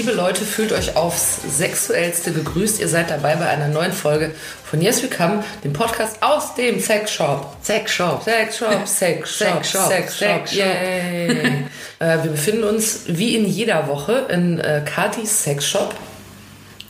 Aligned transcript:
Liebe 0.00 0.12
Leute, 0.12 0.46
fühlt 0.46 0.72
euch 0.72 0.96
aufs 0.96 1.42
Sexuellste 1.58 2.32
gegrüßt. 2.32 2.80
Ihr 2.80 2.88
seid 2.88 3.10
dabei 3.10 3.36
bei 3.36 3.46
einer 3.46 3.68
neuen 3.68 3.92
Folge 3.92 4.30
von 4.64 4.80
Yes 4.80 5.02
We 5.02 5.08
Come, 5.08 5.44
dem 5.62 5.74
Podcast 5.74 6.22
aus 6.22 6.54
dem 6.54 6.80
Sexshop. 6.80 7.54
Sexshop. 7.62 8.22
Sexshop, 8.22 8.70
Sexshop, 8.86 9.62
Sexshop, 9.66 9.88
Sexshop, 9.88 10.48
Sexshop. 10.48 10.52
yay. 10.56 11.66
äh, 11.98 12.22
wir 12.22 12.30
befinden 12.30 12.64
uns 12.64 13.02
wie 13.08 13.36
in 13.36 13.44
jeder 13.44 13.88
Woche 13.88 14.26
in 14.30 14.58
äh, 14.58 14.80
Katis 14.86 15.42
Sexshop. 15.44 15.94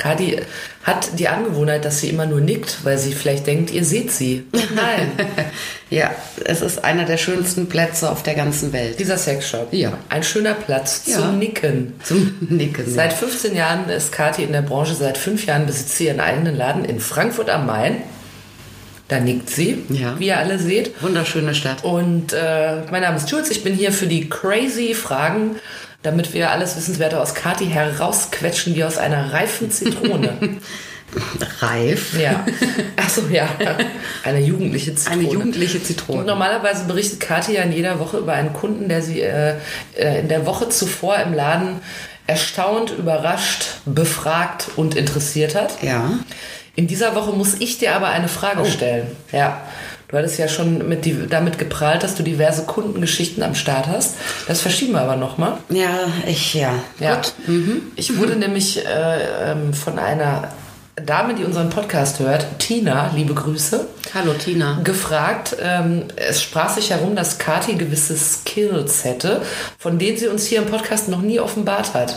Kati 0.01 0.41
hat 0.83 1.19
die 1.19 1.29
Angewohnheit, 1.29 1.85
dass 1.85 2.01
sie 2.01 2.09
immer 2.09 2.27
nur 2.27 2.41
nickt, 2.41 2.79
weil 2.85 2.99
sie 2.99 3.13
vielleicht 3.13 3.47
denkt, 3.47 3.71
ihr 3.71 3.85
seht 3.85 4.11
sie. 4.11 4.45
Nein, 4.75 5.13
Ja, 5.91 6.11
es 6.45 6.63
ist 6.63 6.85
einer 6.85 7.05
der 7.05 7.17
schönsten 7.17 7.69
Plätze 7.69 8.11
auf 8.11 8.23
der 8.23 8.35
ganzen 8.35 8.73
Welt. 8.73 8.99
dieser 8.99 9.17
Sexshop. 9.19 9.73
Ja. 9.73 9.93
Ein 10.09 10.23
schöner 10.23 10.55
Platz 10.55 11.03
Ja. 11.07 11.19
zum 11.19 11.39
Nicken. 11.39 11.95
Zum 12.03 12.37
Nicken. 12.49 12.85
Seit 12.89 13.13
15 13.13 13.55
Jahren 13.55 13.89
ist 13.89 14.11
Kathi 14.13 14.43
in 14.45 14.53
der 14.53 14.63
Branche, 14.63 14.95
seit 14.95 15.19
fünf 15.19 15.47
Jahren 15.47 15.67
besitzt 15.67 15.97
sie 15.97 16.07
ihren 16.07 16.21
eigenen 16.21 16.57
Laden 16.57 16.85
in 16.85 16.99
Frankfurt 17.01 17.51
am 17.51 17.67
Main. 17.67 17.97
Da 19.09 19.19
nickt 19.19 19.51
sie, 19.51 19.83
Ja. 19.89 20.15
wie 20.21 20.29
ihr 20.29 20.39
alle 20.39 20.61
seht. 20.61 21.03
Wunderschöne 21.03 21.53
Stadt. 21.57 21.83
Und 21.83 22.33
äh, 22.33 22.83
mein 22.93 23.03
Name 23.03 23.17
ist 23.17 23.29
Jules, 23.29 23.51
ich 23.51 23.65
bin 23.65 23.75
hier 23.75 23.91
für 23.93 24.07
die 24.07 24.29
crazy 24.29 24.95
Fragen, 24.95 25.57
damit 26.03 26.33
wir 26.33 26.51
alles 26.51 26.77
Wissenswerte 26.77 27.21
aus 27.21 27.35
Kathi 27.35 27.67
herausquetschen 27.67 28.75
wie 28.75 28.85
aus 28.85 28.99
einer 28.99 29.33
reifen 29.33 29.71
Zitrone. 29.71 30.39
Reif. 31.61 32.19
ja. 32.21 32.47
Achso, 32.97 33.23
ja. 33.31 33.49
Eine 34.23 34.41
jugendliche 34.41 34.95
Zitrone. 34.95 35.21
Eine 35.21 35.33
jugendliche 35.33 35.79
Und 35.79 35.85
Zitrone. 35.85 36.25
normalerweise 36.25 36.85
berichtet 36.85 37.21
Kathi 37.21 37.55
ja 37.55 37.63
in 37.63 37.73
jeder 37.73 37.99
Woche 37.99 38.19
über 38.19 38.33
einen 38.35 38.53
Kunden, 38.53 38.89
der 38.89 39.03
sie 39.03 39.21
äh, 39.21 39.57
äh, 39.97 40.21
in 40.21 40.29
der 40.29 40.47
Woche 40.47 40.69
zuvor 40.69 41.17
im 41.17 41.35
Laden 41.35 41.81
erstaunt, 42.29 42.91
überrascht, 42.97 43.67
befragt 43.87 44.69
und 44.77 44.95
interessiert 44.95 45.57
hat. 45.57 45.83
Ja. 45.83 46.13
In 46.77 46.87
dieser 46.87 47.17
Woche 47.17 47.33
muss 47.33 47.55
ich 47.59 47.79
dir 47.79 47.97
aber 47.97 48.09
eine 48.09 48.29
Frage 48.29 48.65
stellen. 48.67 49.09
Ja. 49.33 49.61
Du 50.11 50.17
hattest 50.17 50.39
ja 50.39 50.49
schon 50.49 50.89
mit 50.89 51.05
die, 51.05 51.29
damit 51.29 51.59
geprahlt, 51.59 52.03
dass 52.03 52.17
du 52.17 52.25
diverse 52.25 52.65
Kundengeschichten 52.65 53.45
am 53.45 53.55
Start 53.55 53.87
hast. 53.87 54.17
Das 54.49 54.61
verschieben 54.61 54.93
wir 54.95 55.03
aber 55.03 55.15
nochmal. 55.15 55.59
Ja, 55.69 56.09
ich, 56.27 56.55
ja. 56.55 56.75
Ja. 56.99 57.17
Gut. 57.17 57.33
Ich 57.95 58.19
wurde 58.19 58.35
nämlich 58.35 58.85
äh, 58.85 59.53
ähm, 59.53 59.73
von 59.73 60.01
einer 60.01 60.49
Dame, 60.97 61.35
die 61.35 61.45
unseren 61.45 61.71
Podcast 61.71 62.19
hört, 62.19 62.59
Tina, 62.59 63.13
liebe 63.15 63.35
Grüße, 63.35 63.87
Hallo 64.13 64.33
Tina. 64.33 64.81
gefragt. 64.83 65.57
Ähm, 65.63 66.05
es 66.17 66.43
sprach 66.43 66.71
sich 66.71 66.91
herum, 66.91 67.15
dass 67.15 67.39
Kati 67.39 67.75
gewisse 67.75 68.17
Skills 68.17 69.05
hätte, 69.05 69.43
von 69.79 69.99
denen 70.01 70.19
sie 70.19 70.27
uns 70.27 70.45
hier 70.47 70.59
im 70.61 70.67
Podcast 70.67 71.09
noch 71.09 71.23
nie 71.23 71.39
offenbart 71.39 71.95
hat. 71.95 72.17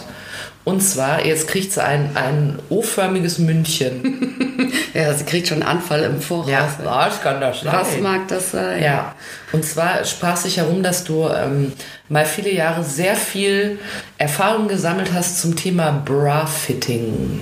Und 0.65 0.81
zwar, 0.81 1.25
jetzt 1.25 1.47
kriegt 1.47 1.73
sie 1.73 1.83
ein, 1.83 2.11
ein 2.15 2.59
O-förmiges 2.69 3.39
Mündchen. 3.39 4.29
Ja, 4.93 5.11
sie 5.11 5.23
kriegt 5.23 5.47
schon 5.47 5.63
einen 5.63 5.77
Anfall 5.77 6.03
im 6.03 6.21
Voraus. 6.21 6.51
was 6.83 7.19
kann 7.21 7.41
das 7.41 7.65
Was 7.65 7.97
mag 7.99 8.27
das 8.27 8.51
sein? 8.51 8.81
Ja, 8.81 9.15
und 9.51 9.65
zwar 9.65 10.05
sprach 10.05 10.37
sich 10.37 10.57
herum, 10.57 10.83
dass 10.83 11.03
du 11.03 11.27
ähm, 11.29 11.73
mal 12.09 12.25
viele 12.25 12.53
Jahre 12.53 12.83
sehr 12.83 13.15
viel 13.15 13.79
Erfahrung 14.19 14.67
gesammelt 14.67 15.11
hast 15.11 15.41
zum 15.41 15.55
Thema 15.55 15.91
Bra-Fitting. 16.05 17.41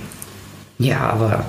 Ja, 0.78 1.00
aber 1.00 1.44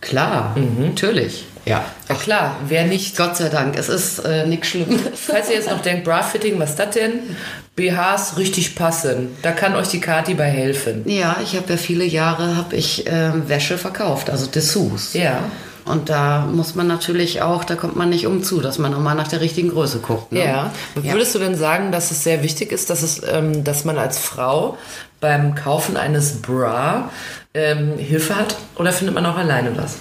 klar. 0.00 0.54
Natürlich. 0.78 1.44
Ja. 1.68 1.84
Ja 2.08 2.14
klar, 2.14 2.56
wer 2.66 2.84
nicht. 2.84 3.16
Gott 3.16 3.36
sei 3.36 3.48
Dank, 3.48 3.76
es 3.78 3.88
ist 3.88 4.20
äh, 4.20 4.46
nichts 4.46 4.68
Schlimmes. 4.68 5.00
Falls 5.14 5.50
ihr 5.50 5.56
jetzt 5.56 5.70
noch 5.70 5.82
denkt, 5.82 6.04
Bra-Fitting, 6.04 6.58
was 6.58 6.70
ist 6.70 6.78
das 6.78 6.90
denn? 6.90 7.36
BHs 7.76 8.38
richtig 8.38 8.74
passen. 8.74 9.36
Da 9.42 9.52
kann 9.52 9.74
euch 9.76 9.88
die 9.88 10.00
Kati 10.00 10.34
bei 10.34 10.46
helfen. 10.46 11.02
Ja, 11.06 11.36
ich 11.42 11.54
habe 11.54 11.70
ja 11.70 11.76
viele 11.76 12.04
Jahre 12.04 12.56
habe 12.56 12.74
ich 12.74 13.04
ähm, 13.06 13.48
Wäsche 13.48 13.78
verkauft, 13.78 14.30
also 14.30 14.46
Dessous. 14.46 15.14
Ja. 15.14 15.44
Und 15.84 16.10
da 16.10 16.40
muss 16.40 16.74
man 16.74 16.86
natürlich 16.86 17.40
auch, 17.40 17.64
da 17.64 17.74
kommt 17.74 17.96
man 17.96 18.10
nicht 18.10 18.26
um 18.26 18.42
zu, 18.42 18.60
dass 18.60 18.78
man 18.78 18.92
auch 18.92 19.00
mal 19.00 19.14
nach 19.14 19.28
der 19.28 19.40
richtigen 19.40 19.70
Größe 19.70 20.00
guckt. 20.00 20.32
Ne? 20.32 20.44
Ja. 20.44 20.72
Würdest 20.94 21.34
du 21.34 21.38
denn 21.38 21.54
sagen, 21.54 21.92
dass 21.92 22.10
es 22.10 22.24
sehr 22.24 22.42
wichtig 22.42 22.72
ist, 22.72 22.90
dass, 22.90 23.02
es, 23.02 23.22
ähm, 23.30 23.64
dass 23.64 23.84
man 23.84 23.96
als 23.96 24.18
Frau 24.18 24.76
beim 25.20 25.54
Kaufen 25.54 25.96
eines 25.96 26.42
Bra 26.42 27.10
ähm, 27.54 27.96
Hilfe 27.96 28.36
hat? 28.36 28.56
Oder 28.76 28.92
findet 28.92 29.14
man 29.14 29.24
auch 29.24 29.38
alleine 29.38 29.76
was? 29.76 29.96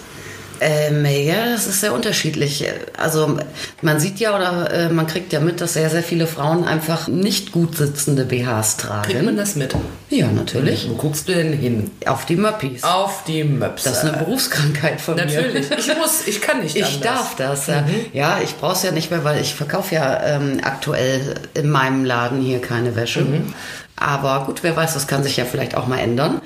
Ähm, 0.59 1.05
ja, 1.05 1.51
das 1.51 1.67
ist 1.67 1.81
sehr 1.81 1.93
unterschiedlich. 1.93 2.65
Also 2.97 3.37
man 3.81 3.99
sieht 3.99 4.19
ja 4.19 4.35
oder 4.35 4.71
äh, 4.71 4.89
man 4.89 5.07
kriegt 5.07 5.33
ja 5.33 5.39
mit, 5.39 5.61
dass 5.61 5.73
sehr, 5.73 5.89
sehr 5.89 6.03
viele 6.03 6.27
Frauen 6.27 6.63
einfach 6.63 7.07
nicht 7.07 7.51
gut 7.51 7.77
sitzende 7.77 8.25
BHs 8.25 8.77
Kriegt 8.77 8.89
man 8.89 9.03
tragen. 9.25 9.37
das 9.37 9.55
mit? 9.55 9.75
Ja, 10.09 10.27
natürlich. 10.27 10.89
Wo 10.89 10.95
guckst 10.95 11.27
du 11.27 11.33
denn 11.33 11.53
hin? 11.53 11.91
Auf 12.05 12.25
die 12.25 12.35
Möppis. 12.35 12.83
Auf 12.83 13.23
die 13.25 13.43
Möpse. 13.43 13.89
Das 13.89 13.99
ist 14.03 14.09
eine 14.09 14.17
Berufskrankheit 14.17 14.99
von 15.01 15.15
mir. 15.15 15.25
Natürlich. 15.25 15.67
Ich 15.71 15.87
muss, 15.97 16.25
ich 16.27 16.41
kann 16.41 16.61
nicht 16.61 16.75
Ich 16.75 16.83
anders. 16.85 17.01
darf 17.01 17.35
das. 17.35 17.67
ja. 17.67 17.83
Ja, 18.13 18.39
ich 18.43 18.55
brauche 18.55 18.73
es 18.73 18.83
ja 18.83 18.91
nicht 18.91 19.11
mehr, 19.11 19.23
weil 19.23 19.41
ich 19.41 19.53
verkaufe 19.53 19.95
ja 19.95 20.23
ähm, 20.23 20.59
aktuell 20.63 21.35
in 21.53 21.69
meinem 21.69 22.05
Laden 22.05 22.41
hier 22.41 22.59
keine 22.61 22.95
Wäsche. 22.95 23.25
Aber 23.95 24.45
gut, 24.45 24.63
wer 24.63 24.75
weiß, 24.75 24.93
das 24.93 25.07
kann 25.07 25.23
sich 25.23 25.37
ja 25.37 25.45
vielleicht 25.45 25.75
auch 25.75 25.87
mal 25.87 25.97
ändern. 25.99 26.41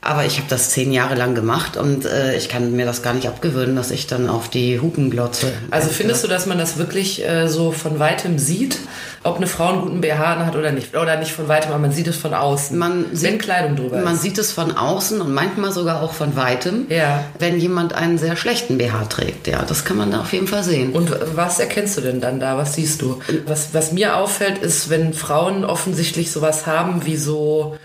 Aber 0.00 0.24
ich 0.24 0.36
habe 0.38 0.46
das 0.48 0.70
zehn 0.70 0.92
Jahre 0.92 1.16
lang 1.16 1.34
gemacht 1.34 1.76
und 1.76 2.04
äh, 2.06 2.36
ich 2.36 2.48
kann 2.48 2.76
mir 2.76 2.86
das 2.86 3.02
gar 3.02 3.14
nicht 3.14 3.26
abgewöhnen, 3.26 3.74
dass 3.74 3.90
ich 3.90 4.06
dann 4.06 4.28
auf 4.28 4.48
die 4.48 4.78
Hupen 4.80 5.10
glotze. 5.10 5.52
Also 5.72 5.88
findest 5.88 6.22
du, 6.22 6.28
dass 6.28 6.46
man 6.46 6.56
das 6.56 6.78
wirklich 6.78 7.26
äh, 7.28 7.48
so 7.48 7.72
von 7.72 7.98
weitem 7.98 8.38
sieht, 8.38 8.78
ob 9.24 9.38
eine 9.38 9.48
Frau 9.48 9.70
einen 9.70 9.80
guten 9.82 10.00
BH 10.00 10.46
hat 10.46 10.54
oder 10.54 10.70
nicht? 10.70 10.96
Oder 10.96 11.16
nicht 11.16 11.32
von 11.32 11.48
weitem, 11.48 11.72
aber 11.72 11.80
man 11.80 11.90
sieht 11.90 12.06
es 12.06 12.16
von 12.16 12.32
außen. 12.32 12.78
Man 12.78 13.06
wenn 13.10 13.16
sieht- 13.16 13.38
Kleidung 13.40 13.74
drüber 13.74 13.98
Man 13.98 14.14
ist. 14.14 14.22
sieht 14.22 14.38
es 14.38 14.52
von 14.52 14.70
außen 14.76 15.20
und 15.20 15.34
manchmal 15.34 15.72
sogar 15.72 16.00
auch 16.00 16.12
von 16.12 16.36
weitem, 16.36 16.86
Ja. 16.90 17.24
wenn 17.40 17.58
jemand 17.58 17.92
einen 17.92 18.18
sehr 18.18 18.36
schlechten 18.36 18.78
BH 18.78 19.06
trägt. 19.06 19.48
Ja, 19.48 19.64
das 19.64 19.84
kann 19.84 19.96
man 19.96 20.12
da 20.12 20.20
auf 20.20 20.32
jeden 20.32 20.46
Fall 20.46 20.62
sehen. 20.62 20.92
Und 20.92 21.12
was 21.34 21.58
erkennst 21.58 21.96
du 21.98 22.02
denn 22.02 22.20
dann 22.20 22.38
da? 22.38 22.56
Was 22.56 22.74
siehst 22.74 23.02
du? 23.02 23.18
Was, 23.46 23.70
was 23.74 23.90
mir 23.90 24.16
auffällt, 24.16 24.58
ist, 24.58 24.90
wenn 24.90 25.12
Frauen 25.12 25.64
offensichtlich 25.64 26.30
sowas 26.30 26.66
haben 26.66 27.04
wie 27.04 27.16
so, 27.16 27.76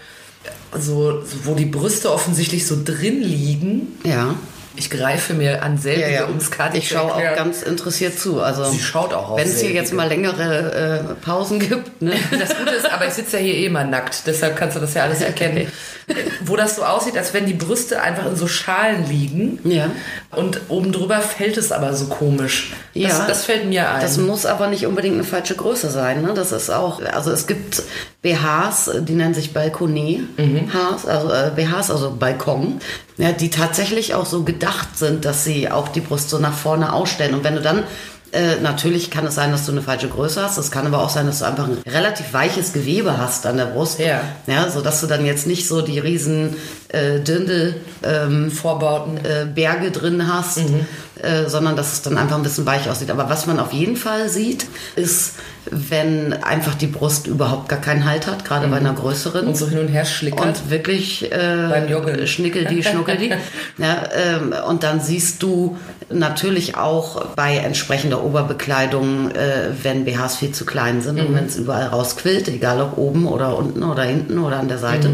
so, 0.78 1.24
wo 1.44 1.54
die 1.56 1.66
Brüste 1.66 2.12
offensichtlich 2.12 2.66
so 2.68 2.78
drin 2.84 3.22
liegen. 3.22 4.00
ja. 4.04 4.36
Ich 4.76 4.90
greife 4.90 5.36
mir 5.36 5.62
an 5.62 5.78
selbige 5.78 6.26
ums 6.28 6.50
Kati 6.50 6.80
Ich 6.80 6.90
schaue 6.90 7.14
auch 7.14 7.36
ganz 7.36 7.62
interessiert 7.62 8.18
zu. 8.18 8.42
Also 8.42 8.66
Sie 8.66 8.80
schaut 8.80 9.14
auch 9.14 9.38
Wenn 9.38 9.48
es 9.48 9.62
hier 9.62 9.70
jetzt 9.70 9.94
mal 9.94 10.08
längere 10.08 11.12
äh, 11.12 11.24
Pausen 11.24 11.60
gibt, 11.60 12.02
ne? 12.02 12.14
Das 12.32 12.58
Gute 12.58 12.72
ist, 12.72 12.92
aber 12.92 13.06
ich 13.06 13.14
sitze 13.14 13.38
ja 13.38 13.44
hier 13.44 13.54
eh 13.54 13.70
mal 13.70 13.86
nackt, 13.86 14.26
deshalb 14.26 14.58
kannst 14.58 14.76
du 14.76 14.80
das 14.80 14.96
ja 14.96 15.04
alles 15.04 15.22
erkennen. 15.22 15.72
Wo 16.46 16.56
das 16.56 16.76
so 16.76 16.84
aussieht, 16.84 17.18
als 17.18 17.34
wenn 17.34 17.46
die 17.46 17.54
Brüste 17.54 18.02
einfach 18.02 18.26
in 18.26 18.36
so 18.36 18.48
Schalen 18.48 19.08
liegen. 19.10 19.60
Ja. 19.64 19.90
Und 20.32 20.60
oben 20.70 20.92
drüber 20.92 21.20
fällt 21.22 21.58
es 21.58 21.72
aber 21.72 21.94
so 21.94 22.08
komisch. 22.08 22.74
Das, 22.94 23.04
Ja. 23.04 23.26
das 23.28 23.46
fällt 23.46 23.66
mir 23.68 23.90
ein. 23.90 24.02
Das 24.02 24.18
muss 24.18 24.46
aber 24.46 24.68
nicht 24.68 24.86
unbedingt 24.86 25.16
eine 25.16 25.24
falsche 25.24 25.56
Größe 25.56 25.90
sein. 25.90 26.22
Ne? 26.22 26.34
Das 26.34 26.52
ist 26.52 26.70
auch, 26.70 27.02
also 27.04 27.32
es 27.32 27.48
gibt 27.48 27.84
BHs, 28.22 28.92
die 29.02 29.14
nennen 29.14 29.34
sich 29.34 29.54
Balkonet, 29.54 30.22
Hs, 30.38 31.06
also 31.06 31.30
äh, 31.32 31.52
BHs, 31.56 31.92
also 31.92 32.16
Balkon, 32.18 32.80
ja, 33.18 33.32
die 33.32 33.50
tatsächlich 33.50 34.14
auch 34.14 34.26
so 34.26 34.44
gedacht 34.44 34.98
sind, 34.98 35.26
dass 35.26 35.44
sie 35.44 35.70
auch 35.70 35.88
die 35.90 36.00
Brust 36.02 36.30
so 36.30 36.40
nach 36.40 36.54
vorne 36.54 36.94
ausstellen. 36.94 37.34
Und 37.36 37.44
wenn 37.44 37.56
du 37.56 37.62
dann 37.62 37.84
äh, 38.34 38.60
natürlich 38.62 39.12
kann 39.12 39.26
es 39.26 39.36
sein, 39.36 39.52
dass 39.52 39.66
du 39.66 39.72
eine 39.72 39.82
falsche 39.82 40.10
Größe 40.10 40.42
hast. 40.42 40.58
Es 40.58 40.72
kann 40.72 40.88
aber 40.88 41.04
auch 41.04 41.10
sein, 41.10 41.28
dass 41.28 41.40
du 41.40 41.46
einfach 41.46 41.68
ein 41.68 41.78
relativ 41.88 42.34
weiches 42.34 42.74
Gewebe 42.74 43.18
hast 43.18 43.46
an 43.46 43.58
der 43.58 43.66
Brust. 43.66 44.00
Ja. 44.00 44.22
Ja, 44.48 44.70
so 44.70 44.82
dass 44.82 45.02
du 45.02 45.08
dann 45.08 45.26
jetzt 45.26 45.48
nicht 45.48 45.68
so 45.68 45.82
die 45.82 46.00
riesen 46.00 46.56
äh, 46.94 47.20
Dirndl 47.20 47.76
ähm, 48.04 48.52
Vorbauten. 48.52 49.18
äh, 49.18 49.46
Berge 49.46 49.92
drin 49.92 50.32
hast, 50.32 50.60
äh, 50.60 51.48
sondern 51.48 51.76
dass 51.76 51.94
es 51.94 52.02
dann 52.02 52.18
einfach 52.18 52.38
ein 52.38 52.44
bisschen 52.44 52.66
weich 52.66 52.90
aussieht. 52.90 53.12
Aber 53.12 53.30
was 53.30 53.46
man 53.46 53.60
auf 53.60 53.74
jeden 53.74 53.96
Fall 53.98 54.30
sieht, 54.30 54.66
ist, 54.96 55.34
wenn 55.72 56.34
einfach 56.44 56.76
die 56.76 56.88
Brust 56.88 57.28
überhaupt 57.28 57.70
gar 57.70 57.80
keinen 57.80 58.06
Halt 58.06 58.28
hat, 58.28 58.46
gerade 58.46 58.68
bei 58.68 58.78
einer 58.78 58.94
größeren. 58.94 59.48
Und 59.48 59.58
so 59.58 59.68
hin 59.68 59.80
und 59.80 59.88
her 59.88 60.06
schlickert. 60.06 60.46
Und 60.46 60.70
wirklich 60.70 61.32
äh, 61.32 61.68
Beim 61.70 61.90
Joggen. 61.90 62.28
schnickel 62.28 62.66
die, 62.66 62.84
schnuckel 62.84 63.18
die. 63.18 63.30
ja, 63.78 64.04
ähm, 64.14 64.54
und 64.68 64.84
dann 64.84 65.00
siehst 65.00 65.42
du 65.42 65.78
natürlich 66.12 66.76
auch 66.76 67.26
bei 67.36 67.58
entsprechender 67.58 68.24
Oberbekleidung, 68.24 69.32
äh, 69.32 69.70
wenn 69.82 70.06
BHs 70.06 70.36
viel 70.36 70.52
zu 70.52 70.66
klein 70.66 71.02
sind 71.02 71.20
und 71.20 71.34
wenn 71.34 71.46
es 71.46 71.56
überall 71.56 71.88
rausquillt, 71.88 72.50
egal 72.50 72.82
ob 72.82 72.98
oben 72.98 73.28
oder 73.28 73.58
unten 73.58 73.84
oder 73.84 74.04
hinten 74.04 74.40
oder 74.40 74.60
an 74.60 74.68
der 74.68 74.78
Seite. 74.78 75.12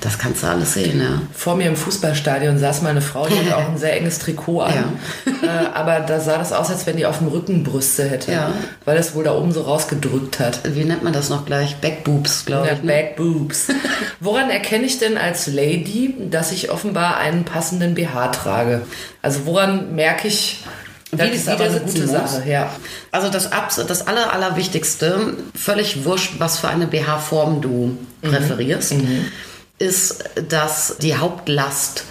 Das 0.00 0.18
kannst 0.18 0.42
du 0.42 0.46
alles 0.46 0.72
sehen. 0.74 0.98
Ja. 1.00 1.20
Vor 1.34 1.56
mir 1.56 1.66
im 1.66 1.76
Fußballstadion 1.76 2.58
saß 2.58 2.80
mal 2.80 2.88
eine 2.90 3.02
Frau, 3.02 3.26
die 3.26 3.38
hatte 3.38 3.54
auch 3.56 3.68
ein 3.68 3.76
sehr 3.76 3.96
enges 3.98 4.18
Trikot 4.18 4.60
an. 4.62 4.84
Äh, 5.42 5.46
aber 5.74 6.00
da 6.00 6.20
sah 6.20 6.36
das 6.36 6.52
aus, 6.52 6.68
als 6.70 6.86
wenn 6.86 6.98
die 6.98 7.06
auf 7.06 7.18
dem 7.18 7.28
Rücken 7.28 7.64
Brüste 7.64 8.04
hätte. 8.08 8.30
Ja. 8.30 8.52
Weil 8.84 8.98
es 8.98 9.14
wohl 9.14 9.24
da 9.24 9.34
oben 9.34 9.52
so 9.52 9.62
rausgedrückt 9.62 10.38
hat. 10.38 10.60
Wie 10.74 10.84
nennt 10.84 11.02
man 11.02 11.14
das 11.14 11.30
noch 11.30 11.46
gleich? 11.46 11.76
Backboobs, 11.76 12.44
glaube 12.44 12.66
Ja, 12.66 12.74
ich. 12.74 12.82
Ne? 12.82 12.86
Back 12.86 13.16
Boobs. 13.16 13.68
Woran 14.20 14.50
erkenne 14.50 14.84
ich 14.84 14.98
denn 14.98 15.16
als 15.16 15.46
Lady, 15.46 16.14
dass 16.30 16.52
ich 16.52 16.70
offenbar 16.70 17.16
einen 17.16 17.44
passenden 17.44 17.94
BH 17.94 18.28
trage? 18.28 18.82
Also 19.22 19.46
woran 19.46 19.94
merke 19.94 20.28
ich, 20.28 20.62
das 21.10 21.30
Wie- 21.30 21.34
ist 21.34 21.46
wie 21.46 21.50
aber 21.52 21.64
der 21.64 21.72
eine 21.76 21.80
gute 21.80 22.00
muss? 22.02 22.10
Sache? 22.10 22.42
Ja. 22.46 22.70
Also 23.10 23.30
das, 23.30 23.50
Abs 23.50 23.76
das 23.88 24.06
aller, 24.06 24.32
allerwichtigste, 24.34 25.34
völlig 25.54 26.04
wurscht, 26.04 26.34
was 26.38 26.58
für 26.58 26.68
eine 26.68 26.86
BH-Form 26.86 27.62
du 27.62 27.96
präferierst, 28.20 28.94
ist, 29.80 30.22
dass 30.48 30.96
die 31.02 31.16
Hauptlast 31.16 32.04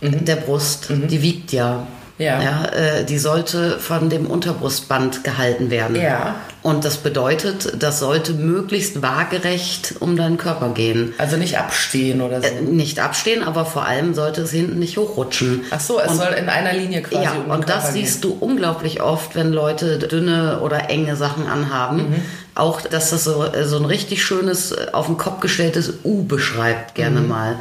der 0.00 0.36
Brust, 0.36 0.86
die 0.90 1.20
wiegt 1.22 1.52
ja. 1.52 1.86
Ja. 2.18 2.64
äh, 2.66 3.04
die 3.04 3.18
sollte 3.18 3.78
von 3.78 4.08
dem 4.08 4.26
Unterbrustband 4.26 5.22
gehalten 5.22 5.70
werden. 5.70 5.96
Ja. 6.00 6.36
Und 6.62 6.86
das 6.86 6.96
bedeutet, 6.96 7.74
das 7.82 7.98
sollte 7.98 8.32
möglichst 8.32 9.02
waagerecht 9.02 9.96
um 10.00 10.16
deinen 10.16 10.38
Körper 10.38 10.70
gehen. 10.70 11.12
Also 11.18 11.36
nicht 11.36 11.58
abstehen 11.58 12.22
oder 12.22 12.40
so. 12.40 12.46
Äh, 12.48 12.62
Nicht 12.62 13.00
abstehen, 13.00 13.42
aber 13.42 13.66
vor 13.66 13.84
allem 13.84 14.14
sollte 14.14 14.40
es 14.42 14.50
hinten 14.50 14.78
nicht 14.78 14.96
hochrutschen. 14.96 15.64
Ach 15.70 15.80
so, 15.80 16.00
es 16.00 16.12
Und- 16.12 16.16
soll 16.16 16.32
in 16.38 16.48
einer 16.48 16.72
Linie 16.72 17.02
quasi 17.02 17.22
ja, 17.24 17.32
um 17.32 17.50
und 17.50 17.68
das 17.68 17.82
Körper 17.82 17.92
siehst 17.92 18.22
gehen. 18.22 18.30
du 18.40 18.44
unglaublich 18.46 19.02
oft, 19.02 19.34
wenn 19.34 19.52
Leute 19.52 19.98
dünne 19.98 20.60
oder 20.60 20.88
enge 20.88 21.16
Sachen 21.16 21.46
anhaben. 21.46 22.08
Mhm. 22.10 22.22
Auch, 22.56 22.80
dass 22.80 23.10
das 23.10 23.24
so, 23.24 23.44
äh, 23.44 23.64
so 23.64 23.76
ein 23.76 23.84
richtig 23.84 24.24
schönes, 24.24 24.72
äh, 24.72 24.86
auf 24.92 25.06
den 25.06 25.18
Kopf 25.18 25.40
gestelltes 25.40 25.92
U 26.04 26.24
beschreibt, 26.24 26.94
gerne 26.94 27.20
Mhm. 27.20 27.28
mal. 27.28 27.58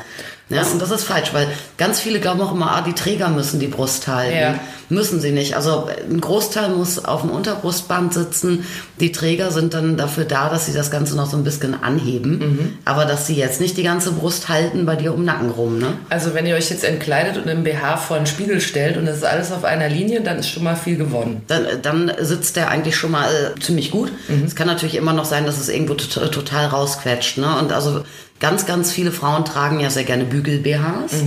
Ja, 0.49 0.61
und 0.61 0.79
das 0.79 0.91
ist 0.91 1.03
falsch, 1.03 1.33
weil 1.33 1.47
ganz 1.77 1.99
viele 1.99 2.19
glauben 2.19 2.39
auch 2.41 2.53
immer, 2.53 2.71
ah, 2.71 2.81
die 2.81 2.93
Träger 2.93 3.29
müssen 3.29 3.59
die 3.59 3.67
Brust 3.67 4.07
halten. 4.07 4.37
Ja. 4.37 4.59
Müssen 4.89 5.19
sie 5.19 5.31
nicht. 5.31 5.55
Also 5.55 5.87
äh, 5.89 6.03
ein 6.07 6.21
Großteil 6.21 6.69
muss 6.69 7.03
auf 7.03 7.21
dem 7.21 7.31
Unterbrustband 7.31 8.13
sitzen. 8.13 8.63
Die 8.99 9.11
Träger 9.11 9.49
sind 9.49 9.73
dann 9.73 9.97
dafür 9.97 10.25
da, 10.25 10.49
dass 10.49 10.67
sie 10.67 10.73
das 10.73 10.91
Ganze 10.91 11.15
noch 11.15 11.27
so 11.27 11.35
ein 11.37 11.43
bisschen 11.43 11.81
anheben. 11.81 12.37
Mhm. 12.37 12.77
Aber 12.85 13.05
dass 13.05 13.25
sie 13.25 13.35
jetzt 13.35 13.59
nicht 13.59 13.77
die 13.77 13.83
ganze 13.83 14.11
Brust 14.11 14.47
halten 14.47 14.85
bei 14.85 14.95
dir 14.95 15.13
um 15.13 15.21
den 15.21 15.25
Nacken 15.25 15.49
rum. 15.49 15.79
Ne? 15.79 15.87
Also 16.09 16.35
wenn 16.35 16.45
ihr 16.45 16.55
euch 16.55 16.69
jetzt 16.69 16.83
entkleidet 16.83 17.37
und 17.37 17.49
im 17.49 17.63
BH 17.63 17.97
vor 17.97 18.17
einen 18.17 18.27
Spiegel 18.27 18.61
stellt 18.61 18.97
und 18.97 19.07
es 19.07 19.17
ist 19.17 19.25
alles 19.25 19.51
auf 19.51 19.63
einer 19.63 19.89
Linie, 19.89 20.21
dann 20.21 20.37
ist 20.37 20.49
schon 20.49 20.63
mal 20.63 20.75
viel 20.75 20.97
gewonnen. 20.97 21.41
dann, 21.47 21.65
dann 21.81 22.11
sitzt 22.19 22.55
der 22.55 22.69
eigentlich 22.69 22.95
schon 22.95 23.09
mal 23.09 23.27
äh, 23.27 23.59
ziemlich 23.59 23.89
gut. 23.89 24.11
Es 24.45 24.55
kann 24.55 24.67
natürlich 24.67 24.95
immer 24.95 25.13
noch 25.13 25.25
sein, 25.25 25.47
dass 25.47 25.59
es 25.59 25.69
irgendwo 25.69 25.95
tot, 25.95 26.31
total 26.31 26.67
rausquetscht. 26.67 27.39
Ne? 27.39 27.57
Und 27.57 27.73
also 27.73 28.03
ganz, 28.39 28.65
ganz 28.65 28.91
viele 28.91 29.11
Frauen 29.11 29.45
tragen 29.45 29.79
ja 29.79 29.89
sehr 29.89 30.03
gerne 30.03 30.25
Bügel-BHs. 30.25 31.23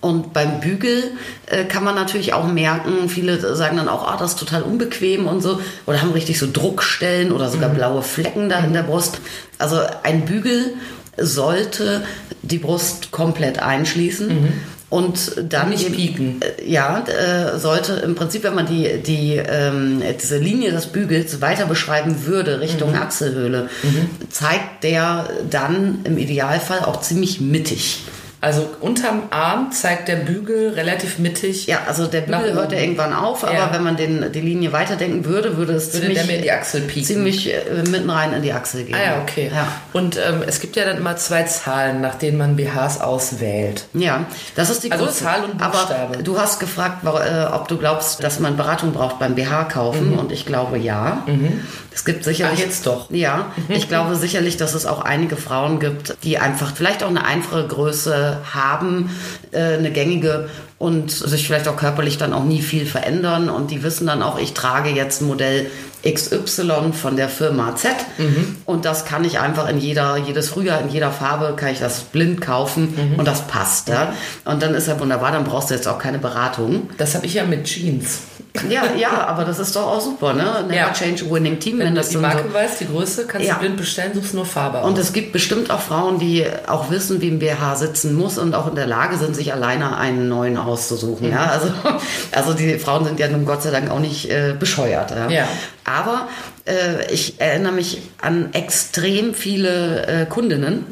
Und 0.00 0.34
beim 0.34 0.60
Bügel 0.60 1.12
äh, 1.46 1.64
kann 1.64 1.82
man 1.82 1.94
natürlich 1.94 2.34
auch 2.34 2.46
merken, 2.46 3.08
viele 3.08 3.56
sagen 3.56 3.78
dann 3.78 3.88
auch, 3.88 4.06
ah, 4.06 4.18
das 4.18 4.32
ist 4.32 4.38
total 4.38 4.62
unbequem 4.62 5.26
und 5.26 5.40
so. 5.40 5.62
Oder 5.86 6.02
haben 6.02 6.12
richtig 6.12 6.38
so 6.38 6.46
Druckstellen 6.52 7.32
oder 7.32 7.48
sogar 7.48 7.70
blaue 7.70 8.02
Flecken 8.02 8.50
da 8.50 8.58
in 8.58 8.74
der 8.74 8.82
Brust. 8.82 9.20
Also 9.56 9.80
ein 10.02 10.26
Bügel 10.26 10.74
sollte 11.16 12.04
die 12.42 12.58
Brust 12.58 13.12
komplett 13.12 13.60
einschließen. 13.60 14.52
Und 14.90 15.36
dann 15.48 15.70
Nicht 15.70 15.92
pieken. 15.92 16.40
äh, 16.40 16.70
Ja, 16.70 17.04
äh, 17.06 17.58
sollte 17.58 17.94
im 17.94 18.14
Prinzip, 18.14 18.44
wenn 18.44 18.54
man 18.54 18.66
die, 18.66 19.02
die, 19.02 19.34
ähm, 19.36 20.02
diese 20.22 20.38
Linie 20.38 20.70
des 20.70 20.86
Bügels 20.86 21.40
weiter 21.40 21.66
beschreiben 21.66 22.26
würde 22.26 22.60
Richtung 22.60 22.94
Achselhöhle, 22.94 23.68
zeigt 24.30 24.84
der 24.84 25.28
dann 25.50 26.00
im 26.04 26.16
Idealfall 26.18 26.80
auch 26.80 27.00
ziemlich 27.00 27.40
mittig. 27.40 28.02
Also 28.44 28.68
unterm 28.80 29.22
Arm 29.30 29.72
zeigt 29.72 30.08
der 30.08 30.16
Bügel 30.16 30.70
relativ 30.74 31.18
mittig. 31.18 31.66
Ja, 31.66 31.78
also 31.88 32.06
der 32.06 32.20
Bügel 32.20 32.52
hört 32.52 32.72
ja 32.72 32.78
irgendwann 32.78 33.14
auf, 33.14 33.42
aber 33.42 33.54
Ja. 33.54 33.70
wenn 33.72 33.82
man 33.82 33.96
den, 33.96 34.30
die 34.32 34.40
Linie 34.40 34.70
weiterdenken 34.72 35.24
würde, 35.24 35.56
würde 35.56 35.72
es 35.72 35.94
Würde 35.94 36.08
ziemlich, 36.14 36.28
in 36.36 36.42
die 36.42 36.52
Achsel 36.52 36.82
pieken. 36.82 37.06
ziemlich 37.06 37.52
äh, 37.54 37.62
mitten 37.88 38.10
rein 38.10 38.34
in 38.34 38.42
die 38.42 38.52
Achsel 38.52 38.84
gehen. 38.84 38.94
Ah 38.94 39.02
ja, 39.16 39.22
okay. 39.22 39.50
Ja. 39.54 39.66
Und 39.94 40.16
ähm, 40.18 40.42
es 40.46 40.60
gibt 40.60 40.76
ja 40.76 40.84
dann 40.84 40.98
immer 40.98 41.16
zwei 41.16 41.44
Zahlen, 41.44 42.02
nach 42.02 42.16
denen 42.16 42.36
man 42.36 42.56
BHs 42.56 43.00
auswählt. 43.00 43.86
Ja, 43.94 44.26
das 44.56 44.68
ist 44.68 44.84
die 44.84 44.92
Also 44.92 45.06
Größe. 45.06 45.24
Zahl 45.24 45.44
und 45.44 45.56
Buchstabe. 45.56 45.94
Aber 46.14 46.22
du 46.22 46.38
hast 46.38 46.60
gefragt, 46.60 46.98
äh, 47.04 47.44
ob 47.50 47.68
du 47.68 47.78
glaubst, 47.78 48.22
dass 48.22 48.40
man 48.40 48.56
Beratung 48.58 48.92
braucht 48.92 49.18
beim 49.18 49.34
BH 49.36 49.64
kaufen 49.64 50.18
und 50.18 50.32
ich 50.32 50.44
glaube 50.44 50.76
ja. 50.76 51.24
Es 51.94 52.04
gibt 52.04 52.24
sicherlich 52.24 52.58
Ach, 52.60 52.66
jetzt 52.66 52.86
doch. 52.86 53.10
Ja, 53.10 53.46
ich 53.68 53.88
glaube 53.88 54.16
sicherlich, 54.16 54.56
dass 54.58 54.74
es 54.74 54.84
auch 54.84 55.00
einige 55.00 55.36
Frauen 55.36 55.78
gibt, 55.80 56.16
die 56.24 56.38
einfach 56.38 56.72
vielleicht 56.74 57.02
auch 57.04 57.08
eine 57.08 57.24
einfache 57.24 57.66
Größe 57.68 58.33
haben, 58.52 59.10
äh, 59.52 59.78
eine 59.78 59.90
gängige 59.90 60.48
und 60.78 61.10
sich 61.10 61.46
vielleicht 61.46 61.68
auch 61.68 61.76
körperlich 61.76 62.18
dann 62.18 62.32
auch 62.32 62.44
nie 62.44 62.60
viel 62.62 62.84
verändern 62.86 63.48
und 63.48 63.70
die 63.70 63.82
wissen 63.82 64.06
dann 64.06 64.22
auch, 64.22 64.38
ich 64.38 64.54
trage 64.54 64.90
jetzt 64.90 65.22
Modell 65.22 65.70
XY 66.06 66.92
von 66.92 67.16
der 67.16 67.28
Firma 67.30 67.74
Z 67.76 67.90
und 68.66 68.84
das 68.84 69.04
kann 69.06 69.24
ich 69.24 69.38
einfach 69.38 69.68
in 69.70 69.78
jeder, 69.78 70.16
jedes 70.18 70.50
Frühjahr, 70.50 70.80
in 70.82 70.90
jeder 70.90 71.10
Farbe 71.10 71.54
kann 71.56 71.70
ich 71.70 71.78
das 71.78 72.00
blind 72.00 72.40
kaufen 72.42 73.14
und 73.16 73.26
das 73.26 73.46
passt. 73.46 73.88
Ja? 73.88 74.12
Und 74.44 74.62
dann 74.62 74.74
ist 74.74 74.86
ja 74.88 74.98
wunderbar, 75.00 75.32
dann 75.32 75.44
brauchst 75.44 75.70
du 75.70 75.74
jetzt 75.74 75.88
auch 75.88 75.98
keine 75.98 76.18
Beratung. 76.18 76.90
Das 76.98 77.14
habe 77.14 77.24
ich 77.24 77.34
ja 77.34 77.44
mit 77.44 77.64
Jeans. 77.64 78.18
Ja, 78.70 78.82
ja, 78.96 79.26
aber 79.26 79.44
das 79.44 79.58
ist 79.58 79.74
doch 79.74 79.82
auch 79.88 80.00
super, 80.00 80.32
ne? 80.32 80.44
Never 80.68 80.74
Ja. 80.76 80.92
change 80.92 81.24
a 81.28 81.30
winning 81.34 81.58
team, 81.58 81.78
Wenn 81.80 81.86
wenn 81.86 81.94
du 81.96 82.00
das 82.02 82.10
die 82.10 82.14
dann 82.14 82.22
Marke 82.22 82.44
so 82.46 82.54
weißt, 82.54 82.80
die 82.82 82.86
Größe, 82.86 83.26
kannst 83.26 83.48
Ja. 83.48 83.54
du 83.54 83.60
blind 83.60 83.76
bestellen, 83.78 84.12
suchst 84.14 84.32
nur 84.32 84.46
Farbe 84.46 84.78
Und 84.82 84.92
aus. 84.92 84.98
es 85.00 85.12
gibt 85.12 85.32
bestimmt 85.32 85.72
auch 85.72 85.80
Frauen, 85.80 86.20
die 86.20 86.46
auch 86.68 86.88
wissen, 86.88 87.20
wie 87.20 87.30
ein 87.30 87.40
BH 87.40 87.74
sitzen 87.74 88.14
muss 88.14 88.38
und 88.38 88.54
auch 88.54 88.68
in 88.68 88.76
der 88.76 88.86
Lage 88.86 89.16
sind, 89.16 89.34
sich 89.34 89.52
alleine 89.52 89.96
einen 89.96 90.28
neuen 90.28 90.56
auszusuchen. 90.66 91.30
Ja, 91.30 91.46
also, 91.46 91.68
also 92.32 92.54
die 92.54 92.78
Frauen 92.78 93.04
sind 93.04 93.20
ja 93.20 93.28
nun 93.28 93.44
Gott 93.44 93.62
sei 93.62 93.70
Dank 93.70 93.90
auch 93.90 94.00
nicht 94.00 94.30
äh, 94.30 94.54
bescheuert. 94.58 95.10
Ja. 95.10 95.28
Ja. 95.28 95.48
Aber 95.84 96.28
ich 97.10 97.40
erinnere 97.40 97.72
mich 97.72 98.00
an 98.22 98.54
extrem 98.54 99.34
viele 99.34 100.06
äh, 100.06 100.26
Kundinnen, 100.26 100.86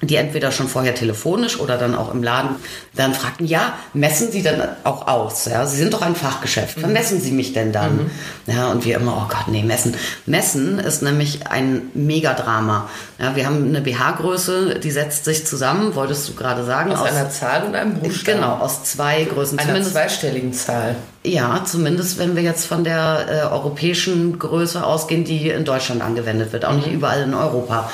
die 0.00 0.16
entweder 0.16 0.50
schon 0.52 0.68
vorher 0.68 0.94
telefonisch 0.94 1.60
oder 1.60 1.76
dann 1.76 1.94
auch 1.94 2.14
im 2.14 2.22
Laden 2.22 2.56
dann 2.94 3.14
fragten, 3.14 3.46
ja, 3.46 3.74
messen 3.94 4.30
Sie 4.30 4.42
dann 4.42 4.62
auch 4.84 5.06
aus? 5.08 5.46
Ja, 5.46 5.66
Sie 5.66 5.78
sind 5.78 5.94
doch 5.94 6.02
ein 6.02 6.14
Fachgeschäft. 6.14 6.78
Vermessen 6.78 7.20
Sie 7.20 7.32
mich 7.32 7.52
denn 7.52 7.72
dann? 7.72 8.10
Ja, 8.46 8.70
und 8.70 8.84
wir 8.84 8.96
immer, 8.96 9.16
oh 9.16 9.28
Gott, 9.28 9.48
nee, 9.48 9.62
messen. 9.62 9.94
Messen 10.26 10.78
ist 10.78 11.02
nämlich 11.02 11.46
ein 11.46 11.82
Megadrama. 11.94 12.88
Ja, 13.18 13.34
wir 13.34 13.46
haben 13.46 13.66
eine 13.66 13.80
BH-Größe, 13.80 14.78
die 14.78 14.90
setzt 14.90 15.24
sich 15.24 15.46
zusammen, 15.46 15.94
wolltest 15.94 16.28
du 16.28 16.34
gerade 16.34 16.64
sagen, 16.64 16.92
aus 16.92 17.02
einer 17.02 17.30
Zahl 17.30 17.64
und 17.64 17.74
einem 17.74 17.94
Buchstaben. 17.94 18.40
Genau, 18.40 18.56
aus 18.56 18.84
zwei 18.84 19.24
Größen. 19.24 19.58
Einer 19.58 19.82
zweistelligen 19.82 20.52
Zahl. 20.52 20.96
Ja, 21.24 21.62
zumindest 21.64 22.18
wenn 22.18 22.34
wir 22.34 22.42
jetzt 22.42 22.66
von 22.66 22.82
der 22.82 23.26
äh, 23.28 23.52
europäischen 23.52 24.38
Größe 24.40 24.84
ausgehen, 24.84 25.24
die 25.24 25.50
in 25.50 25.64
Deutschland 25.64 26.02
angewendet 26.02 26.52
wird, 26.52 26.64
auch 26.64 26.74
nicht 26.74 26.90
überall 26.90 27.22
in 27.22 27.34
Europa. 27.34 27.90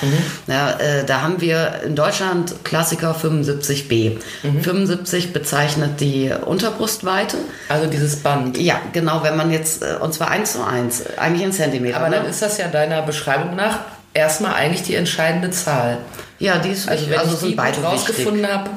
Ja, 0.47 0.71
äh, 0.79 1.05
da 1.05 1.21
haben 1.21 1.41
wir 1.41 1.81
in 1.85 1.95
Deutschland 1.95 2.65
Klassiker 2.65 3.15
75b. 3.15 4.17
75 4.63 5.35
bezeichnet 5.35 6.01
die 6.01 6.33
Unterbrustweite. 6.45 7.37
Also 7.69 7.87
dieses 7.87 8.17
Band. 8.17 8.57
Ja, 8.57 8.81
genau, 8.95 9.23
wenn 9.23 9.37
man 9.37 9.51
jetzt, 9.51 9.83
äh, 9.83 9.97
und 10.01 10.15
zwar 10.15 10.31
eins 10.31 10.53
zu 10.53 10.65
eins, 10.65 11.05
eigentlich 11.19 11.45
in 11.45 11.53
Zentimeter. 11.53 11.97
Aber 11.99 12.09
ne? 12.09 12.17
dann 12.17 12.27
ist 12.27 12.41
das 12.41 12.57
ja 12.57 12.69
deiner 12.69 13.03
Beschreibung 13.03 13.55
nach 13.57 13.81
erstmal 14.15 14.55
eigentlich 14.55 14.85
die 14.85 14.95
entscheidende 14.95 15.51
Zahl. 15.51 15.99
ja, 16.39 16.59
die 16.59 16.71
ist 16.71 16.89
Also 16.89 17.11
wenn 17.11 17.19
Also 17.19 17.47
ich 17.47 17.57
die 17.57 17.81
rausgefunden 17.81 18.47
habe, 18.47 18.71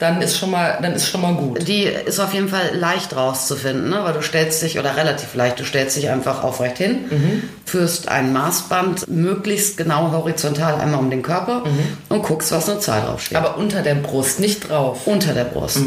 dann 0.00 0.20
ist 0.20 0.36
schon 0.36 0.50
mal, 0.50 0.78
dann 0.82 0.92
ist 0.92 1.08
schon 1.08 1.20
mal 1.22 1.34
gut. 1.34 1.68
Die 1.68 1.84
ist 1.84 2.18
auf 2.18 2.34
jeden 2.34 2.48
Fall 2.48 2.70
leicht 2.74 3.14
rauszufinden, 3.14 3.90
ne? 3.90 4.00
weil 4.02 4.12
du 4.12 4.22
stellst 4.22 4.60
dich, 4.60 4.78
oder 4.78 4.96
relativ 4.96 5.34
leicht, 5.36 5.60
du 5.60 5.64
stellst 5.64 5.96
dich 5.96 6.10
einfach 6.10 6.42
aufrecht 6.42 6.78
hin, 6.78 7.44
führst 7.64 8.08
ein 8.08 8.32
Maßband 8.32 9.08
möglichst 9.08 9.76
genau 9.76 10.10
horizontal 10.10 10.74
einmal 10.80 10.98
um 10.98 11.10
den 11.10 11.22
Körper 11.22 11.62
und 12.08 12.22
guckst, 12.22 12.50
was 12.50 12.68
eine 12.68 12.80
Zahl 12.80 13.02
draufsteht. 13.02 13.38
Aber 13.38 13.56
unter 13.56 13.82
der 13.82 13.94
Brust, 13.94 14.40
nicht 14.40 14.68
drauf. 14.68 15.06
unter 15.06 15.32
der 15.32 15.44
Brust. 15.44 15.78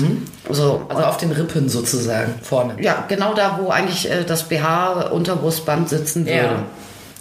So, 0.49 0.81
Also 0.87 1.03
auf 1.03 1.17
den 1.17 1.33
Rippen 1.33 1.67
sozusagen, 1.67 2.33
vorne. 2.41 2.75
ja, 2.81 3.03
genau 3.09 3.33
da, 3.33 3.59
wo 3.61 3.69
eigentlich 3.69 4.09
äh, 4.09 4.23
das 4.23 4.43
BH-Unterbrustband 4.43 5.89
sitzen 5.89 6.25
würde. 6.25 6.37
Ja. 6.37 6.63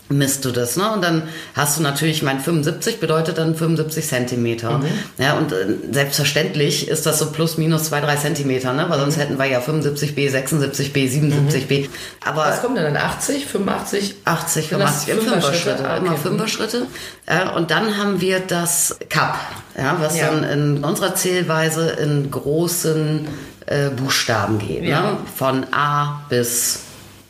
Misst 0.08 0.44
du 0.44 0.52
das, 0.52 0.76
ne? 0.76 0.92
Und 0.92 1.02
dann 1.02 1.22
hast 1.54 1.78
du 1.78 1.82
natürlich, 1.82 2.22
mein 2.22 2.38
75 2.38 3.00
bedeutet 3.00 3.38
dann 3.38 3.56
75 3.56 4.06
Zentimeter. 4.06 4.80
Ja, 5.18 5.34
und 5.36 5.50
äh, 5.50 5.66
selbstverständlich 5.90 6.86
ist 6.88 7.06
das 7.06 7.18
so 7.18 7.32
plus 7.32 7.58
minus 7.58 7.84
zwei, 7.84 8.00
drei 8.00 8.14
Zentimeter, 8.14 8.72
ne? 8.72 8.86
Weil 8.88 9.00
sonst 9.00 9.16
hätten 9.16 9.36
wir 9.36 9.46
ja 9.46 9.58
75b, 9.58 10.30
76b, 10.30 10.92
77b. 10.94 11.88
Aber 12.24 12.42
Was 12.46 12.62
kommt 12.62 12.76
denn 12.78 12.84
dann? 12.84 12.96
80, 12.96 13.46
85? 13.46 14.14
80, 14.24 14.68
Sind 14.68 14.78
das 14.80 15.04
85, 15.04 15.08
im 15.08 15.20
Fünfer-Schritte? 15.32 15.88
Ah, 15.88 15.96
okay. 15.96 16.06
immer 16.06 16.16
Fünfer-Schritte. 16.16 16.86
Äh, 17.26 17.48
und 17.56 17.70
dann 17.72 17.96
haben 17.98 18.20
wir 18.20 18.38
das 18.40 18.96
Cup, 19.10 19.36
ja, 19.76 19.96
was 20.00 20.16
Ja. 20.16 20.30
dann 20.30 20.44
in 20.44 20.84
unserer 20.84 21.16
Zählweise 21.16 21.90
in 21.90 22.30
großen 22.30 23.26
äh, 23.66 23.90
Buchstaben 23.90 24.60
geht. 24.60 24.84
Ja. 24.84 25.00
Ne? 25.00 25.16
Von 25.36 25.66
A 25.72 26.20
bis 26.28 26.80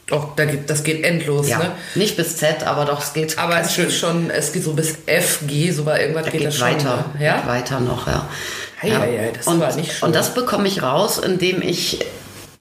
Geht, 0.07 0.71
das 0.71 0.85
geht 0.85 1.03
endlos, 1.05 1.49
Ja, 1.49 1.59
ne? 1.59 1.73
nicht 1.97 2.17
bis 2.17 2.37
Z, 2.37 2.65
aber 2.65 2.85
doch, 2.85 3.03
es 3.03 3.13
geht. 3.13 3.39
Aber 3.39 3.61
es 3.61 3.77
ist 3.77 3.99
schon, 3.99 4.31
es 4.31 4.53
geht 4.53 4.63
so 4.63 4.73
bis 4.75 4.99
F, 5.07 5.41
G, 5.49 5.73
so 5.73 5.83
bei 5.83 6.01
irgendwas 6.01 6.27
Da 6.27 6.31
geht, 6.31 6.41
geht, 6.41 6.49
das 6.49 6.57
schon. 6.57 6.69
weiter, 6.69 7.05
ne? 7.19 7.25
Ja? 7.25 7.37
geht 7.39 7.47
weiter 7.49 7.81
noch, 7.81 8.07
ja. 8.07 8.29
Hei, 8.81 8.89
ja. 8.89 8.99
hei, 9.01 9.19
hei, 9.19 9.33
das 9.37 9.47
und, 9.49 9.59
war 9.59 9.75
nicht 9.75 9.93
schön. 9.93 10.07
Und 10.07 10.15
das 10.15 10.33
bekomme 10.35 10.69
ich 10.69 10.81
raus, 10.83 11.19
indem 11.19 11.61
ich 11.61 12.07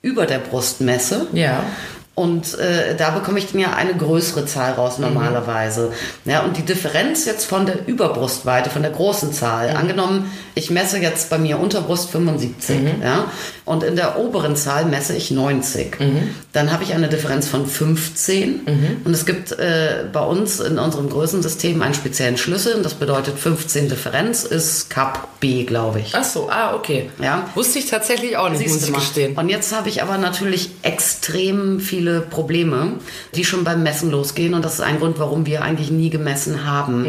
über 0.01 0.25
der 0.25 0.39
Brust 0.39 0.81
messe. 0.81 1.27
Ja. 1.33 1.63
Und 2.15 2.57
äh, 2.59 2.95
da 2.95 3.09
bekomme 3.09 3.39
ich 3.39 3.51
dann 3.51 3.59
ja 3.59 3.73
eine 3.73 3.93
größere 3.93 4.45
Zahl 4.45 4.71
Mhm. 4.71 4.79
raus 4.79 4.99
normalerweise. 4.99 5.91
Ja, 6.23 6.43
und 6.43 6.55
die 6.55 6.61
Differenz 6.63 7.25
jetzt 7.25 7.45
von 7.45 7.65
der 7.65 7.87
Überbrustweite, 7.87 8.69
von 8.69 8.81
der 8.83 8.91
großen 8.91 9.33
Zahl, 9.33 9.71
Mhm. 9.71 9.75
angenommen, 9.77 10.31
ich 10.55 10.69
messe 10.69 10.97
jetzt 10.99 11.29
bei 11.29 11.37
mir 11.37 11.59
Unterbrust 11.59 12.09
75, 12.11 12.79
Mhm. 12.79 13.01
ja, 13.03 13.25
und 13.65 13.83
in 13.83 13.97
der 13.97 14.17
oberen 14.17 14.55
Zahl 14.55 14.85
messe 14.85 15.13
ich 15.13 15.29
90. 15.31 15.99
Mhm. 15.99 16.29
Dann 16.53 16.71
habe 16.71 16.83
ich 16.85 16.93
eine 16.93 17.09
Differenz 17.09 17.47
von 17.49 17.67
15. 17.67 18.61
Und 19.03 19.13
es 19.13 19.25
gibt 19.25 19.51
äh, 19.51 20.05
bei 20.13 20.21
uns 20.21 20.61
in 20.61 20.79
unserem 20.79 21.09
Größensystem 21.09 21.81
einen 21.81 21.93
speziellen 21.93 22.37
Schlüssel. 22.37 22.75
Und 22.75 22.83
das 22.85 22.93
bedeutet 22.93 23.37
15 23.37 23.89
Differenz 23.89 24.43
ist 24.45 24.89
Cup 24.89 25.27
B, 25.41 25.65
glaube 25.65 25.99
ich. 25.99 26.13
Ach 26.15 26.23
so, 26.23 26.49
ah, 26.49 26.73
okay. 26.75 27.09
Ja. 27.21 27.49
Wusste 27.55 27.79
ich 27.79 27.87
tatsächlich 27.89 28.37
auch 28.37 28.47
nicht, 28.49 28.61
muss 28.61 28.71
Siehst 28.71 28.81
ich 28.83 28.85
du 28.87 28.91
mal. 28.93 28.99
gestehen. 28.99 29.35
Und 29.35 29.49
jetzt 29.49 29.75
habe 29.75 29.89
ich 29.89 30.01
aber 30.01 30.17
natürlich 30.17 30.69
extrem 30.83 31.81
viele 32.05 32.21
Probleme, 32.21 32.93
die 33.33 33.43
schon 33.43 33.63
beim 33.63 33.81
Messen 33.81 34.11
losgehen. 34.11 34.53
Und 34.53 34.63
das 34.63 34.75
ist 34.75 34.81
ein 34.81 34.99
Grund, 34.99 35.17
warum 35.17 35.45
wir 35.47 35.63
eigentlich 35.63 35.89
nie 35.89 36.09
gemessen 36.11 36.65
haben. 36.65 37.05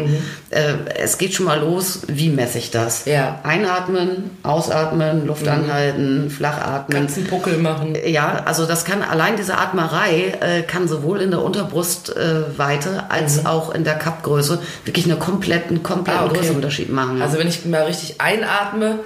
Äh, 0.49 0.73
es 0.97 1.19
geht 1.19 1.33
schon 1.35 1.45
mal 1.45 1.59
los, 1.59 2.01
wie 2.07 2.29
messe 2.29 2.57
ich 2.57 2.71
das? 2.71 3.05
Ja. 3.05 3.39
Einatmen, 3.43 4.31
ausatmen, 4.41 5.27
Luft 5.27 5.47
anhalten, 5.47 6.31
flach 6.31 6.57
atmen. 6.57 6.97
Kannst 6.97 7.17
einen 7.17 7.27
Puckel 7.27 7.57
machen. 7.59 7.95
Ja, 8.05 8.41
also 8.45 8.65
das 8.65 8.85
kann 8.85 9.03
allein 9.03 9.37
diese 9.37 9.57
Atmerei 9.57 10.33
äh, 10.41 10.63
kann 10.63 10.87
sowohl 10.87 11.21
in 11.21 11.29
der 11.29 11.43
Unterbrustweite 11.43 12.89
äh, 12.89 13.13
als 13.13 13.45
auch 13.45 13.73
in 13.73 13.83
der 13.83 13.95
Kappgröße 13.95 14.59
wirklich 14.85 15.05
einen 15.05 15.19
kompletten, 15.19 15.83
kompletten 15.83 16.21
Ah, 16.21 16.25
okay. 16.25 16.39
Größenunterschied 16.39 16.91
machen. 16.91 17.21
Also 17.21 17.37
wenn 17.37 17.47
ich 17.47 17.65
mal 17.65 17.83
richtig 17.83 18.19
einatme, 18.19 18.99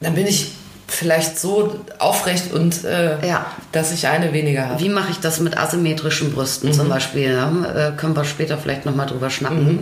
dann 0.00 0.14
bin 0.14 0.26
ich 0.26 0.52
vielleicht 0.90 1.38
so 1.38 1.78
aufrecht 1.98 2.52
und 2.52 2.82
äh, 2.84 3.24
Ja. 3.26 3.46
dass 3.72 3.92
ich 3.92 4.08
eine 4.08 4.32
weniger 4.32 4.68
habe. 4.70 4.80
Wie 4.80 4.88
mache 4.88 5.10
ich 5.10 5.20
das 5.20 5.38
mit 5.38 5.56
asymmetrischen 5.58 6.32
Brüsten 6.32 6.72
zum 6.72 6.88
Beispiel? 6.88 7.32
Ja? 7.32 7.50
Äh, 7.90 7.92
können 7.96 8.16
wir 8.16 8.24
später 8.24 8.56
vielleicht 8.58 8.86
nochmal 8.86 9.06
drüber 9.06 9.28
schnacken. 9.30 9.80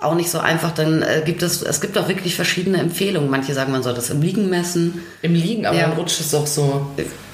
Auch 0.00 0.14
nicht 0.14 0.30
so 0.30 0.38
einfach, 0.38 0.72
dann 0.72 1.02
äh, 1.02 1.22
gibt 1.24 1.42
es, 1.42 1.62
es 1.62 1.80
gibt 1.80 1.96
auch 1.98 2.08
wirklich 2.08 2.34
verschiedene 2.36 2.78
Empfehlungen. 2.78 3.30
Manche 3.30 3.54
sagen, 3.54 3.70
man 3.72 3.82
soll 3.82 3.94
das 3.94 4.10
im 4.10 4.20
Liegen 4.22 4.48
messen. 4.50 5.02
Im 5.22 5.34
Liegen, 5.34 5.66
aber 5.66 5.76
Ja. 5.76 5.88
dann 5.88 5.92
rutscht 5.98 6.20
es 6.20 6.34
auch 6.34 6.46
so 6.46 6.86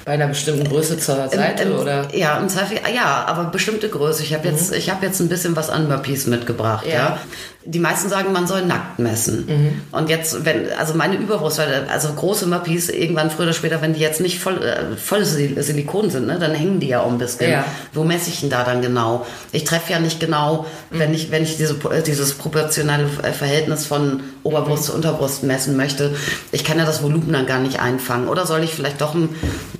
bei 0.05 0.11
einer 0.11 0.27
bestimmten 0.27 0.67
Größe 0.67 0.97
zur 0.99 1.15
Seite, 1.29 1.63
Im- 1.63 1.71
im- 1.71 1.79
oder? 1.79 2.13
Ja, 2.13 2.37
im 2.37 2.49
Zweifel, 2.49 2.77
ja, 2.93 3.23
aber 3.25 3.45
bestimmte 3.45 3.87
Größe. 3.87 4.21
Ich 4.23 4.33
habe 4.33 4.49
jetzt, 4.49 4.73
ich 4.73 4.89
habe 4.89 5.05
jetzt 5.05 5.21
ein 5.21 5.29
bisschen 5.29 5.55
was 5.55 5.69
an 5.69 5.87
Murphys 5.87 6.27
mitgebracht. 6.27 6.85
Ja. 6.85 6.93
Ja. 6.93 7.17
Die 7.65 7.79
meisten 7.79 8.09
sagen, 8.09 8.33
man 8.33 8.45
soll 8.45 8.65
nackt 8.65 8.99
messen. 8.99 9.81
Und 9.91 10.09
jetzt, 10.09 10.43
wenn, 10.43 10.65
also 10.77 10.95
meine 10.95 11.15
Überbrust, 11.15 11.61
also 11.89 12.11
große 12.11 12.45
Murphys, 12.45 12.89
irgendwann 12.89 13.31
früher 13.31 13.45
oder 13.45 13.53
später, 13.53 13.81
wenn 13.81 13.93
die 13.93 14.01
jetzt 14.01 14.19
nicht 14.19 14.39
voll, 14.39 14.61
äh, 14.61 14.97
voll 14.97 15.21
Sil- 15.23 15.55
Silikon 15.61 16.09
sind, 16.09 16.27
ne, 16.27 16.37
dann 16.39 16.51
hängen 16.53 16.81
die 16.81 16.87
ja 16.89 17.01
auch 17.01 17.09
ein 17.11 17.17
bisschen. 17.17 17.49
Ja. 17.51 17.63
Wo 17.93 18.03
messe 18.03 18.29
ich 18.29 18.41
denn 18.41 18.49
da 18.49 18.65
dann 18.65 18.81
genau? 18.81 19.25
Ich 19.53 19.63
treffe 19.63 19.93
ja 19.93 19.99
nicht 19.99 20.19
genau, 20.19 20.65
wenn 20.89 21.13
ich, 21.13 21.31
wenn 21.31 21.43
ich 21.43 21.55
diese, 21.55 21.75
äh, 21.89 22.01
dieses 22.01 22.33
proportionale 22.33 23.05
äh, 23.23 23.31
Verhältnis 23.31 23.85
von 23.85 24.21
Oberbrust 24.43 24.83
zu 24.85 24.93
Unterbrust 24.93 25.43
messen 25.43 25.77
möchte. 25.77 26.15
Ich 26.51 26.65
kann 26.65 26.77
ja 26.77 26.85
das 26.85 27.01
Volumen 27.01 27.31
dann 27.31 27.45
gar 27.45 27.59
nicht 27.59 27.79
einfangen. 27.79 28.27
Oder 28.27 28.45
soll 28.45 28.61
ich 28.63 28.71
vielleicht 28.73 28.99
doch 28.99 29.15
einen 29.15 29.29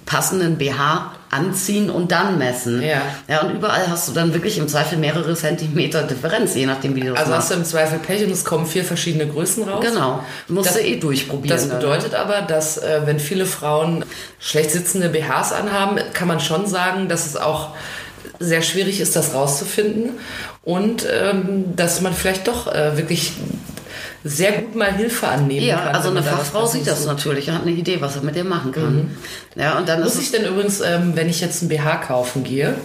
passenden 0.06 0.58
BH 0.58 1.12
anziehen 1.34 1.90
und 1.90 2.12
dann 2.12 2.38
messen? 2.38 2.82
Ja. 2.82 3.02
Ja, 3.28 3.42
und 3.42 3.56
überall 3.56 3.88
hast 3.90 4.08
du 4.08 4.14
dann 4.14 4.34
wirklich 4.34 4.58
im 4.58 4.68
Zweifel 4.68 4.98
mehrere 4.98 5.34
Zentimeter 5.36 6.04
Differenz, 6.04 6.56
je 6.56 6.66
nachdem, 6.66 6.96
wie 6.96 7.02
du 7.02 7.10
das 7.12 7.20
Also 7.20 7.32
hast 7.34 7.38
machst. 7.40 7.52
du 7.52 7.56
im 7.56 7.66
Zweifel 7.66 8.00
Pech 8.00 8.24
und 8.24 8.32
es 8.32 8.46
kommen 8.46 8.66
vier 8.66 8.84
verschiedene 8.84 9.28
Größen 9.28 9.64
raus. 9.68 9.84
Genau. 9.86 10.24
Musst 10.48 10.68
Das- 10.70 10.76
du 10.76 10.82
eh 10.84 10.96
durchprobieren. 10.98 11.58
Das 11.58 11.68
dann. 11.68 11.80
bedeutet 11.80 12.16
aber, 12.16 12.42
dass 12.42 12.78
äh, 12.78 13.02
wenn 13.06 13.20
viele 13.20 13.46
Frauen 13.46 14.06
schlecht 14.40 14.72
sitzende 14.72 15.10
BHs 15.10 15.52
anhaben, 15.52 16.00
kann 16.14 16.28
man 16.28 16.40
schon 16.40 16.68
sagen, 16.68 17.08
dass 17.10 17.26
es 17.26 17.36
auch 17.36 17.70
sehr 18.40 18.62
schwierig 18.62 19.00
ist, 19.02 19.16
das 19.16 19.34
rauszufinden 19.34 20.12
und 20.64 21.06
ähm, 21.12 21.76
dass 21.76 22.02
man 22.02 22.14
vielleicht 22.14 22.48
doch 22.48 22.68
äh, 22.74 22.98
wirklich 22.98 23.34
sehr 24.24 24.54
gut 24.54 24.76
mal 24.76 24.94
Hilfe 24.94 25.28
annehmen 25.28 25.66
Ja, 25.66 25.78
kann. 25.78 25.96
also 25.96 26.10
wenn 26.10 26.18
eine 26.18 26.26
Fachfrau 26.26 26.66
sieht 26.66 26.88
das 26.88 27.06
natürlich, 27.06 27.50
hat 27.50 27.64
eine 27.64 27.72
Idee, 27.72 28.00
was 28.02 28.16
er 28.16 28.22
mit 28.24 28.36
dir 28.36 28.44
machen 28.46 28.72
kann. 28.72 29.16
Ja, 29.56 29.78
und 29.78 29.88
dann 29.90 30.02
Muss 30.04 30.18
ich 30.20 30.32
denn 30.32 30.46
übrigens, 30.46 30.80
ähm, 30.82 31.12
wenn 31.16 31.30
ich 31.30 31.42
jetzt 31.42 31.62
ein 31.62 31.68
BH 31.70 31.98
kaufen 32.08 32.44
gehe 32.44 32.76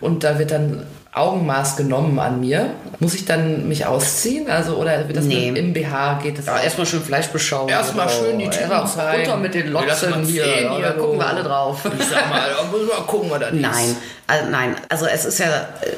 und 0.00 0.24
da 0.24 0.38
wird 0.38 0.50
dann 0.50 0.84
Augenmaß 1.10 1.76
genommen 1.76 2.18
an 2.20 2.38
mir, 2.38 2.70
muss 3.00 3.14
ich 3.14 3.24
dann 3.24 3.66
mich 3.66 3.86
ausziehen? 3.86 4.48
Also 4.50 4.76
oder 4.76 5.08
wird 5.08 5.16
das 5.16 5.24
Nee. 5.24 5.48
im 5.48 5.72
BH 5.72 6.20
geht 6.22 6.38
das? 6.38 6.46
ja, 6.46 6.60
erstmal 6.60 6.86
schön 6.86 7.02
Fleisch 7.02 7.28
beschauen. 7.28 7.68
Erstmal 7.68 8.08
schön 8.10 8.38
die 8.38 8.44
Ja, 8.44 8.84
zeigen. 8.86 9.22
Runter 9.22 9.36
mit 9.38 9.54
den 9.54 9.68
Lotzen 9.72 10.22
hier, 10.24 10.46
ja, 10.46 10.76
hier, 10.76 10.82
da 10.82 10.90
gucken 10.92 11.18
wir 11.18 11.26
alle 11.26 11.42
drauf. 11.42 11.80
Ich 11.98 12.06
sag 12.06 12.28
mal, 12.30 12.48
da 12.56 12.64
müssen 12.70 12.86
wir 12.88 12.94
gucken, 13.06 13.30
ist. 13.40 13.52
Nein, 13.54 13.96
also, 14.26 14.50
nein, 14.50 14.76
also 14.90 15.06
es 15.06 15.24
ist 15.24 15.38
ja, 15.40 15.46
äh, 15.46 15.92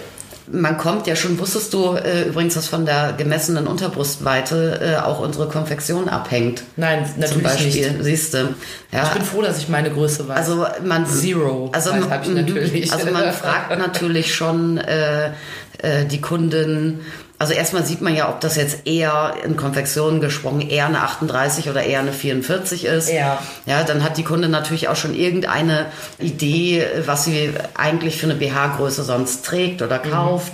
man 0.53 0.79
kommt 0.79 1.07
ja 1.07 1.17
schon, 1.17 1.39
wusstest 1.39 1.73
du 1.73 1.95
äh, 1.95 2.29
übrigens, 2.29 2.55
dass 2.55 2.69
von 2.69 2.85
der 2.85 3.13
gemessenen 3.13 3.67
Unterbrustweite 3.67 4.81
äh, 4.81 4.97
auch 4.97 5.21
unsere 5.21 5.49
Konfektion 5.49 6.09
abhängt? 6.09 6.63
Nein, 6.77 7.07
Zum 7.07 7.21
natürlich 7.21 7.43
Beispiel, 7.43 7.93
nicht. 7.93 8.05
siehst 8.05 8.35
du. 8.35 8.55
Ja, 8.93 9.05
Ich 9.05 9.11
bin 9.11 9.23
froh, 9.23 9.43
dass 9.43 9.59
ich 9.59 9.69
meine 9.69 9.91
Größe 9.91 10.27
weiß. 10.29 10.37
also 10.37 10.67
man 10.85 11.07
Zero. 11.07 11.71
Also, 11.73 11.93
mhm. 11.93 12.35
natürlich. 12.35 12.93
also 12.93 13.11
man 13.11 13.33
fragt 13.33 13.71
natürlich 13.79 14.35
schon 14.35 14.79
äh, 14.79 15.31
äh, 15.79 16.05
die 16.07 16.21
Kunden. 16.21 17.01
Also 17.41 17.55
erstmal 17.55 17.85
sieht 17.87 18.03
man 18.03 18.15
ja, 18.15 18.29
ob 18.29 18.41
das 18.41 18.55
jetzt 18.57 18.87
eher 18.87 19.33
in 19.45 19.57
Konfektionen 19.57 20.21
gesprungen 20.21 20.61
eher 20.69 20.85
eine 20.87 21.01
38 21.01 21.71
oder 21.71 21.83
eher 21.83 22.01
eine 22.01 22.13
44 22.13 22.85
ist. 22.85 23.11
Ja. 23.11 23.39
Ja, 23.65 23.83
dann 23.83 24.05
hat 24.05 24.19
die 24.19 24.25
Kunde 24.25 24.49
natürlich 24.51 24.89
auch 24.89 24.95
schon 24.97 25.15
irgendeine 25.15 25.87
Idee, 26.19 26.85
was 27.07 27.25
sie 27.25 27.51
eigentlich 27.75 28.19
für 28.19 28.27
eine 28.27 28.35
BH-Größe 28.35 29.03
sonst 29.05 29.45
trägt 29.47 29.81
oder 29.83 30.01
Mhm. 30.05 30.11
kauft. 30.11 30.53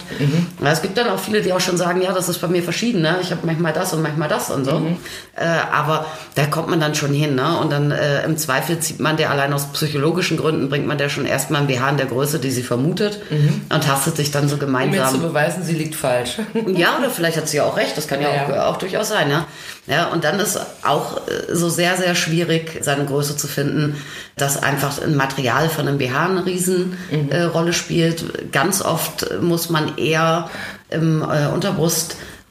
Ja, 0.63 0.71
es 0.71 0.81
gibt 0.81 0.97
dann 0.97 1.09
auch 1.09 1.19
viele, 1.19 1.43
die 1.43 1.53
auch 1.53 1.61
schon 1.61 1.77
sagen, 1.77 2.03
ja, 2.03 2.13
das 2.13 2.29
ist 2.29 2.39
bei 2.41 2.47
mir 2.49 2.63
verschieden. 2.63 3.03
Ne? 3.03 3.17
Ich 3.21 3.31
habe 3.33 3.41
manchmal 3.45 3.73
das 3.73 3.93
und 3.93 4.03
manchmal 4.03 4.29
das 4.29 4.51
und 4.51 4.65
so. 4.65 4.79
Mhm. 4.79 4.97
Äh, 5.35 5.45
aber 5.73 6.07
da 6.37 6.47
kommt 6.47 6.69
man 6.69 6.79
dann 6.81 6.95
schon 6.95 7.13
hin. 7.13 7.35
Ne? 7.35 7.59
Und 7.59 7.73
dann 7.73 7.91
äh, 7.91 8.25
im 8.25 8.37
Zweifel 8.39 8.79
zieht 8.79 9.01
man 9.01 9.17
der 9.17 9.31
allein 9.33 9.53
aus 9.53 9.73
psychologischen 9.73 10.37
Gründen, 10.37 10.69
bringt 10.69 10.87
man 10.87 10.99
der 10.99 11.09
schon 11.09 11.27
erstmal 11.27 11.63
ein 11.63 11.67
BH 11.67 11.91
in 11.91 11.97
der 11.97 12.07
Größe, 12.07 12.39
die 12.39 12.51
sie 12.53 12.63
vermutet 12.63 13.21
und 13.69 13.83
tastet 13.85 14.17
sich 14.17 14.31
dann 14.31 14.49
so 14.49 14.55
um 14.55 14.61
mir 14.61 14.67
zu 14.67 14.67
gemeinsam. 14.89 15.21
beweisen, 15.23 15.65
sie 15.65 15.75
liegt 15.75 15.97
falsch. 15.97 16.39
Ja, 16.79 16.99
oder 16.99 17.11
vielleicht 17.11 17.37
hat 17.37 17.49
sie 17.49 17.59
ja 17.59 17.65
auch 17.65 17.77
recht, 17.77 17.97
das 17.97 18.07
kann 18.09 18.21
ja, 18.21 18.29
Ja, 18.33 18.69
auch, 18.69 18.75
auch 18.75 18.77
durchaus 18.79 19.09
sein. 19.09 19.31
Ja? 19.31 19.47
Ja, 19.87 20.07
und 20.09 20.25
dann 20.25 20.39
ist 20.41 20.59
auch 20.85 21.17
äh, 21.29 21.55
so 21.55 21.69
sehr, 21.69 21.97
sehr 21.97 22.15
schwierig, 22.15 22.79
seine 22.83 23.05
Größe 23.05 23.37
zu 23.37 23.47
finden, 23.49 24.03
dass 24.37 24.63
einfach 24.63 25.01
ein 25.03 25.17
Material 25.17 25.69
von 25.69 25.87
einem 25.89 25.99
BH 25.99 26.27
eine 26.27 26.45
Riesenrolle 26.47 26.97
Mhm. 27.11 27.31
äh, 27.31 27.43
Rolle 27.43 27.73
spielt. 27.73 28.53
Ganz 28.53 28.83
oft 28.83 29.41
muss 29.41 29.71
man 29.71 29.97
eher 29.99 30.51
im 30.91 31.23
äh, 31.23 31.47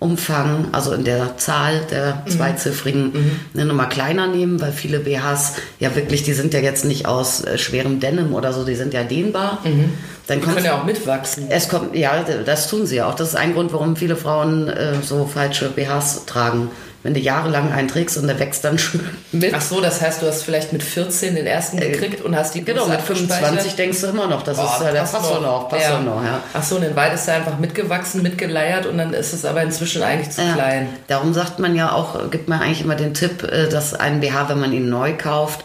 Unterbrustumfang, 0.05 0.67
also 0.71 0.93
in 0.93 1.03
der 1.03 1.37
Zahl 1.37 1.81
der 1.91 2.23
Mhm. 2.25 2.31
zweiziffrigen, 2.31 3.13
eine 3.53 3.65
Nummer 3.65 3.87
kleiner 3.87 4.27
nehmen, 4.27 4.61
weil 4.61 4.71
viele 4.71 4.99
BHs 4.99 5.53
ja 5.79 5.95
wirklich, 5.95 6.23
die 6.23 6.33
sind 6.33 6.53
ja 6.53 6.59
jetzt 6.59 6.85
nicht 6.85 7.05
aus 7.07 7.43
äh, 7.43 7.57
schwerem 7.57 7.99
Denim 7.99 8.33
oder 8.33 8.53
so, 8.53 8.63
die 8.63 8.75
sind 8.75 8.93
ja 8.93 9.03
dehnbar. 9.03 9.59
Dann 9.63 9.73
Mhm. 9.73 9.89
Die 10.27 10.33
kommst 10.39 10.53
können 10.55 10.65
ja 10.65 10.79
auch 10.79 10.85
mitwachsen. 10.85 11.45
es 11.49 11.69
kommt, 11.69 11.95
ja, 11.95 12.23
das 12.45 12.69
tun 12.69 12.85
sie 12.85 12.97
ja 12.97 13.07
auch. 13.07 13.15
Das 13.15 13.29
ist 13.29 13.35
ein 13.35 13.53
Grund, 13.53 13.73
warum 13.73 13.95
viele 13.95 14.15
Frauen 14.15 14.67
äh, 14.67 14.93
so 15.03 15.25
falsche 15.31 15.69
BHs 15.69 16.25
tragen. 16.25 16.69
Wenn 17.05 17.13
du 17.13 17.19
jahrelang 17.19 17.71
einen 17.71 17.87
trägst 17.87 18.17
und 18.17 18.25
der 18.25 18.39
wächst 18.39 18.65
dann 18.65 18.79
schön 18.79 19.07
mit. 19.31 19.53
Ach 19.53 19.61
so, 19.61 19.79
das 19.79 20.01
heißt, 20.01 20.23
du 20.23 20.25
hast 20.25 20.41
vielleicht 20.41 20.73
mit 20.73 20.81
14 20.81 21.35
den 21.35 21.45
ersten 21.45 21.77
gekriegt 21.79 22.21
und 22.21 22.35
hast 22.35 22.55
die 22.55 22.65
genau, 22.65 22.85
Größe 22.85 22.89
mit 22.93 22.99
abgespeichert? 23.01 23.37
25 23.45 23.75
denkst 23.75 24.01
du 24.01 24.07
immer 24.07 24.25
noch, 24.25 24.41
das 24.41 24.57
Oh, 24.57 24.63
ist, 24.63 24.81
äh, 24.81 24.91
der 24.91 25.01
passt 25.01 25.13
doch 25.13 25.39
noch, 25.39 25.69
passt 25.69 25.87
doch 25.87 26.01
noch, 26.01 26.23
ja. 26.23 26.41
Ach 26.51 26.63
so, 26.63 26.77
und 26.77 26.81
in 26.83 26.95
weit 26.95 27.13
ist 27.13 27.27
er 27.27 27.35
einfach 27.35 27.59
mitgewachsen, 27.59 28.23
mitgeleiert 28.23 28.87
und 28.87 28.97
dann 28.97 29.13
ist 29.13 29.33
es 29.33 29.45
aber 29.45 29.61
inzwischen 29.61 30.01
eigentlich 30.01 30.31
zu 30.31 30.41
Ja. 30.41 30.53
klein. 30.53 30.89
Darum 31.05 31.31
sagt 31.35 31.59
man 31.59 31.75
ja 31.75 31.91
auch, 31.91 32.31
gibt 32.31 32.49
man 32.49 32.59
eigentlich 32.59 32.81
immer 32.81 32.95
den 32.95 33.13
Tipp, 33.13 33.43
äh, 33.43 33.69
dass 33.69 33.93
ein 33.93 34.19
BH, 34.21 34.49
wenn 34.49 34.59
man 34.59 34.73
ihn 34.73 34.89
neu 34.89 35.13
kauft, 35.15 35.63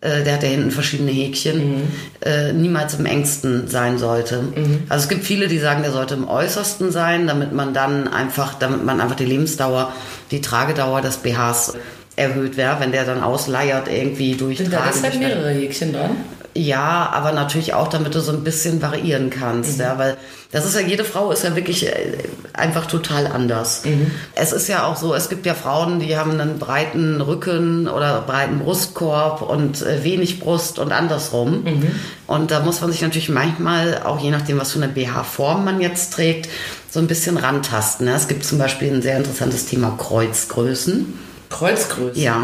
äh, 0.00 0.22
der 0.24 0.34
hat 0.34 0.42
ja 0.42 0.48
hinten 0.48 0.70
verschiedene 0.70 1.10
Häkchen, 1.10 1.82
äh, 2.24 2.52
niemals 2.52 2.94
im 2.94 3.04
engsten 3.06 3.68
sein 3.68 3.98
sollte. 3.98 4.44
Also 4.88 5.04
es 5.04 5.08
gibt 5.08 5.24
viele, 5.24 5.46
die 5.46 5.58
sagen, 5.58 5.82
der 5.82 5.92
sollte 5.92 6.14
im 6.14 6.26
äußersten 6.26 6.90
sein, 6.90 7.26
damit 7.26 7.52
man 7.52 7.74
dann 7.74 8.08
einfach, 8.08 8.54
damit 8.54 8.84
man 8.84 9.00
einfach 9.00 9.16
die 9.16 9.26
Lebensdauer, 9.26 9.92
die 10.30 10.40
Tragedauer 10.40 11.02
des 11.02 11.18
BHs 11.18 11.74
erhöht 12.16 12.56
wäre, 12.56 12.80
wenn 12.80 12.92
der 12.92 13.04
dann 13.04 13.22
ausleiert 13.22 13.88
irgendwie 13.88 14.34
durch 14.34 14.58
Sind 14.58 14.72
da 14.72 14.84
deshalb 14.86 15.18
mehrere 15.18 15.50
Häkchen 15.50 15.92
dran? 15.92 16.16
Ja, 16.54 17.10
aber 17.12 17.30
natürlich 17.32 17.74
auch, 17.74 17.88
damit 17.88 18.14
du 18.14 18.20
so 18.20 18.32
ein 18.32 18.42
bisschen 18.42 18.82
variieren 18.82 19.30
kannst, 19.30 19.74
Mhm. 19.78 19.80
ja, 19.84 19.98
weil 19.98 20.16
das 20.52 20.64
ist 20.66 20.74
ja, 20.74 20.80
jede 20.80 21.04
Frau 21.04 21.30
ist 21.30 21.44
ja 21.44 21.54
wirklich 21.54 21.86
äh, 21.86 22.18
einfach 22.54 22.86
total 22.86 23.28
anders. 23.28 23.84
Mhm. 23.84 24.10
Es 24.34 24.50
ist 24.52 24.66
ja 24.66 24.84
auch 24.84 24.96
so, 24.96 25.14
es 25.14 25.28
gibt 25.28 25.46
ja 25.46 25.54
Frauen, 25.54 26.00
die 26.00 26.16
haben 26.16 26.32
einen 26.40 26.58
breiten 26.58 27.20
Rücken 27.20 27.86
oder 27.86 28.22
breiten 28.22 28.58
Brustkorb 28.58 29.42
und 29.42 29.80
äh, 29.82 30.02
wenig 30.02 30.40
Brust 30.40 30.80
und 30.80 30.90
andersrum. 30.90 31.62
Mhm. 31.62 31.90
Und 32.26 32.50
da 32.50 32.60
muss 32.60 32.80
man 32.80 32.90
sich 32.90 33.00
natürlich 33.02 33.28
manchmal, 33.28 34.02
auch 34.04 34.18
je 34.18 34.30
nachdem, 34.32 34.58
was 34.58 34.72
für 34.72 34.82
eine 34.82 34.92
BH-Form 34.92 35.64
man 35.64 35.80
jetzt 35.80 36.14
trägt, 36.14 36.48
so 36.90 36.98
ein 36.98 37.06
bisschen 37.06 37.36
rantasten. 37.36 38.08
Ja. 38.08 38.16
Es 38.16 38.26
gibt 38.26 38.44
zum 38.44 38.58
Beispiel 38.58 38.92
ein 38.92 39.02
sehr 39.02 39.18
interessantes 39.18 39.66
Thema 39.66 39.96
Kreuzgrößen. 39.96 41.16
Kreuzgröße. 41.48 42.18
Ja, 42.18 42.42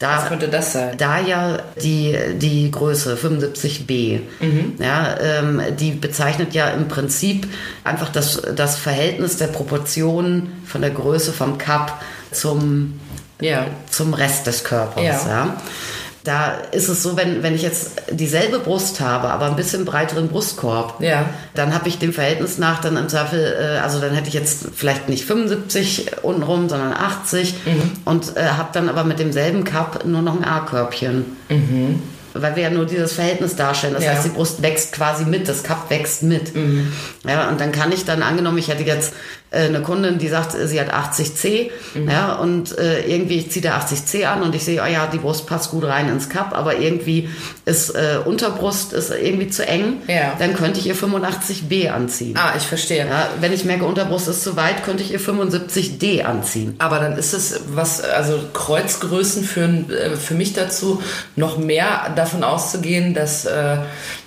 da, 0.00 0.16
Was 0.16 0.26
könnte 0.28 0.48
das 0.48 0.72
sein? 0.72 0.96
da 0.98 1.20
ja 1.20 1.58
die, 1.80 2.16
die 2.36 2.70
Größe 2.72 3.14
75b, 3.16 4.20
ja, 4.78 5.14
ähm, 5.20 5.62
die 5.78 5.92
bezeichnet 5.92 6.52
ja 6.54 6.70
im 6.70 6.88
Prinzip 6.88 7.46
einfach 7.84 8.08
das, 8.08 8.42
das 8.56 8.76
Verhältnis 8.76 9.36
der 9.36 9.46
Proportionen 9.48 10.52
von 10.66 10.80
der 10.80 10.90
Größe 10.90 11.32
vom 11.32 11.58
Cup 11.58 12.00
zum, 12.32 12.98
Ja. 13.40 13.66
zum 13.90 14.14
Rest 14.14 14.46
des 14.48 14.64
Körpers. 14.64 15.02
Ja. 15.04 15.28
Ja. 15.28 15.56
Da 16.22 16.52
ist 16.72 16.88
es 16.88 17.02
so, 17.02 17.16
wenn, 17.16 17.42
wenn 17.42 17.54
ich 17.54 17.62
jetzt 17.62 17.92
dieselbe 18.10 18.58
Brust 18.58 19.00
habe, 19.00 19.30
aber 19.30 19.46
ein 19.46 19.56
bisschen 19.56 19.86
breiteren 19.86 20.28
Brustkorb, 20.28 21.00
Ja. 21.02 21.24
dann 21.54 21.74
habe 21.74 21.88
ich 21.88 21.98
dem 21.98 22.12
Verhältnis 22.12 22.58
nach 22.58 22.80
dann 22.82 22.98
im 22.98 23.08
Zweifel, 23.08 23.56
äh, 23.58 23.78
also 23.78 24.00
dann 24.00 24.12
hätte 24.12 24.28
ich 24.28 24.34
jetzt 24.34 24.66
vielleicht 24.74 25.08
nicht 25.08 25.24
75 25.24 26.22
untenrum, 26.22 26.68
sondern 26.68 26.92
80 26.92 27.54
und 28.04 28.36
äh, 28.36 28.42
habe 28.50 28.68
dann 28.72 28.90
aber 28.90 29.04
mit 29.04 29.18
demselben 29.18 29.64
Cup 29.64 30.04
nur 30.04 30.20
noch 30.20 30.36
ein 30.36 30.44
A-Körbchen. 30.44 31.24
Weil 32.32 32.54
wir 32.54 32.62
ja 32.62 32.70
nur 32.70 32.86
dieses 32.86 33.14
Verhältnis 33.14 33.56
darstellen. 33.56 33.94
Das 33.94 34.04
Ja. 34.04 34.10
heißt, 34.12 34.24
die 34.26 34.28
Brust 34.28 34.62
wächst 34.62 34.92
quasi 34.92 35.24
mit, 35.24 35.48
das 35.48 35.64
Cup 35.64 35.90
wächst 35.90 36.22
mit. 36.22 36.52
Ja, 37.26 37.48
und 37.48 37.60
dann 37.60 37.72
kann 37.72 37.90
ich 37.90 38.04
dann 38.04 38.22
angenommen, 38.22 38.58
ich 38.58 38.68
hätte 38.68 38.84
jetzt 38.84 39.14
eine 39.52 39.80
Kundin, 39.82 40.18
die 40.18 40.28
sagt, 40.28 40.54
äh, 40.54 40.66
sie 40.68 40.80
hat 40.80 40.92
80C, 40.92 41.70
ja, 42.08 42.34
und 42.34 42.76
äh, 42.78 43.00
irgendwie 43.06 43.36
ich 43.38 43.50
ziehe 43.50 43.62
der 43.62 43.74
80C 43.80 44.24
an 44.26 44.42
und 44.42 44.54
ich 44.54 44.64
sehe, 44.64 44.80
oh 44.82 44.86
ja, 44.86 45.06
die 45.06 45.18
Brust 45.18 45.46
passt 45.46 45.70
gut 45.72 45.84
rein 45.84 46.08
ins 46.08 46.28
Cup, 46.28 46.56
aber 46.56 46.76
irgendwie 46.78 47.28
ist 47.64 47.90
äh, 47.90 48.18
Unterbrust 48.24 48.92
ist 48.92 49.10
irgendwie 49.10 49.48
zu 49.48 49.66
eng, 49.66 49.98
Ja. 50.06 50.34
dann 50.38 50.54
könnte 50.54 50.78
ich 50.80 50.86
ihr 50.86 50.94
85B 50.96 51.90
anziehen. 51.90 52.36
Ah, 52.38 52.52
ich 52.56 52.62
verstehe. 52.64 53.06
Ja, 53.06 53.28
wenn 53.40 53.52
ich 53.52 53.64
merke, 53.64 53.84
Unterbrust 53.84 54.28
ist 54.28 54.42
zu 54.44 54.56
weit, 54.56 54.84
könnte 54.84 55.02
ich 55.02 55.12
ihr 55.12 55.20
75D 55.20 56.22
anziehen. 56.22 56.74
Aber 56.78 56.98
dann 57.00 57.16
ist 57.16 57.32
es 57.32 57.60
was, 57.74 58.00
also 58.02 58.38
Kreuzgrößen 58.52 59.44
führen 59.44 59.90
äh, 59.90 60.16
für 60.16 60.34
mich 60.34 60.52
dazu, 60.52 61.02
noch 61.36 61.58
mehr 61.58 62.12
davon 62.14 62.44
auszugehen, 62.44 63.14
dass 63.14 63.44
äh, 63.46 63.78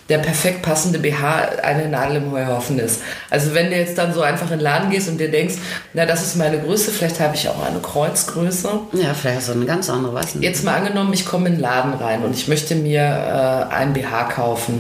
der 0.10 0.18
perfekt 0.18 0.62
passende 0.62 1.00
BH 1.00 1.62
eine 1.64 1.88
Nadel 1.88 2.18
im 2.18 2.32
Heuhaufen 2.32 2.78
ist. 2.80 3.02
Also 3.30 3.54
wenn 3.54 3.70
du 3.70 3.78
jetzt 3.78 3.98
dann 3.98 4.14
so 4.14 4.22
einfach 4.22 4.48
in 4.52 4.58
den 4.58 4.64
Laden 4.64 4.90
gehst 4.90 5.08
und 5.08 5.18
dir 5.18 5.32
denkst, 5.32 5.56
na 5.94 6.06
das 6.06 6.22
ist 6.22 6.36
meine 6.36 6.60
Größe, 6.60 6.92
vielleicht 6.92 7.20
habe 7.20 7.36
ich 7.36 7.48
auch 7.48 7.66
eine 7.66 7.80
Kreuzgröße. 7.80 8.70
Ja, 8.94 9.14
vielleicht 9.14 9.38
das 9.38 9.50
eine 9.50 9.66
ganz 9.66 9.90
andere, 9.90 10.14
weiß 10.14 10.36
nicht. 10.36 10.44
Jetzt 10.44 10.64
mal 10.64 10.76
angenommen, 10.76 11.14
ich 11.14 11.26
komme 11.26 11.48
in 11.48 11.54
den 11.56 11.62
Laden 11.62 11.94
rein 11.94 12.24
und 12.24 12.36
ich 12.36 12.48
möchte 12.48 12.76
mir 12.76 13.02
äh, 13.02 13.74
ein 13.74 13.94
BH 13.94 14.26
kaufen. 14.26 14.80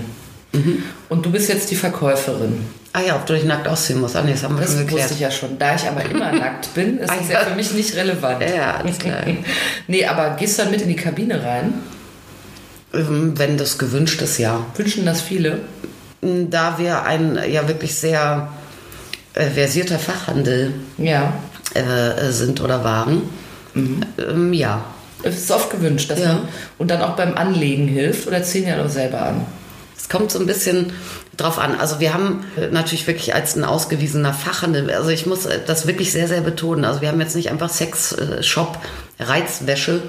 Und 1.10 1.26
du 1.26 1.32
bist 1.32 1.50
jetzt 1.50 1.72
die 1.72 1.76
Verkäuferin. 1.76 2.64
Ah 2.96 3.02
ja, 3.02 3.16
ob 3.16 3.26
du 3.26 3.34
dich 3.34 3.44
nackt 3.44 3.68
ausziehen 3.68 4.00
musst. 4.00 4.16
Ah 4.16 4.22
nee, 4.22 4.34
das 4.34 4.44
haben 4.44 4.56
wir 4.56 4.62
Das 4.66 4.76
schon 4.76 4.92
wusste 4.92 5.16
ich 5.16 5.20
ja 5.20 5.32
schon. 5.32 5.58
Da 5.58 5.74
ich 5.74 5.88
aber 5.88 6.06
immer 6.06 6.32
nackt 6.40 6.72
bin, 6.76 7.00
ist 7.00 7.10
Ah, 7.10 7.16
das 7.18 7.30
ja 7.30 7.40
für 7.40 7.56
mich 7.56 7.72
nicht 7.74 7.96
relevant. 7.96 8.40
Ja, 8.42 8.56
ja, 8.56 8.76
alles 8.76 9.00
klar. 9.00 9.22
Nee, 9.88 10.06
aber 10.06 10.36
gehst 10.38 10.60
du 10.60 10.64
dann 10.64 10.72
mit 10.72 10.82
in 10.84 10.90
die 10.90 10.96
Kabine 10.96 11.44
rein? 11.44 11.74
Ähm, 12.94 13.34
Wenn 13.38 13.58
das 13.58 13.78
gewünscht 13.78 14.22
ist, 14.22 14.38
ja. 14.38 14.66
Wünschen 14.76 15.06
das 15.06 15.22
viele? 15.22 15.60
Da 16.22 16.78
wir 16.78 17.04
ein 17.04 17.38
ja 17.52 17.68
wirklich 17.68 17.96
sehr 17.96 18.48
äh, 19.34 19.50
versierter 19.50 20.00
Fachhandel 20.00 20.74
Ja. 20.98 21.34
äh, 21.74 22.32
sind 22.32 22.62
oder 22.62 22.84
waren, 22.84 23.24
ähm, 23.76 24.54
ja. 24.54 24.84
Es 25.24 25.36
ist 25.38 25.52
oft 25.52 25.70
gewünscht, 25.72 26.10
dass 26.12 26.20
Ja. 26.20 26.34
man 26.34 26.42
und 26.78 26.92
dann 26.92 27.02
auch 27.02 27.16
beim 27.16 27.36
Anlegen 27.36 27.88
hilft 27.88 28.28
oder 28.28 28.44
ziehen 28.44 28.68
ja 28.68 28.76
noch 28.82 28.90
selber 28.90 29.22
an. 29.22 29.46
Es 29.98 30.10
kommt 30.10 30.32
so 30.32 30.40
ein 30.40 30.46
bisschen 30.46 30.92
drauf 31.38 31.58
an. 31.60 31.80
Also 31.80 32.00
wir 32.00 32.14
haben 32.14 32.46
äh, 32.58 32.68
natürlich 32.68 33.08
wirklich 33.08 33.34
als 33.34 33.56
ein 33.56 33.64
ausgewiesener 33.64 34.34
Fachhandel, 34.34 34.92
also 34.92 35.10
ich 35.10 35.26
muss 35.26 35.46
äh, 35.46 35.60
das 35.66 35.88
wirklich 35.88 36.12
sehr, 36.12 36.28
sehr 36.28 36.42
betonen. 36.42 36.86
Also 36.86 37.02
wir 37.02 37.08
haben 37.10 37.20
jetzt 37.22 37.36
nicht 37.36 37.50
einfach 37.52 37.70
Sex-Shop, 37.70 38.78
Reizwäsche 39.20 40.02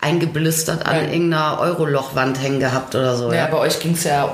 eingeblistert 0.00 0.86
an 0.86 0.96
Nein. 0.96 1.12
irgendeiner 1.12 1.58
Eurolochwand 1.60 2.40
hängen 2.42 2.60
gehabt 2.60 2.94
oder 2.94 3.16
so. 3.16 3.32
Ja, 3.32 3.46
bei 3.46 3.58
euch 3.58 3.78
ging 3.80 3.92
es 3.92 4.04
ja 4.04 4.28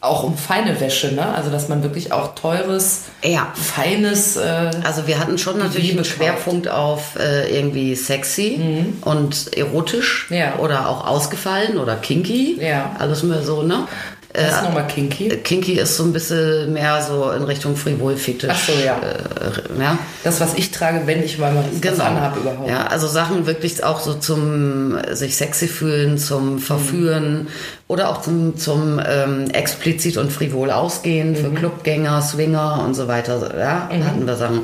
auch 0.00 0.24
um 0.24 0.36
feine 0.36 0.80
Wäsche, 0.80 1.12
ne? 1.14 1.32
Also 1.34 1.50
dass 1.50 1.68
man 1.68 1.82
wirklich 1.82 2.12
auch 2.12 2.34
teures, 2.34 3.02
Ja. 3.22 3.52
feines. 3.54 4.36
Äh, 4.36 4.70
Also 4.84 5.06
wir 5.06 5.18
hatten 5.20 5.38
schon 5.38 5.58
natürlich 5.58 5.92
einen 5.92 6.04
Schwerpunkt 6.04 6.68
auf 6.68 7.16
äh, 7.18 7.56
irgendwie 7.56 7.94
sexy 7.94 8.60
und 9.02 9.56
erotisch 9.56 10.26
Mhm. 10.30 10.36
Ja. 10.36 10.54
oder 10.58 10.88
auch 10.88 11.06
ausgefallen 11.06 11.78
oder 11.78 11.96
kinky. 11.96 12.58
Ja. 12.60 12.96
Alles 12.98 13.22
mehr 13.22 13.42
so, 13.42 13.62
ne? 13.62 13.86
Das 14.32 14.56
ist 14.56 14.62
nochmal 14.62 14.86
kinky. 14.86 15.28
Kinky 15.42 15.72
ist 15.72 15.96
so 15.96 16.04
ein 16.04 16.12
bisschen 16.12 16.72
mehr 16.72 17.02
so 17.02 17.30
in 17.30 17.42
Richtung 17.42 17.76
Frivol-Fetisch. 17.76 18.50
Ach 18.52 18.58
so, 18.58 18.72
ja. 18.72 18.96
Äh, 18.98 19.80
ja. 19.80 19.98
Das, 20.22 20.40
was 20.40 20.54
ich 20.54 20.70
trage, 20.70 21.02
wenn 21.06 21.22
ich 21.22 21.38
mal 21.38 21.52
was 21.54 21.80
Genau. 21.80 22.04
anhabe 22.04 22.40
überhaupt. 22.40 22.68
Ja, 22.68 22.86
also 22.86 23.08
Sachen 23.08 23.46
wirklich 23.46 23.82
auch 23.82 24.00
so 24.00 24.14
zum 24.14 24.96
äh, 24.96 25.16
sich 25.16 25.36
sexy 25.36 25.66
fühlen, 25.66 26.16
zum 26.18 26.58
Verführen 26.60 27.48
oder 27.88 28.08
auch 28.08 28.22
zum, 28.22 28.56
zum 28.56 29.00
ähm, 29.04 29.50
explizit 29.50 30.16
und 30.16 30.30
frivol 30.30 30.70
ausgehen 30.70 31.34
für 31.34 31.50
Clubgänger, 31.50 32.22
Swinger 32.22 32.84
und 32.84 32.94
so 32.94 33.08
weiter. 33.08 33.50
Ja, 33.58 33.88
hatten 34.06 34.26
wir 34.26 34.36
Sachen. 34.36 34.60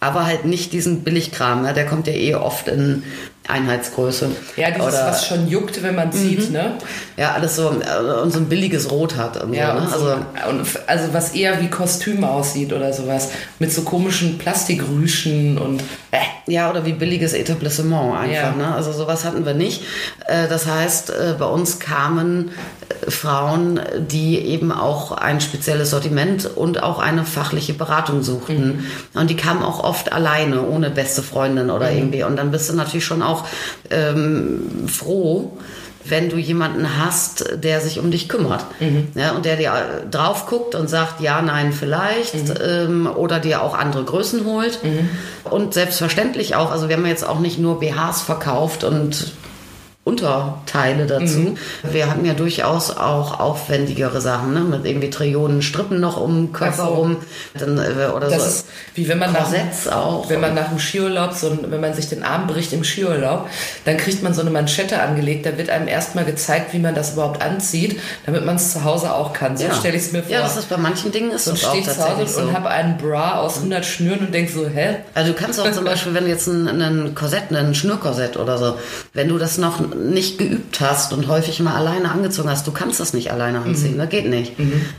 Aber 0.00 0.24
halt 0.24 0.46
nicht 0.46 0.72
diesen 0.72 1.04
Billigkram, 1.04 1.64
ja, 1.66 1.74
der 1.74 1.84
kommt 1.84 2.06
ja 2.06 2.14
eh 2.14 2.34
oft 2.36 2.68
in 2.68 3.02
Einheitsgröße. 3.50 4.30
Ja, 4.56 4.70
dieses, 4.70 4.86
Oder, 4.88 5.06
was 5.06 5.26
schon 5.26 5.48
juckt, 5.48 5.82
wenn 5.82 5.94
man 5.94 6.12
sieht, 6.12 6.50
ne? 6.50 6.78
ja, 7.16 7.32
alles 7.32 7.56
so 7.56 7.68
äh, 7.70 8.20
und 8.22 8.32
so 8.32 8.38
ein 8.38 8.48
billiges 8.48 8.90
Rot 8.90 9.16
hat. 9.16 9.42
Und 9.42 9.52
Ja, 9.54 9.74
ne? 9.74 9.88
also, 9.92 10.16
und 10.48 10.66
also 10.86 11.12
was 11.12 11.34
eher 11.34 11.60
wie 11.60 11.68
Kostüm 11.68 12.24
aussieht 12.24 12.72
oder 12.72 12.92
sowas. 12.92 13.30
Mit 13.58 13.72
so 13.72 13.82
komischen 13.82 14.38
Plastikrüschen 14.38 15.58
und. 15.58 15.82
Äh. 16.10 16.18
Ja, 16.46 16.68
oder 16.70 16.84
wie 16.84 16.94
billiges 16.94 17.32
Etablissement 17.32 18.16
einfach. 18.16 18.32
Ja. 18.34 18.52
Ne? 18.56 18.74
Also 18.74 18.92
sowas 18.92 19.24
hatten 19.24 19.44
wir 19.46 19.54
nicht. 19.54 19.82
Äh, 20.26 20.48
Das 20.48 20.66
heißt, 20.66 21.10
äh, 21.10 21.34
bei 21.38 21.44
uns 21.46 21.78
kamen 21.78 22.50
Frauen, 23.08 23.80
die 23.98 24.38
eben 24.38 24.72
auch 24.72 25.12
ein 25.12 25.40
spezielles 25.40 25.90
Sortiment 25.90 26.48
und 26.56 26.82
auch 26.82 26.98
eine 26.98 27.24
fachliche 27.24 27.72
Beratung 27.72 28.22
suchten. 28.22 28.86
Und 29.14 29.30
die 29.30 29.36
kamen 29.36 29.62
auch 29.62 29.82
oft 29.82 30.12
alleine, 30.12 30.62
ohne 30.66 30.90
beste 30.90 31.22
Freundin 31.22 31.70
oder 31.70 31.90
irgendwie. 31.92 32.22
Und 32.24 32.36
dann 32.36 32.50
bist 32.50 32.68
du 32.68 32.74
natürlich 32.74 33.04
schon 33.04 33.22
auch 33.22 33.46
ähm, 33.90 34.88
froh, 34.88 35.56
wenn 36.04 36.30
du 36.30 36.36
jemanden 36.38 36.98
hast, 36.98 37.44
der 37.62 37.80
sich 37.80 37.98
um 38.00 38.10
dich 38.10 38.28
kümmert. 38.28 38.64
Ja, 39.14 39.32
und 39.32 39.44
der 39.44 39.56
dir 39.56 39.72
drauf 40.10 40.46
guckt 40.46 40.74
und 40.74 40.88
sagt, 40.88 41.20
ja, 41.20 41.42
nein, 41.42 41.72
vielleicht. 41.72 42.34
Ähm, 42.62 43.06
oder 43.06 43.38
dir 43.38 43.62
auch 43.62 43.74
andere 43.74 44.04
Größen 44.04 44.44
holt. 44.44 44.80
Und 45.44 45.74
selbstverständlich 45.74 46.56
auch, 46.56 46.70
also 46.70 46.88
wir 46.88 46.96
haben 46.96 47.06
jetzt 47.06 47.26
auch 47.28 47.38
nicht 47.38 47.58
nur 47.58 47.80
BHs 47.80 48.22
verkauft 48.22 48.82
und 48.82 49.32
Unterteile 50.02 51.06
dazu. 51.06 51.56
Wir 51.82 52.10
hatten 52.10 52.24
ja 52.24 52.32
durchaus 52.32 52.90
auch 52.96 53.38
aufwendigere 53.38 54.22
Sachen, 54.22 54.54
ne? 54.54 54.60
mit 54.60 54.86
irgendwie 54.86 55.10
Trillionen 55.10 55.60
Strippen 55.60 56.00
noch 56.00 56.18
um 56.18 56.46
den 56.46 56.52
Körper 56.54 56.84
Ach 56.84 56.88
so. 56.88 56.94
rum. 56.94 57.16
Dann, 57.58 57.76
äh, 57.76 58.06
oder 58.14 58.30
Das 58.30 58.42
so. 58.42 58.48
ist 58.48 58.66
wie 58.94 59.08
wenn 59.08 59.18
man 59.18 59.32
nach, 59.34 59.52
auch. 59.92 60.30
wenn 60.30 60.40
man 60.40 60.54
nach 60.54 60.68
dem 60.70 60.78
Skiurlaub, 60.78 61.34
so, 61.34 61.56
wenn 61.68 61.82
man 61.82 61.92
sich 61.92 62.08
den 62.08 62.22
Arm 62.22 62.46
bricht 62.46 62.72
im 62.72 62.82
Skiurlaub, 62.82 63.48
dann 63.84 63.98
kriegt 63.98 64.22
man 64.22 64.32
so 64.32 64.40
eine 64.40 64.50
Manschette 64.50 65.02
angelegt. 65.02 65.44
Da 65.44 65.58
wird 65.58 65.68
einem 65.68 65.86
erstmal 65.86 66.24
gezeigt, 66.24 66.72
wie 66.72 66.78
man 66.78 66.94
das 66.94 67.12
überhaupt 67.12 67.42
anzieht, 67.42 68.00
damit 68.24 68.46
man 68.46 68.56
es 68.56 68.72
zu 68.72 68.84
Hause 68.84 69.12
auch 69.12 69.34
kann. 69.34 69.58
So 69.58 69.66
stelle 69.78 69.96
ich 69.98 70.04
es 70.04 70.12
mir 70.12 70.22
vor. 70.22 70.32
Ja, 70.32 70.40
das 70.40 70.56
ist 70.56 70.70
bei 70.70 70.78
manchen 70.78 71.12
Dingen 71.12 71.30
ist 71.30 71.44
so 71.44 71.50
das 71.50 71.62
auch 71.64 71.68
stehe 71.68 71.82
ich 71.82 71.88
zu 71.88 71.94
tatsächlich 71.94 72.28
Hause 72.28 72.40
so. 72.40 72.48
und 72.48 72.56
habe 72.56 72.70
einen 72.70 72.96
Bra 72.96 73.38
aus 73.40 73.56
100 73.58 73.84
Schnüren 73.84 74.20
und 74.20 74.34
denk 74.34 74.48
so, 74.48 74.66
hä? 74.66 74.96
Also 75.14 75.32
du 75.32 75.38
kannst 75.38 75.60
auch 75.60 75.70
zum 75.70 75.84
Beispiel, 75.90 76.14
wenn 76.14 76.24
du 76.24 76.30
jetzt 76.30 76.46
ein, 76.46 76.80
ein 76.80 77.14
Korsett, 77.14 77.52
ein 77.52 77.74
Schnürkorsett 77.74 78.38
oder 78.38 78.56
so, 78.56 78.76
wenn 79.12 79.28
du 79.28 79.36
das 79.36 79.58
noch 79.58 79.78
nicht 79.94 80.38
geübt 80.38 80.80
hast 80.80 81.12
und 81.12 81.28
häufig 81.28 81.60
mal 81.60 81.74
alleine 81.74 82.10
angezogen 82.10 82.48
hast, 82.50 82.66
du 82.66 82.72
kannst 82.72 83.00
das 83.00 83.12
nicht 83.12 83.32
alleine 83.32 83.60
anziehen, 83.60 83.98
das 83.98 84.08
geht 84.08 84.28
nicht. 84.28 84.52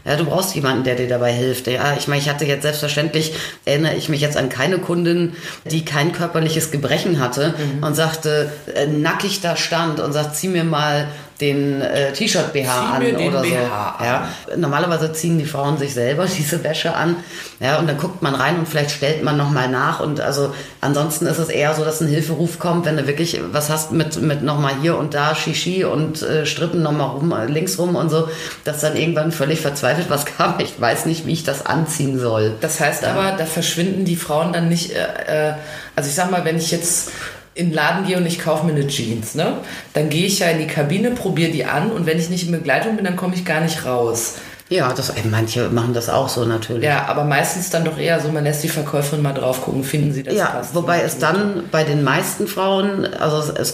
Ja, 0.05 0.15
du 0.15 0.25
brauchst 0.25 0.55
jemanden, 0.55 0.83
der 0.83 0.95
dir 0.95 1.07
dabei 1.07 1.31
hilft. 1.33 1.67
Ja, 1.67 1.95
ich 1.97 2.07
meine, 2.07 2.21
ich 2.21 2.29
hatte 2.29 2.45
jetzt 2.45 2.63
selbstverständlich, 2.63 3.33
erinnere 3.65 3.95
ich 3.95 4.09
mich 4.09 4.21
jetzt 4.21 4.37
an 4.37 4.49
keine 4.49 4.77
Kundin, 4.77 5.33
die 5.65 5.85
kein 5.85 6.11
körperliches 6.11 6.71
Gebrechen 6.71 7.19
hatte 7.19 7.53
und 7.81 7.95
sagte, 7.95 8.51
äh, 8.75 8.87
nackig 8.87 9.41
da 9.41 9.55
stand 9.55 9.99
und 9.99 10.13
sagt, 10.13 10.35
zieh 10.35 10.47
mir 10.47 10.63
mal 10.63 11.07
den 11.41 11.81
äh, 11.81 12.13
T-Shirt-BH 12.13 12.95
an 12.95 13.03
oder 13.15 13.41
BH 13.41 13.49
so. 13.49 14.03
an. 14.03 14.05
Ja. 14.05 14.29
Normalerweise 14.55 15.11
ziehen 15.13 15.37
die 15.37 15.45
Frauen 15.45 15.77
sich 15.77 15.93
selber 15.93 16.25
diese 16.37 16.63
Wäsche 16.63 16.93
an. 16.95 17.17
Ja, 17.59 17.79
und 17.79 17.87
dann 17.87 17.97
guckt 17.97 18.21
man 18.21 18.35
rein 18.35 18.57
und 18.57 18.67
vielleicht 18.67 18.91
stellt 18.91 19.23
man 19.23 19.37
nochmal 19.37 19.67
nach. 19.69 19.99
Und 19.99 20.21
also 20.21 20.53
ansonsten 20.79 21.25
ist 21.25 21.39
es 21.39 21.49
eher 21.49 21.73
so, 21.73 21.83
dass 21.83 22.01
ein 22.01 22.07
Hilferuf 22.07 22.59
kommt, 22.59 22.85
wenn 22.85 22.97
du 22.97 23.07
wirklich 23.07 23.39
was 23.51 23.69
hast 23.69 23.91
mit, 23.91 24.21
mit 24.21 24.43
nochmal 24.43 24.75
hier 24.81 24.97
und 24.97 25.13
da 25.13 25.35
Shishi 25.35 25.83
und 25.83 26.21
äh, 26.21 26.45
Strippen 26.45 26.81
nochmal 26.81 27.09
rum, 27.09 27.33
links 27.47 27.77
rum 27.77 27.95
und 27.95 28.09
so, 28.09 28.29
dass 28.63 28.79
dann 28.79 28.95
irgendwann 28.95 29.31
völlig 29.31 29.61
verzweifelt 29.61 30.09
was 30.09 30.25
kam. 30.37 30.55
Ich 30.59 30.79
weiß 30.79 31.05
nicht, 31.05 31.25
wie 31.25 31.33
ich 31.33 31.43
das 31.43 31.65
anziehen 31.65 32.19
soll. 32.19 32.53
Das 32.61 32.79
heißt 32.79 33.03
aber, 33.05 33.33
da 33.37 33.45
verschwinden 33.45 34.05
die 34.05 34.15
Frauen 34.15 34.53
dann 34.53 34.69
nicht. 34.69 34.91
Äh, 34.91 35.49
äh, 35.49 35.53
also 35.95 36.09
ich 36.09 36.15
sag 36.15 36.31
mal, 36.31 36.45
wenn 36.45 36.57
ich 36.57 36.71
jetzt 36.71 37.11
in 37.53 37.67
den 37.67 37.73
Laden 37.73 38.05
gehe 38.07 38.17
und 38.17 38.25
ich 38.25 38.39
kaufe 38.39 38.65
mir 38.65 38.71
eine 38.73 38.87
Jeans, 38.87 39.35
ne? 39.35 39.57
Dann 39.93 40.09
gehe 40.09 40.25
ich 40.25 40.39
ja 40.39 40.47
in 40.47 40.59
die 40.59 40.67
Kabine, 40.67 41.11
probiere 41.11 41.51
die 41.51 41.65
an 41.65 41.91
und 41.91 42.05
wenn 42.05 42.17
ich 42.17 42.29
nicht 42.29 42.45
in 42.45 42.51
Begleitung 42.51 42.95
bin, 42.95 43.05
dann 43.05 43.15
komme 43.17 43.35
ich 43.35 43.43
gar 43.45 43.61
nicht 43.61 43.85
raus. 43.85 44.35
Ja, 44.69 44.93
das, 44.93 45.09
ey, 45.09 45.23
manche 45.29 45.67
machen 45.67 45.93
das 45.93 46.07
auch 46.07 46.29
so 46.29 46.45
natürlich. 46.45 46.85
Ja, 46.85 47.07
aber 47.09 47.25
meistens 47.25 47.69
dann 47.71 47.83
doch 47.83 47.97
eher 47.97 48.21
so, 48.21 48.29
man 48.29 48.45
lässt 48.45 48.63
die 48.63 48.69
Verkäuferin 48.69 49.21
mal 49.21 49.33
drauf 49.33 49.63
gucken, 49.63 49.83
finden 49.83 50.13
sie 50.13 50.23
das 50.23 50.33
Ja, 50.33 50.45
passt. 50.45 50.73
wobei 50.73 51.01
es 51.01 51.17
dann 51.17 51.63
bei 51.71 51.83
den 51.83 52.05
meisten 52.05 52.47
Frauen, 52.47 53.05
also 53.05 53.39
es, 53.39 53.49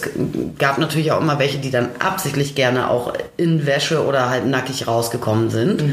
gab 0.58 0.78
natürlich 0.78 1.12
auch 1.12 1.20
immer 1.20 1.38
welche, 1.38 1.58
die 1.58 1.70
dann 1.70 1.90
absichtlich 2.00 2.56
gerne 2.56 2.90
auch 2.90 3.12
in 3.36 3.64
Wäsche 3.64 4.04
oder 4.04 4.28
halt 4.28 4.46
nackig 4.46 4.88
rausgekommen 4.88 5.50
sind. 5.50 5.84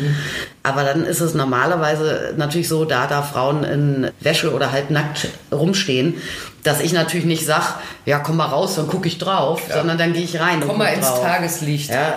Aber 0.64 0.84
dann 0.84 1.06
ist 1.06 1.22
es 1.22 1.36
normalerweise 1.36 2.34
natürlich 2.36 2.68
so, 2.68 2.84
da 2.84 3.06
da 3.06 3.22
Frauen 3.22 3.64
in 3.64 4.10
Wäsche 4.22 4.52
oder 4.56 4.72
halt 4.72 4.90
nackt 4.90 5.28
rumstehen, 5.52 6.16
dass 6.66 6.80
ich 6.80 6.94
natürlich 6.94 7.26
nicht 7.26 7.46
sag, 7.46 7.76
ja 8.06 8.20
komm 8.20 8.38
mal 8.38 8.48
raus, 8.48 8.76
dann 8.76 8.88
gucke 8.88 9.08
ich 9.08 9.20
drauf, 9.20 9.62
sondern 9.72 9.98
dann 9.98 10.14
gehe 10.14 10.24
ich 10.24 10.40
rein. 10.40 10.62
und 10.62 10.68
Komm 10.68 10.80
mal 10.80 10.88
ins 10.88 11.08
drauf. 11.08 11.22
Tageslicht. 11.22 11.92
Ja, 11.92 12.16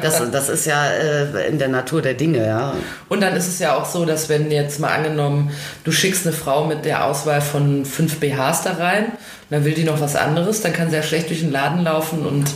also 0.00 0.24
das, 0.26 0.30
das 0.30 0.48
ist 0.48 0.66
ja 0.66 0.86
äh, 0.86 1.48
in 1.48 1.58
der 1.58 1.68
Natur 1.68 2.00
der 2.00 2.14
Dinge, 2.14 2.46
ja. 2.46 2.74
Und 3.08 3.20
dann 3.20 3.36
ist 3.36 3.48
es 3.48 3.58
ja 3.58 3.76
auch 3.76 3.84
so, 3.84 4.04
dass 4.04 4.28
wenn 4.28 4.50
jetzt 4.50 4.80
mal 4.80 4.88
angenommen, 4.92 5.50
du 5.84 5.92
schickst 5.92 6.26
eine 6.26 6.34
Frau 6.34 6.64
mit 6.64 6.84
der 6.84 7.04
Auswahl 7.04 7.42
von 7.42 7.84
fünf 7.84 8.18
BHs 8.18 8.62
da 8.62 8.72
rein, 8.78 9.12
dann 9.50 9.64
will 9.64 9.74
die 9.74 9.84
noch 9.84 10.00
was 10.00 10.16
anderes, 10.16 10.62
dann 10.62 10.72
kann 10.72 10.88
sie 10.88 10.96
ja 10.96 11.02
schlecht 11.02 11.28
durch 11.28 11.40
den 11.40 11.52
Laden 11.52 11.84
laufen 11.84 12.24
und 12.24 12.46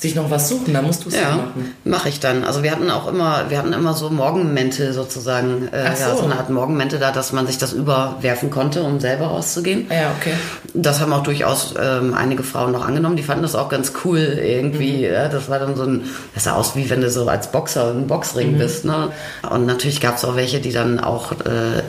sich 0.00 0.14
noch 0.14 0.30
was 0.30 0.48
suchen. 0.48 0.72
Da 0.74 0.82
musst 0.82 1.04
du 1.04 1.08
es 1.08 1.14
ja. 1.14 1.20
Ja, 1.22 1.36
machen. 1.36 1.74
mache 1.84 2.08
ich 2.08 2.20
dann. 2.20 2.44
Also 2.44 2.62
wir 2.62 2.70
hatten 2.72 2.90
auch 2.90 3.06
immer, 3.06 3.44
wir 3.50 3.58
hatten 3.58 3.72
immer 3.72 3.92
so 3.94 4.08
Morgenmäntel 4.10 4.92
sozusagen, 4.92 5.68
äh, 5.72 5.84
Ach 5.86 5.98
ja, 6.00 6.10
so. 6.10 6.16
so 6.18 6.24
eine 6.24 6.36
Art 6.36 6.48
Morgenmäntel 6.50 6.98
da, 6.98 7.12
dass 7.12 7.32
man 7.32 7.46
sich 7.46 7.58
das 7.58 7.72
überwerfen 7.74 8.50
konnte, 8.50 8.82
um 8.82 8.98
selber 9.00 9.26
rauszugehen. 9.26 9.86
Ah 9.90 9.94
Ja, 9.94 10.12
okay. 10.18 10.32
Das 10.72 11.00
haben 11.00 11.12
auch 11.12 11.22
durchaus 11.22 11.74
ähm, 11.80 12.14
einige 12.14 12.42
Frauen 12.42 12.72
noch 12.72 12.86
angenommen. 12.86 13.16
Die 13.16 13.22
fanden 13.22 13.42
das 13.42 13.54
auch 13.54 13.68
ganz 13.68 13.92
cool 14.04 14.18
irgendwie. 14.42 14.98
Mhm. 15.06 15.12
Ja, 15.12 15.28
das 15.28 15.48
war 15.50 15.58
dann 15.58 15.76
so 15.76 15.82
ein, 15.84 16.04
das 16.34 16.44
sah 16.44 16.54
aus 16.54 16.76
wie 16.76 16.88
wenn 16.88 17.00
du 17.02 17.10
so 17.10 17.28
als 17.28 17.52
Boxer 17.52 17.90
im 17.90 18.02
Mhm. 18.02 18.06
Boxring 18.06 18.58
bist. 18.58 18.84
Ne? 18.86 19.10
Und 19.50 19.66
natürlich 19.66 20.00
gab 20.00 20.16
es 20.16 20.24
auch 20.24 20.34
welche, 20.36 20.60
die 20.60 20.72
dann 20.72 20.98
auch 21.00 21.32
äh, 21.32 21.82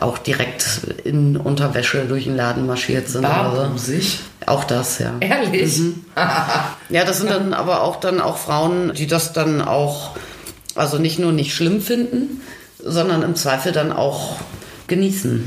auch 0.00 0.18
direkt 0.18 0.80
in 1.04 1.36
Unterwäsche 1.36 2.04
durch 2.06 2.24
den 2.24 2.36
Laden 2.36 2.66
marschiert 2.66 3.08
sind. 3.08 3.22
so. 3.22 3.28
Barbusig. 3.28 4.20
Auch 4.46 4.64
das, 4.64 4.98
ja. 4.98 5.14
Ehrlich? 5.20 5.78
Mhm. 5.78 6.04
Ja, 6.88 7.04
das 7.04 7.18
sind 7.18 7.30
dann 7.30 7.54
aber 7.54 7.82
auch 7.82 8.00
dann 8.00 8.20
auch 8.20 8.38
Frauen, 8.38 8.92
die 8.94 9.06
das 9.06 9.32
dann 9.32 9.62
auch, 9.62 10.16
also 10.74 10.98
nicht 10.98 11.18
nur 11.18 11.32
nicht 11.32 11.54
schlimm 11.54 11.80
finden, 11.80 12.40
sondern 12.82 13.22
im 13.22 13.34
Zweifel 13.36 13.72
dann 13.72 13.92
auch 13.92 14.36
genießen. 14.88 15.44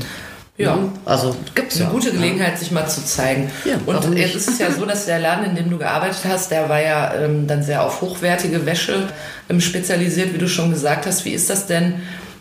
Ja. 0.58 0.76
Ne? 0.76 0.92
Also 1.04 1.36
gibt's 1.54 1.76
Eine 1.76 1.84
ja. 1.84 1.90
gute 1.90 2.10
Gelegenheit, 2.12 2.58
sich 2.58 2.70
mal 2.70 2.88
zu 2.88 3.04
zeigen. 3.04 3.50
Ja, 3.64 3.74
und 3.84 4.16
jetzt 4.16 4.36
ist 4.36 4.48
es 4.48 4.58
ja 4.58 4.70
so, 4.70 4.86
dass 4.86 5.04
der 5.04 5.18
Laden, 5.18 5.44
in 5.44 5.54
dem 5.54 5.70
du 5.70 5.76
gearbeitet 5.76 6.20
hast, 6.26 6.50
der 6.50 6.68
war 6.68 6.80
ja 6.80 7.14
ähm, 7.14 7.46
dann 7.46 7.62
sehr 7.62 7.82
auf 7.84 8.00
hochwertige 8.00 8.64
Wäsche 8.64 9.08
ähm, 9.50 9.60
spezialisiert, 9.60 10.32
wie 10.32 10.38
du 10.38 10.48
schon 10.48 10.70
gesagt 10.70 11.06
hast. 11.06 11.24
Wie 11.24 11.32
ist 11.32 11.50
das 11.50 11.66
denn? 11.66 11.96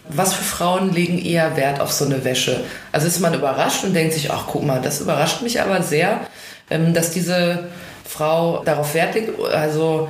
Was 0.09 0.33
für 0.33 0.43
Frauen 0.43 0.93
legen 0.93 1.17
eher 1.23 1.55
Wert 1.57 1.79
auf 1.81 1.91
so 1.91 2.05
eine 2.05 2.23
Wäsche? 2.23 2.63
Also 2.91 3.07
ist 3.07 3.19
man 3.19 3.33
überrascht 3.33 3.83
und 3.83 3.93
denkt 3.93 4.13
sich, 4.13 4.31
ach 4.31 4.43
guck 4.47 4.63
mal, 4.65 4.81
das 4.81 5.01
überrascht 5.01 5.41
mich 5.41 5.61
aber 5.61 5.81
sehr, 5.81 6.21
ähm, 6.69 6.93
dass 6.93 7.11
diese 7.11 7.65
Frau 8.07 8.61
darauf 8.63 8.93
Wert 8.93 9.15
legt. 9.15 9.39
Also 9.51 10.09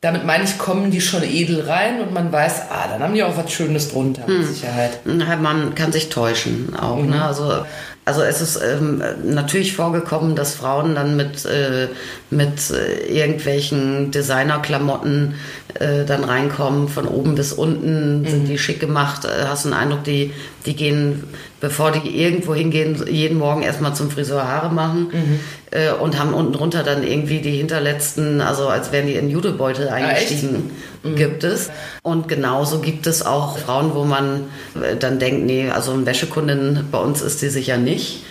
damit 0.00 0.24
meine 0.24 0.44
ich, 0.44 0.58
kommen 0.58 0.90
die 0.92 1.00
schon 1.00 1.24
edel 1.24 1.62
rein 1.68 2.00
und 2.00 2.12
man 2.12 2.30
weiß, 2.30 2.62
ah, 2.70 2.86
dann 2.88 3.02
haben 3.02 3.14
die 3.14 3.22
auch 3.24 3.36
was 3.36 3.50
Schönes 3.52 3.90
drunter, 3.90 4.26
Hm. 4.26 4.38
mit 4.38 4.48
Sicherheit. 4.48 5.00
Ja, 5.04 5.36
Man 5.36 5.74
kann 5.74 5.90
sich 5.90 6.08
täuschen 6.08 6.76
auch. 6.76 6.96
Mhm. 6.98 7.10
Ne? 7.10 7.24
Also, 7.24 7.64
also 8.08 8.22
es 8.22 8.40
ist 8.40 8.58
ähm, 8.62 9.02
natürlich 9.22 9.76
vorgekommen, 9.76 10.34
dass 10.34 10.54
Frauen 10.54 10.94
dann 10.94 11.14
mit, 11.14 11.44
äh, 11.44 11.88
mit 12.30 12.70
äh, 12.70 13.06
irgendwelchen 13.06 14.10
Designerklamotten 14.10 15.34
äh, 15.74 16.06
dann 16.06 16.24
reinkommen. 16.24 16.88
Von 16.88 17.06
oben 17.06 17.34
bis 17.34 17.52
unten 17.52 18.24
sind 18.26 18.44
Mhm. 18.44 18.46
die 18.46 18.58
schick 18.58 18.80
gemacht. 18.80 19.26
Äh, 19.26 19.44
hast 19.46 19.66
du 19.66 19.68
den 19.68 19.76
Eindruck, 19.76 20.04
die, 20.04 20.32
die 20.64 20.74
gehen, 20.74 21.24
bevor 21.60 21.90
die 21.92 22.22
irgendwo 22.22 22.54
hingehen, 22.54 23.02
jeden 23.10 23.38
Morgen 23.38 23.62
erstmal 23.62 23.94
zum 23.94 24.10
Friseur 24.10 24.46
Haare 24.46 24.72
machen 24.72 25.08
Mhm. 25.12 25.40
äh, 25.70 25.90
und 25.92 26.18
haben 26.18 26.34
unten 26.34 26.52
drunter 26.52 26.82
dann 26.82 27.02
irgendwie 27.02 27.40
die 27.40 27.52
hinterletzten, 27.56 28.40
also 28.40 28.68
als 28.68 28.92
wären 28.92 29.06
die 29.06 29.14
in 29.14 29.28
Judebeutel 29.30 29.88
eingestiegen, 29.88 30.70
gibt 31.16 31.44
es. 31.44 31.70
Und 32.02 32.26
genauso 32.28 32.80
gibt 32.80 33.06
es 33.06 33.24
auch 33.24 33.58
Frauen, 33.58 33.94
wo 33.94 34.04
man 34.04 34.44
äh, 34.82 34.96
dann 34.96 35.18
denkt, 35.18 35.46
nee, 35.46 35.70
also 35.70 35.92
eine 35.92 36.06
Wäschekundin 36.06 36.84
bei 36.90 36.98
uns 36.98 37.22
ist 37.22 37.42
die 37.42 37.48
sicher 37.48 37.76
nicht. 37.76 38.24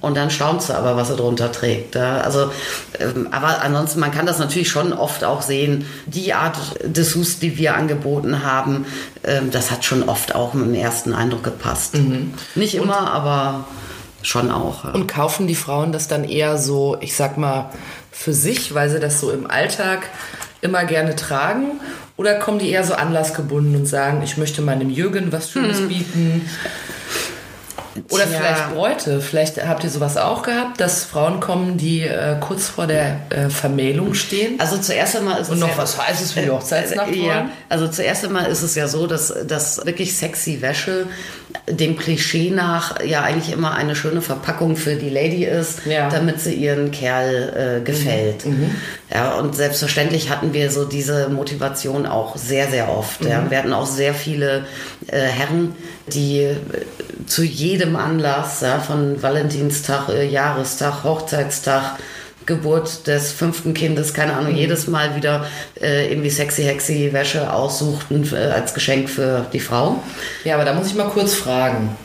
Und 0.00 0.16
dann 0.16 0.30
staunst 0.30 0.68
du 0.68 0.74
aber, 0.74 0.96
was 0.96 1.08
sie 1.08 1.16
drunter 1.16 1.50
trägt. 1.52 1.94
Ja? 1.94 2.18
Also, 2.18 2.50
ähm, 3.00 3.28
aber 3.30 3.62
ansonsten, 3.62 4.00
man 4.00 4.10
kann 4.10 4.26
das 4.26 4.38
natürlich 4.38 4.68
schon 4.68 4.92
oft 4.92 5.24
auch 5.24 5.42
sehen. 5.42 5.84
Die 6.06 6.32
Art 6.32 6.56
Dessous, 6.84 7.38
die 7.38 7.56
wir 7.58 7.74
angeboten 7.74 8.42
haben, 8.44 8.86
ähm, 9.24 9.50
das 9.50 9.70
hat 9.70 9.84
schon 9.84 10.08
oft 10.08 10.34
auch 10.34 10.54
mit 10.54 10.66
dem 10.66 10.74
ersten 10.74 11.12
Eindruck 11.12 11.44
gepasst. 11.44 11.94
Nicht 12.54 12.73
immer, 12.76 13.10
aber 13.10 13.64
schon 14.22 14.50
auch. 14.50 14.84
Ja. 14.84 14.90
Und 14.90 15.06
kaufen 15.06 15.46
die 15.46 15.54
Frauen 15.54 15.92
das 15.92 16.08
dann 16.08 16.24
eher 16.24 16.58
so, 16.58 16.96
ich 17.00 17.14
sag 17.14 17.36
mal, 17.36 17.70
für 18.10 18.32
sich, 18.32 18.74
weil 18.74 18.88
sie 18.90 19.00
das 19.00 19.20
so 19.20 19.30
im 19.30 19.50
Alltag 19.50 20.08
immer 20.60 20.84
gerne 20.84 21.14
tragen? 21.14 21.80
Oder 22.16 22.36
kommen 22.36 22.58
die 22.58 22.70
eher 22.70 22.84
so 22.84 22.94
anlassgebunden 22.94 23.74
und 23.74 23.86
sagen, 23.86 24.22
ich 24.22 24.36
möchte 24.36 24.62
meinem 24.62 24.88
Jürgen 24.88 25.32
was 25.32 25.50
Schönes 25.50 25.86
bieten? 25.88 26.48
Oder 28.10 28.24
Tja. 28.28 28.38
vielleicht 28.38 28.74
Bräute. 28.74 29.20
Vielleicht 29.20 29.64
habt 29.66 29.84
ihr 29.84 29.90
sowas 29.90 30.16
auch 30.16 30.42
gehabt, 30.42 30.80
dass 30.80 31.04
Frauen 31.04 31.40
kommen, 31.40 31.76
die 31.76 32.02
äh, 32.02 32.36
kurz 32.40 32.68
vor 32.68 32.86
der 32.86 33.20
äh, 33.30 33.48
Vermählung 33.48 34.14
stehen. 34.14 34.58
Also 34.58 34.78
zuerst 34.78 35.16
einmal 35.16 35.40
ist 35.40 35.48
Und 35.48 35.56
es 35.56 35.60
noch 35.60 35.68
ja, 35.68 35.78
was 35.78 35.96
Heißes 36.04 36.32
für 36.32 36.40
die 36.42 36.50
Hochzeitsnacht 36.50 37.12
Äh, 37.12 37.26
ja, 37.26 37.48
also 37.68 37.86
zuerst 37.88 38.24
einmal 38.24 38.46
ist 38.46 38.62
es 38.62 38.74
ja 38.74 38.88
so, 38.88 39.06
dass, 39.06 39.32
dass 39.46 39.84
wirklich 39.86 40.16
sexy 40.16 40.60
Wäsche 40.60 41.06
dem 41.70 41.96
Klischee 41.96 42.50
nach 42.50 43.00
ja 43.04 43.22
eigentlich 43.22 43.52
immer 43.54 43.74
eine 43.74 43.94
schöne 43.94 44.20
Verpackung 44.22 44.76
für 44.76 44.96
die 44.96 45.08
Lady 45.10 45.44
ist, 45.44 45.86
Ja. 45.86 46.08
damit 46.08 46.40
sie 46.40 46.54
ihren 46.54 46.90
Kerl 46.90 47.78
äh, 47.80 47.84
gefällt. 47.84 48.44
Ja, 49.14 49.34
und 49.34 49.54
selbstverständlich 49.54 50.28
hatten 50.28 50.52
wir 50.52 50.72
so 50.72 50.84
diese 50.84 51.28
Motivation 51.28 52.04
auch 52.04 52.36
sehr, 52.36 52.68
sehr 52.68 52.90
oft. 52.90 53.24
Ja. 53.24 53.48
Wir 53.48 53.58
hatten 53.58 53.72
auch 53.72 53.86
sehr 53.86 54.12
viele 54.12 54.66
äh, 55.06 55.20
Herren, 55.20 55.76
die 56.08 56.40
äh, 56.40 56.56
zu 57.26 57.44
jedem 57.44 57.94
Anlass, 57.94 58.60
ja, 58.62 58.80
von 58.80 59.22
Valentinstag, 59.22 60.08
äh, 60.08 60.26
Jahrestag, 60.26 61.04
Hochzeitstag, 61.04 61.98
Geburt 62.44 63.06
des 63.06 63.30
fünften 63.30 63.72
Kindes, 63.72 64.12
keine 64.14 64.34
Ahnung, 64.34 64.54
jedes 64.54 64.88
Mal 64.88 65.14
wieder 65.14 65.46
äh, 65.80 66.10
irgendwie 66.10 66.30
sexy, 66.30 66.64
hexy 66.64 67.10
Wäsche 67.12 67.52
aussuchten 67.52 68.28
äh, 68.32 68.36
als 68.36 68.74
Geschenk 68.74 69.08
für 69.08 69.46
die 69.52 69.60
Frau. 69.60 70.02
Ja, 70.44 70.56
aber 70.56 70.64
da 70.64 70.74
muss 70.74 70.88
ich 70.88 70.94
mal 70.94 71.08
kurz 71.08 71.34
fragen. 71.34 71.96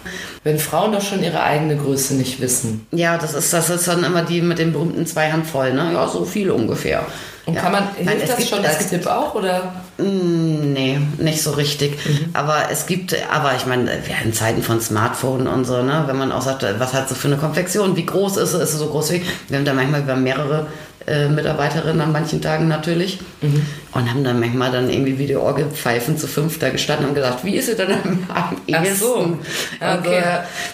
Wenn 0.44 0.58
Frauen 0.58 0.92
doch 0.94 1.02
schon 1.02 1.22
ihre 1.22 1.42
eigene 1.44 1.76
Größe 1.76 2.14
nicht 2.16 2.40
wissen, 2.40 2.88
Ja, 2.92 3.18
das 3.18 3.34
ist, 3.34 3.52
das 3.52 3.70
ist 3.70 3.88
dann 3.88 4.04
immer 4.04 4.22
die 4.24 4.42
mit 4.42 4.58
den 4.60 4.72
berühmten 4.72 5.06
zwei 5.06 5.32
Handvoll, 5.32 5.74
ne? 5.74 5.92
Ja, 5.94 6.08
so 6.08 6.24
viel 6.24 6.50
ungefähr. 6.50 7.06
und 7.46 7.56
ja. 7.56 7.62
kann 7.62 7.72
man, 7.74 7.84
Nein, 7.98 8.08
hilft 8.08 8.24
es 8.24 8.30
das 8.30 8.38
gibt- 8.38 8.50
schon 8.50 8.66
als 8.66 8.88
Tipp 8.90 9.06
auch? 9.08 9.36
Oder? 9.36 9.74
Nee, 9.98 10.98
nicht 11.18 11.42
so 11.42 11.52
richtig. 11.52 11.98
Mhm. 12.06 12.30
Aber 12.34 12.70
es 12.72 12.86
gibt, 12.86 13.16
aber 13.32 13.56
ich 13.58 13.66
meine, 13.66 13.86
wir 14.06 14.16
in 14.24 14.34
Zeiten 14.34 14.64
von 14.64 14.80
Smartphone 14.80 15.46
und 15.48 15.66
so, 15.66 15.82
ne, 15.84 16.04
wenn 16.08 16.18
man 16.18 16.32
auch 16.32 16.42
sagt, 16.42 16.66
was 16.80 16.94
hat 16.94 17.10
sie 17.10 17.16
für 17.16 17.28
eine 17.28 17.38
Konfektion, 17.38 17.96
wie 17.98 18.06
groß 18.06 18.38
ist 18.38 18.52
sie, 18.54 18.60
ist 18.62 18.72
sie 18.72 18.78
so 18.78 18.88
groß 18.88 19.12
wie, 19.12 19.24
wir 19.50 19.58
haben 19.58 19.66
da 19.66 19.74
manchmal 19.74 20.02
über 20.02 20.16
mehrere 20.16 20.68
äh, 21.10 21.28
Mitarbeiterinnen 21.30 22.00
an 22.02 22.12
manchen 22.12 22.42
Tagen 22.42 22.68
natürlich 22.68 23.20
Mhm. 23.42 23.66
und 23.94 24.10
haben 24.10 24.24
dann 24.24 24.40
manchmal 24.40 24.72
dann 24.72 24.90
irgendwie 24.90 25.18
wie 25.18 25.26
die 25.28 25.36
Orgelpfeifen 25.36 26.18
zu 26.18 26.28
fünf 26.28 26.60
da 26.60 26.70
gestanden 26.70 27.08
und 27.08 27.16
gesagt, 27.16 27.44
wie 27.46 27.56
ist 27.56 27.68
sie 27.68 27.76
denn 27.76 27.92
am, 27.94 28.00
am 28.28 28.56
Ach 28.74 28.84
ehesten? 28.84 28.96
so. 29.00 29.14
Und, 29.16 29.40
Okay. 29.82 30.22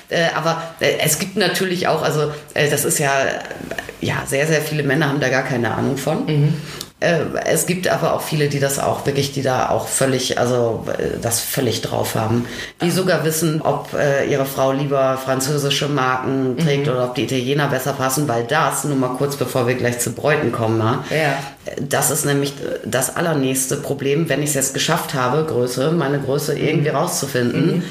äh, 0.09 0.25
aber 0.35 0.61
äh, 0.79 0.97
es 1.03 1.19
gibt 1.19 1.37
natürlich 1.37 1.87
auch, 1.87 2.01
also 2.01 2.31
äh, 2.53 2.69
das 2.69 2.85
ist 2.85 2.97
ja, 2.99 3.11
ja, 4.01 4.23
sehr, 4.25 4.47
sehr 4.47 4.61
viele 4.61 4.83
Männer 4.83 5.09
haben 5.09 5.19
da 5.19 5.29
gar 5.29 5.43
keine 5.43 5.73
Ahnung 5.73 5.97
von. 5.97 6.27
Äh, 6.27 6.47
es 7.01 7.65
gibt 7.65 7.87
aber 7.89 8.13
auch 8.13 8.21
viele, 8.21 8.47
die 8.47 8.59
das 8.59 8.79
auch 8.79 9.05
wirklich, 9.05 9.33
die 9.33 9.41
da 9.41 9.69
auch 9.69 9.87
völlig, 9.87 10.39
also 10.39 10.85
äh, 10.97 11.19
das 11.21 11.41
völlig 11.41 11.81
drauf 11.81 12.15
haben. 12.15 12.45
Die 12.81 12.89
sogar 12.89 13.25
wissen, 13.25 13.61
ob 13.61 13.93
äh, 13.93 14.25
ihre 14.31 14.45
Frau 14.45 14.71
lieber 14.71 15.17
französische 15.23 15.89
Marken 15.89 16.57
trägt 16.57 16.87
oder 16.87 17.03
ob 17.03 17.15
die 17.15 17.25
Italiener 17.25 17.67
besser 17.67 17.93
passen, 17.93 18.29
weil 18.29 18.45
das, 18.45 18.85
nur 18.85 18.95
mal 18.95 19.09
kurz 19.17 19.35
bevor 19.35 19.67
wir 19.67 19.75
gleich 19.75 19.99
zu 19.99 20.13
Bräuten 20.13 20.53
kommen, 20.53 20.79
ja, 20.79 21.03
Ja. 21.15 21.37
das 21.81 22.11
ist 22.11 22.25
nämlich 22.25 22.53
das 22.85 23.15
allernächste 23.15 23.75
Problem, 23.75 24.29
wenn 24.29 24.41
ich 24.41 24.49
es 24.49 24.55
jetzt 24.55 24.73
geschafft 24.73 25.13
habe, 25.13 25.43
Größe, 25.43 25.91
meine 25.91 26.19
Größe 26.19 26.57
irgendwie 26.57 26.89
rauszufinden, 26.89 27.83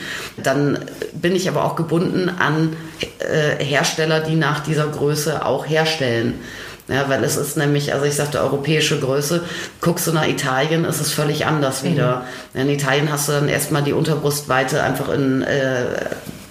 dann 0.42 0.78
bin 1.12 1.36
ich 1.36 1.46
aber 1.48 1.64
auch 1.64 1.76
gebunden 1.76 2.30
an 2.38 2.74
äh, 3.18 3.62
Hersteller, 3.62 4.20
die 4.20 4.34
nach 4.36 4.60
dieser 4.60 4.86
Größe 4.86 5.44
auch 5.44 5.66
herstellen. 5.68 6.40
Ja, 6.86 7.08
weil 7.08 7.24
es 7.24 7.36
ist 7.36 7.56
nämlich, 7.56 7.94
also 7.94 8.04
ich 8.04 8.14
sagte 8.14 8.40
europäische 8.40 9.00
Größe, 9.00 9.42
guckst 9.80 10.06
du 10.06 10.12
nach 10.12 10.26
Italien, 10.26 10.84
ist 10.84 11.00
es 11.00 11.12
völlig 11.12 11.46
anders 11.46 11.82
wieder. 11.82 12.26
In 12.52 12.68
Italien 12.68 13.10
hast 13.10 13.28
du 13.28 13.32
dann 13.32 13.48
erstmal 13.48 13.82
die 13.82 13.94
Unterbrustweite 13.94 14.82
einfach 14.82 15.08
in 15.08 15.40
äh, 15.42 15.86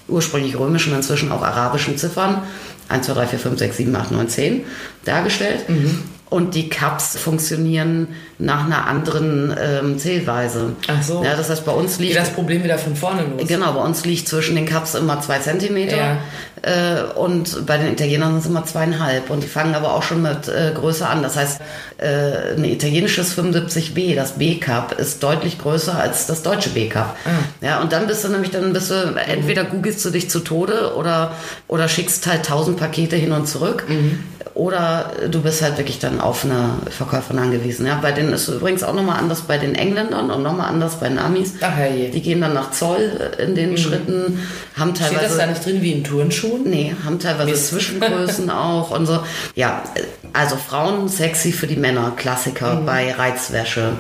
ursprünglich 0.08 0.58
römischen, 0.58 0.96
inzwischen 0.96 1.32
auch 1.32 1.44
arabischen 1.44 1.98
Ziffern, 1.98 2.42
1, 2.90 3.06
2, 3.06 3.14
3, 3.14 3.28
4, 3.28 3.40
5, 3.40 3.60
6, 3.60 3.78
7, 3.78 3.96
8, 3.96 4.12
9, 4.12 4.30
10, 4.30 4.64
dargestellt. 5.06 5.66
Und 6.34 6.56
die 6.56 6.68
Cups 6.68 7.16
funktionieren 7.16 8.08
nach 8.40 8.66
einer 8.66 8.88
anderen 8.88 9.56
ähm, 9.56 10.00
Zählweise. 10.00 10.72
Ach 10.88 11.04
so. 11.04 11.24
Ja, 11.24 11.36
das 11.36 11.52
heißt, 11.52 11.64
bei 11.64 11.72
uns 11.72 12.00
liegt 12.00 12.16
das 12.16 12.32
Problem 12.32 12.64
wieder 12.64 12.80
von 12.80 12.96
vorne 12.96 13.22
los? 13.22 13.48
Genau, 13.48 13.72
bei 13.74 13.82
uns 13.82 14.04
liegt 14.04 14.28
zwischen 14.28 14.56
den 14.56 14.66
Cups 14.66 14.96
immer 14.96 15.22
zwei 15.22 15.38
Zentimeter 15.38 15.96
Ja. 15.96 16.18
äh, 16.64 17.04
und 17.16 17.68
bei 17.68 17.78
den 17.78 17.94
Italienern 17.94 18.32
sind 18.32 18.40
es 18.40 18.46
immer 18.48 18.66
zweieinhalb. 18.66 19.30
Und 19.30 19.44
die 19.44 19.48
fangen 19.48 19.76
aber 19.76 19.94
auch 19.94 20.02
schon 20.02 20.24
mit 20.24 20.48
äh, 20.48 20.72
Größe 20.74 21.08
an. 21.08 21.22
Das 21.22 21.36
heißt, 21.36 21.62
äh, 21.98 22.56
ein 22.58 22.64
italienisches 22.64 23.38
75B, 23.38 24.16
das 24.16 24.32
B-Cup, 24.32 24.94
ist 25.00 25.22
deutlich 25.22 25.60
größer 25.60 25.96
als 25.96 26.26
das 26.26 26.42
deutsche 26.42 26.72
B-Cup. 26.72 27.16
Ah. 27.26 27.30
Ja, 27.64 27.80
und 27.80 27.94
dann 27.94 28.08
bist 28.08 28.24
du 28.24 28.30
nämlich, 28.30 28.50
dann 28.50 28.74
bist 28.74 28.90
du, 28.90 29.16
entweder 29.28 29.66
googelst 29.66 30.04
du 30.04 30.10
dich 30.10 30.32
zu 30.32 30.40
Tode 30.40 30.96
oder, 30.96 31.34
oder 31.68 31.88
schickst 31.88 32.26
halt 32.26 32.44
tausend 32.48 32.78
Pakete 32.78 33.18
hin 33.18 33.34
und 33.34 33.48
zurück. 33.48 33.86
Mhm. 33.88 34.24
Oder 34.56 35.12
du 35.32 35.42
bist 35.42 35.64
halt 35.64 35.78
wirklich 35.78 35.98
dann 35.98 36.22
auf 36.24 36.46
eine 36.46 36.70
Verkäuferin 36.90 37.40
angewiesen. 37.40 37.86
Ja, 37.86 38.00
bei 38.02 38.12
denen 38.12 38.34
ist 38.34 38.48
übrigens 38.48 38.84
auch 38.84 38.94
nochmal 38.94 39.20
anders 39.20 39.42
bei 39.42 39.58
den 39.58 39.76
Engländern 39.76 40.32
und 40.32 40.42
nochmal 40.44 40.70
anders 40.70 40.96
bei 41.00 41.10
den 41.10 41.20
Amis. 41.20 41.54
Ach, 41.62 41.76
herrje. 41.76 42.10
Die 42.10 42.22
gehen 42.22 42.42
dann 42.42 42.54
nach 42.54 42.72
Zoll 42.72 43.34
äh, 43.38 43.44
in 43.44 43.56
den 43.56 43.78
Schritten, 43.78 44.40
haben 44.78 44.96
Steht 44.96 45.08
das 45.12 45.14
teilweise. 45.20 45.38
da 45.38 45.46
nicht 45.48 45.66
drin 45.66 45.82
wie 45.82 45.92
in 45.92 46.04
Turnschuhen? 46.04 46.64
Nee, 46.64 46.96
haben 47.06 47.20
teilweise 47.20 47.52
Mist. 47.52 47.68
Zwischengrößen 47.68 48.50
auch 48.52 48.92
und 48.92 49.06
so. 49.06 49.20
Ja, 49.56 49.84
also 50.34 50.56
Frauen 50.56 51.08
sexy 51.10 51.52
für 51.52 51.68
die 51.68 51.76
Männer, 51.76 52.14
Klassiker 52.16 52.76
Mhm. 52.76 52.86
bei 52.86 53.14
Reizwäsche. 53.14 53.94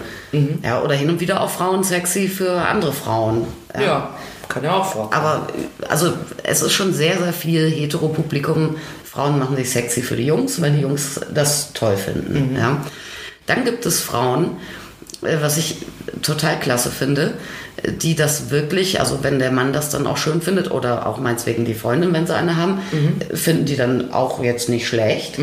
Ja, 0.63 0.81
oder 0.81 0.95
hin 0.95 1.09
und 1.09 1.19
wieder 1.19 1.41
auch 1.41 1.49
Frauen 1.49 1.83
sexy 1.83 2.27
für 2.27 2.53
andere 2.61 2.91
Frauen. 2.93 3.45
Ja, 3.79 4.09
kann 4.49 4.63
ja 4.63 4.73
auch 4.77 4.85
vorkommen. 4.85 5.13
Aber 5.13 5.47
also 5.89 6.13
es 6.43 6.61
ist 6.61 6.73
schon 6.73 6.93
sehr, 6.93 7.17
sehr 7.17 7.33
viel 7.33 7.69
Heteropublikum. 7.69 8.77
Frauen 9.13 9.37
machen 9.37 9.55
sich 9.55 9.69
sexy 9.69 10.01
für 10.01 10.15
die 10.15 10.25
Jungs, 10.25 10.59
weil 10.59 10.71
die 10.71 10.81
Jungs 10.81 11.19
das 11.31 11.71
toll 11.73 11.97
finden. 11.97 12.55
Ja. 12.55 12.83
Dann 13.45 13.63
gibt 13.63 13.85
es 13.85 14.01
Frauen, 14.01 14.57
äh, 15.21 15.37
was 15.39 15.57
ich 15.57 15.85
total 16.23 16.59
klasse 16.59 16.89
finde, 16.89 17.35
die 18.01 18.15
das 18.15 18.49
wirklich, 18.51 18.99
also 18.99 19.19
wenn 19.23 19.39
der 19.39 19.51
Mann 19.51 19.73
das 19.73 19.89
dann 19.89 20.05
auch 20.07 20.17
schön 20.17 20.41
findet 20.41 20.71
oder 20.71 21.07
auch 21.07 21.17
meinetwegen 21.19 21.65
die 21.65 21.73
Freundin, 21.73 22.13
wenn 22.13 22.27
sie 22.27 22.35
eine 22.35 22.55
haben, 22.55 22.79
äh, 23.31 23.35
finden 23.35 23.65
die 23.65 23.75
dann 23.75 24.13
auch 24.13 24.43
jetzt 24.43 24.69
nicht 24.69 24.87
schlecht. 24.87 25.37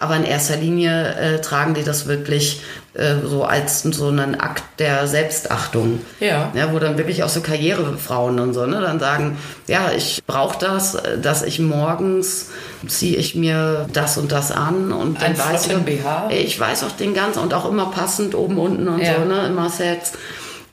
Aber 0.00 0.16
in 0.16 0.24
erster 0.24 0.56
Linie 0.56 1.14
äh, 1.16 1.40
tragen 1.40 1.74
die 1.74 1.82
das 1.82 2.06
wirklich 2.06 2.62
äh, 2.94 3.14
so 3.24 3.44
als 3.44 3.82
so 3.82 4.08
einen 4.08 4.40
Akt 4.40 4.62
der 4.78 5.06
Selbstachtung. 5.08 6.00
Ja. 6.20 6.50
Ja, 6.54 6.72
wo 6.72 6.78
dann 6.78 6.96
wirklich 6.98 7.22
auch 7.22 7.28
so 7.28 7.40
Karrierefrauen 7.40 8.38
und 8.40 8.54
so, 8.54 8.64
ne, 8.66 8.80
dann 8.80 8.98
sagen, 9.00 9.36
ja, 9.66 9.90
ich 9.96 10.22
brauche 10.26 10.58
das, 10.58 10.96
dass 11.22 11.42
ich 11.42 11.58
morgens 11.58 12.46
ziehe 12.86 13.16
ich 13.16 13.34
mir 13.34 13.86
das 13.92 14.18
und 14.18 14.30
das 14.32 14.52
an 14.52 14.92
und 14.92 15.20
Ein 15.22 15.34
dann 15.36 15.52
weiß 15.52 15.66
flotten 15.66 15.84
ich, 15.88 16.00
BH. 16.02 16.28
ich 16.30 16.58
weiß 16.58 16.84
auch 16.84 16.92
den 16.92 17.12
ganzen 17.14 17.40
und 17.40 17.52
auch 17.54 17.68
immer 17.68 17.90
passend 17.90 18.34
oben, 18.34 18.56
unten 18.58 18.88
und 18.88 19.00
Ja. 19.02 19.16
so, 19.18 19.24
ne, 19.28 19.46
immer 19.46 19.68
Sets. 19.68 20.12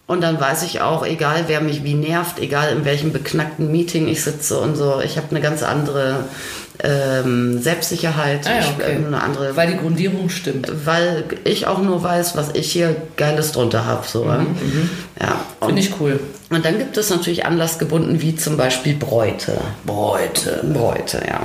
Und 0.08 0.22
dann 0.22 0.39
weiß 0.39 0.63
ich 0.63 0.82
auch, 0.82 1.04
egal 1.06 1.46
wer 1.48 1.62
mich 1.62 1.84
wie 1.84 1.96
nervt, 1.96 2.39
egal 2.39 2.72
in 2.72 2.86
welchem 2.86 3.12
beknackten 3.12 3.72
Meeting 3.72 4.08
ich 4.08 4.24
sitze 4.24 4.60
und 4.60 4.76
so, 4.76 5.02
ich 5.04 5.18
habe 5.18 5.28
eine 5.32 5.41
ganz 5.41 5.63
andere 5.63 6.26
ähm, 6.84 7.60
Selbstsicherheit, 7.62 8.46
Ah 8.46 8.52
ja, 8.52 8.60
ich, 8.60 8.68
okay. 8.68 9.02
äh, 9.02 9.06
eine 9.06 9.22
andere 9.24 9.56
Weil 9.56 9.72
die 9.72 9.78
Grundierung 9.78 10.30
stimmt. 10.30 10.72
weil 10.86 11.24
ich 11.44 11.65
auch 11.65 11.80
nur 11.80 12.04
weiß, 12.04 12.36
was 12.36 12.50
ich 12.54 12.72
hier 12.72 12.96
Geiles 13.15 13.52
drunter 13.54 13.86
habe. 13.86 14.06
So, 14.08 14.26
ja. 14.26 14.46
ja. 15.20 15.39
Und, 15.60 15.68
Finde 15.68 15.82
ich 15.82 15.91
cool. 16.00 16.20
und 16.52 16.63
dann 16.65 16.78
gibt 16.78 16.98
es 16.98 17.10
natürlich 17.10 17.46
anlassgebunden, 17.46 18.22
wie 18.22 18.36
zum 18.36 18.58
Beispiel 18.58 18.96
Bräute. 18.96 19.54
Bräute. 19.86 20.63
Bräute, 20.72 21.24
ja. 21.28 21.41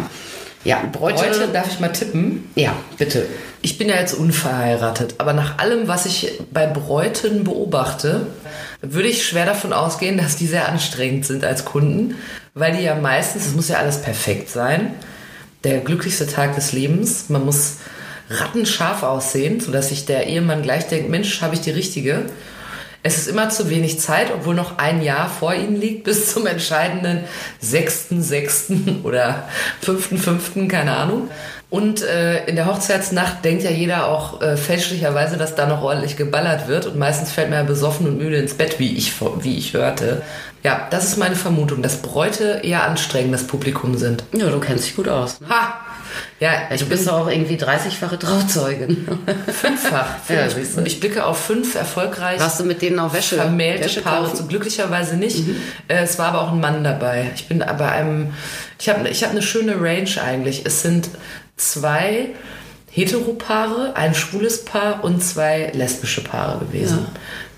Ja, 0.65 0.83
Bräute. 0.93 1.23
Heute 1.23 1.49
darf 1.49 1.69
ich 1.69 1.81
mal 1.81 1.89
tippen. 1.89 2.51
Ja, 2.55 2.75
bitte. 2.99 3.27
Ich 3.63 3.79
bin 3.79 3.89
ja 3.89 3.97
jetzt 3.97 4.15
unverheiratet, 4.15 5.15
aber 5.19 5.33
nach 5.33 5.59
allem, 5.59 5.89
was 5.89 6.07
ich 6.07 6.39
bei 6.53 6.67
Bräuten 6.67 7.45
beobachte, 7.45 8.27
würde 8.83 9.09
ich 9.09 9.27
schwer 9.27 9.47
davon 9.47 9.73
ausgehen, 9.73 10.19
dass 10.19 10.37
die 10.37 10.47
sehr 10.47 10.69
anstrengend 10.69 11.27
sind 11.27 11.45
als 11.45 11.65
Kunden, 11.65 12.17
weil 12.55 12.77
die 12.77 12.83
ja 12.83 12.95
meistens, 12.95 13.47
es 13.47 13.55
muss 13.55 13.69
ja 13.69 13.77
alles 13.77 14.03
perfekt 14.03 14.51
sein, 14.51 14.95
der 15.65 15.81
glücklichste 15.81 16.27
Tag 16.27 16.55
des 16.55 16.73
Lebens, 16.73 17.29
man 17.29 17.45
muss 17.45 17.77
rattenscharf 18.31 19.03
aussehen, 19.03 19.61
sodass 19.61 19.89
sich 19.89 20.07
der 20.07 20.27
Ehemann 20.27 20.63
gleich 20.63 20.87
denkt, 20.87 21.11
Mensch, 21.11 21.43
habe 21.43 21.55
ich 21.55 21.61
die 21.61 21.71
richtige. 21.71 22.27
Es 23.03 23.17
ist 23.17 23.29
immer 23.29 23.49
zu 23.49 23.71
wenig 23.71 23.99
Zeit, 23.99 24.31
obwohl 24.35 24.55
noch 24.55 24.79
ein 24.79 25.03
Jahr 25.03 25.29
vor 25.29 25.55
ihnen 25.55 25.77
liegt, 25.81 26.05
bis 26.05 26.33
zum 26.33 26.47
entscheidenden 26.47 27.25
6.6. 27.63 29.05
oder 29.05 29.49
5.5., 29.85 30.69
keine 30.69 30.97
Ahnung. 30.97 31.31
Und 31.71 32.03
äh, 32.03 32.45
in 32.47 32.57
der 32.57 32.67
Hochzeitsnacht 32.67 33.45
denkt 33.45 33.63
ja 33.63 33.71
jeder 33.71 34.09
auch 34.09 34.43
äh, 34.43 34.57
fälschlicherweise, 34.57 35.37
dass 35.37 35.55
da 35.55 35.67
noch 35.67 35.83
ordentlich 35.83 36.17
geballert 36.17 36.67
wird. 36.67 36.87
Und 36.87 36.99
meistens 36.99 37.31
fällt 37.31 37.49
man 37.49 37.61
ja 37.61 37.65
besoffen 37.65 38.07
und 38.09 38.19
müde 38.19 38.37
ins 38.37 38.55
Bett, 38.55 38.79
wie 38.79 38.97
ich, 38.97 39.13
wie 39.41 39.57
ich 39.57 39.73
hörte. 39.73 40.23
Ja, 40.65 40.89
das 40.91 41.05
ist 41.05 41.17
meine 41.17 41.37
Vermutung, 41.37 41.81
dass 41.81 42.03
Bräute 42.03 42.61
eher 42.65 42.85
anstrengendes 42.85 43.47
Publikum 43.47 43.97
sind. 43.97 44.25
Ja, 44.33 44.51
du 44.51 44.59
kennst 44.59 44.85
dich 44.85 44.97
gut 44.97 45.09
aus. 45.09 45.41
Ne? 45.41 45.49
Ha! 45.49 45.81
Ja, 46.41 46.53
Du 46.79 46.87
bist 46.87 47.07
doch 47.07 47.13
auch 47.21 47.29
irgendwie 47.31 47.57
30-fache 47.57 48.19
Trauzeugin. 48.19 49.07
fünffach. 49.47 50.07
Ja, 50.29 50.47
ich, 50.47 50.57
ich 50.87 51.01
blicke 51.01 51.25
auf 51.25 51.39
fünf 51.39 51.75
erfolgreich 51.75 52.41
Warst 52.41 52.61
du 52.61 52.65
mit 52.65 52.83
denen 52.83 52.99
auch 52.99 53.13
Wäsche? 53.13 53.37
vermählte 53.37 53.85
Wäsche 53.85 54.01
Paare. 54.01 54.25
kaufen? 54.25 54.37
So 54.37 54.47
glücklicherweise 54.47 55.17
nicht. 55.17 55.39
Äh, 55.89 56.03
es 56.03 56.19
war 56.19 56.29
aber 56.29 56.43
auch 56.43 56.53
ein 56.53 56.61
Mann 56.61 56.83
dabei. 56.85 57.31
Ich 57.35 57.47
bin 57.49 57.59
bei 57.59 57.91
einem, 57.93 58.33
ich 58.79 58.89
habe 58.89 59.09
ich 59.09 59.23
hab 59.23 59.31
eine 59.31 59.43
schöne 59.43 59.81
Range 59.81 60.11
eigentlich. 60.25 60.63
Es 60.65 60.83
sind 60.83 61.09
zwei 61.57 62.31
Heteropaare, 62.91 63.93
ein 63.95 64.15
schwules 64.15 64.65
Paar 64.65 65.05
und 65.05 65.23
zwei 65.23 65.71
lesbische 65.75 66.23
Paare 66.25 66.59
gewesen. 66.65 67.07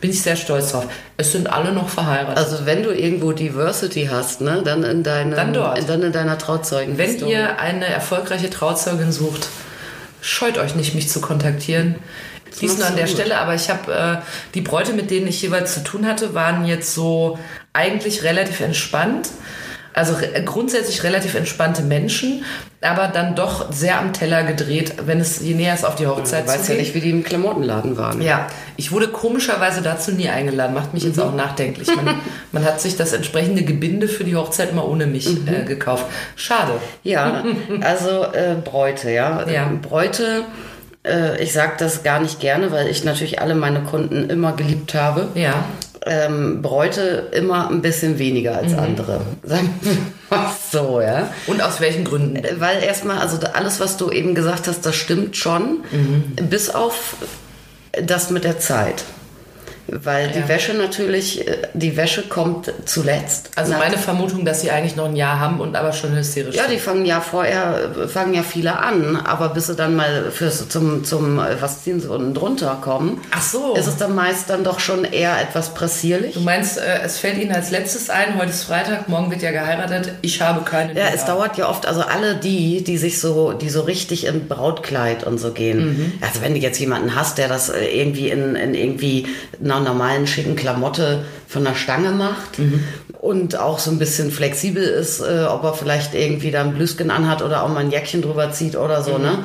Bin 0.03 0.11
ich 0.11 0.21
sehr 0.21 0.35
stolz 0.35 0.73
drauf. 0.73 0.88
Es 1.17 1.31
sind 1.31 1.47
alle 1.47 1.73
noch 1.73 1.88
verheiratet. 1.88 2.37
Also 2.37 2.67
wenn 2.67 2.83
du 2.83 2.91
irgendwo 2.91 3.31
Diversity 3.31 4.09
hast, 4.11 4.41
ne, 4.41 4.61
dann 4.65 4.83
in 4.83 5.05
deinem, 5.05 5.31
Dann 5.31 5.53
dort. 5.53 5.88
dann 5.88 6.03
in 6.03 6.11
deiner 6.12 6.37
Trauzeugen. 6.38 6.99
Wenn 6.99 7.25
ihr 7.25 7.61
eine 7.61 7.87
erfolgreiche 7.87 8.51
Trauzeugin 8.51 9.12
sucht, 9.12 9.47
scheut 10.21 10.59
euch 10.59 10.75
nicht, 10.75 10.97
mich 10.97 11.09
zu 11.09 11.21
kontaktieren. 11.21 11.95
Dies 12.61 12.79
nur 12.79 12.87
an 12.88 12.97
der 12.97 13.07
gut. 13.07 13.15
Stelle, 13.15 13.38
aber 13.38 13.55
ich 13.55 13.71
habe 13.71 14.21
äh, 14.21 14.27
die 14.55 14.61
Bräute, 14.61 14.93
mit 14.93 15.12
denen 15.12 15.29
ich 15.29 15.41
jeweils 15.41 15.73
zu 15.73 15.85
tun 15.85 16.05
hatte, 16.05 16.35
waren 16.35 16.67
jetzt 16.67 16.95
so 16.95 17.38
eigentlich 17.73 18.25
relativ 18.25 18.59
entspannt. 18.61 19.29
Also 19.95 20.15
grundsätzlich 20.45 21.03
relativ 21.05 21.35
entspannte 21.35 21.83
Menschen, 21.83 22.45
aber 22.81 23.09
dann 23.09 23.35
doch 23.35 23.71
sehr 23.73 23.99
am 23.99 24.13
Teller 24.13 24.43
gedreht, 24.43 24.95
wenn 25.07 25.21
es 25.21 25.41
je 25.41 25.55
näher 25.55 25.75
es 25.75 25.85
auf 25.85 25.97
die 25.97 26.07
Hochzeit 26.07 26.45
Du 26.45 26.49
weißt 26.53 26.69
ja 26.71 26.75
nicht, 26.77 26.95
wie 26.95 27.01
die 27.01 27.11
im 27.11 27.23
Klamottenladen 27.23 27.97
waren. 27.97 28.23
Ja, 28.23 28.47
ich 28.77 28.91
wurde 28.91 29.09
komischerweise 29.09 29.83
dazu 29.83 30.13
nie 30.13 30.29
eingeladen, 30.29 30.75
macht 30.75 30.95
mich 30.95 31.05
jetzt 31.05 31.17
Mhm. 31.19 31.23
auch 31.23 31.35
nachdenklich. 31.35 31.89
Man, 31.95 32.21
man 32.53 32.65
hat 32.65 32.81
sich 32.81 32.97
das 32.97 33.13
entsprechende 33.13 33.63
Gebinde 33.63 34.09
für 34.09 34.25
die 34.25 34.35
Hochzeit 34.35 34.75
mal 34.75 34.83
ohne 34.83 35.07
mich 35.07 35.29
Mhm. 35.29 35.49
äh, 35.49 35.65
gekauft. 35.65 36.07
Schade. 36.37 36.73
Ja, 37.05 37.45
also 37.83 38.25
äh, 38.33 38.57
Bräute, 38.65 39.11
ja. 39.11 39.47
Ja. 39.49 39.71
Bräute, 39.83 40.45
äh, 41.07 41.43
ich 41.43 41.53
sage 41.53 41.73
das 41.79 42.03
gar 42.03 42.21
nicht 42.21 42.41
gerne, 42.41 42.73
weil 42.73 42.89
ich 42.89 43.05
natürlich 43.05 43.41
alle 43.41 43.55
meine 43.55 43.81
Kunden 43.81 44.31
immer 44.31 44.53
geliebt 44.53 44.95
habe. 44.95 45.29
Ja. 45.35 45.65
Ähm, 46.05 46.62
Bräute 46.62 47.29
immer 47.33 47.69
ein 47.71 47.81
bisschen 47.81 48.19
weniger 48.19 48.57
als 48.57 48.75
andere. 48.75 49.21
Sagen 49.45 49.71
wir 49.83 49.97
mal 50.37 50.51
so, 50.71 51.01
ja. 51.01 51.33
Und 51.47 51.62
aus 51.62 51.81
welchen 51.81 52.05
Gründen? 52.05 52.37
Äh, 52.37 52.55
Weil 52.59 52.83
erstmal, 52.83 53.19
also 53.19 53.38
alles, 53.53 53.79
was 53.79 53.97
du 53.97 54.11
eben 54.11 54.35
gesagt 54.35 54.67
hast, 54.67 54.85
das 54.85 54.97
stimmt 54.97 55.37
schon, 55.37 55.85
bis 56.49 56.71
auf 56.71 57.17
das 57.93 58.31
mit 58.31 58.45
der 58.45 58.59
Zeit. 58.59 59.05
Weil 59.88 60.29
die 60.29 60.38
Ja. 60.40 60.49
Wäsche 60.49 60.75
natürlich, 60.75 61.47
äh, 61.47 61.57
die 61.75 61.97
Wäsche 61.97 62.23
kommt 62.23 62.73
zuletzt. 62.85 63.51
Also 63.57 63.73
meine 63.73 63.99
Vermutung, 63.99 64.45
dass 64.45 64.61
sie 64.61 64.71
eigentlich 64.71 64.97
noch 64.97 65.07
ein 65.07 65.16
Jahr 65.16 65.40
haben 65.40 65.61
und 65.61 65.75
aber 65.77 65.92
schon 65.92 66.14
hysterisch 66.16 66.55
Ja, 66.55 66.64
die 66.68 66.79
fangen 66.79 67.05
ja 67.05 67.21
vorher, 67.21 67.90
fangen 68.09 68.33
ja 68.35 68.42
viele 68.42 68.79
an, 68.79 69.16
aber 69.16 69.49
bis 69.51 69.66
sie 69.66 69.75
dann 69.75 69.97
mal 69.97 70.31
fürs, 70.31 70.68
zum, 70.68 71.05
zum, 71.05 71.38
äh, 71.40 71.61
was 71.61 71.83
ziehen 71.83 72.01
sie 72.01 72.09
unten 72.09 72.33
drunter 72.33 72.79
kommen, 72.81 73.21
Ach 73.33 73.42
so. 73.42 73.75
ist 73.75 73.87
es 73.88 73.97
dann 73.97 74.14
meist 74.14 74.49
dann 74.51 74.62
doch 74.64 74.79
schon 74.81 75.05
eher 75.05 75.40
etwas 75.40 75.75
pressierlich. 75.75 76.35
Du 76.35 76.40
meinst, 76.40 76.79
äh, 76.79 77.01
es 77.05 77.18
fällt 77.18 77.38
Ihnen 77.38 77.53
als 77.53 77.71
letztes 77.71 78.09
ein, 78.09 78.38
heute 78.38 78.51
ist 78.51 78.64
Freitag, 78.64 79.09
morgen 79.09 79.31
wird 79.31 79.42
ja 79.42 79.51
geheiratet, 79.51 80.12
ich 80.23 80.40
habe 80.40 80.62
keine 80.64 80.99
Ja, 80.99 81.07
es 81.12 81.25
dauert 81.25 81.57
ja 81.59 81.68
oft, 81.68 81.87
also 81.87 82.03
alle 82.03 82.37
die, 82.37 82.85
die 82.85 82.99
sich 82.99 83.21
so, 83.21 83.53
die 83.53 83.68
so 83.68 83.81
richtig 83.83 84.27
im 84.27 84.47
Brautkleid 84.49 85.25
und 85.25 85.38
so 85.38 85.51
gehen. 85.51 86.12
Also 86.21 86.40
wenn 86.40 86.55
du 86.55 86.61
jetzt 86.61 86.79
jemanden 86.79 87.14
hast, 87.16 87.38
der 87.38 87.49
das 87.49 87.68
irgendwie 87.71 88.31
in, 88.31 88.55
in 88.55 88.75
irgendwie 88.75 89.27
einer 89.62 89.82
normalen 89.85 90.27
schicken 90.27 90.57
Klamotte 90.57 91.25
von 91.49 91.64
der 91.64 91.75
Stange 91.75 92.12
macht 92.12 92.59
und 93.23 93.57
auch 93.57 93.79
so 93.79 93.93
ein 93.93 94.01
bisschen 94.01 94.33
flexibel 94.33 94.83
ist, 94.83 95.21
äh, 95.21 95.45
ob 95.49 95.63
er 95.63 95.75
vielleicht 95.75 96.13
irgendwie 96.13 96.51
da 96.51 96.63
ein 96.63 96.75
Blüsken 96.75 97.13
anhat 97.13 97.41
oder 97.41 97.63
auch 97.63 97.69
mal 97.69 97.79
ein 97.79 97.93
Jäckchen 97.93 98.21
drüber 98.21 98.51
zieht 98.51 98.75
oder 98.75 99.05
so, 99.05 99.17
ne? 99.17 99.45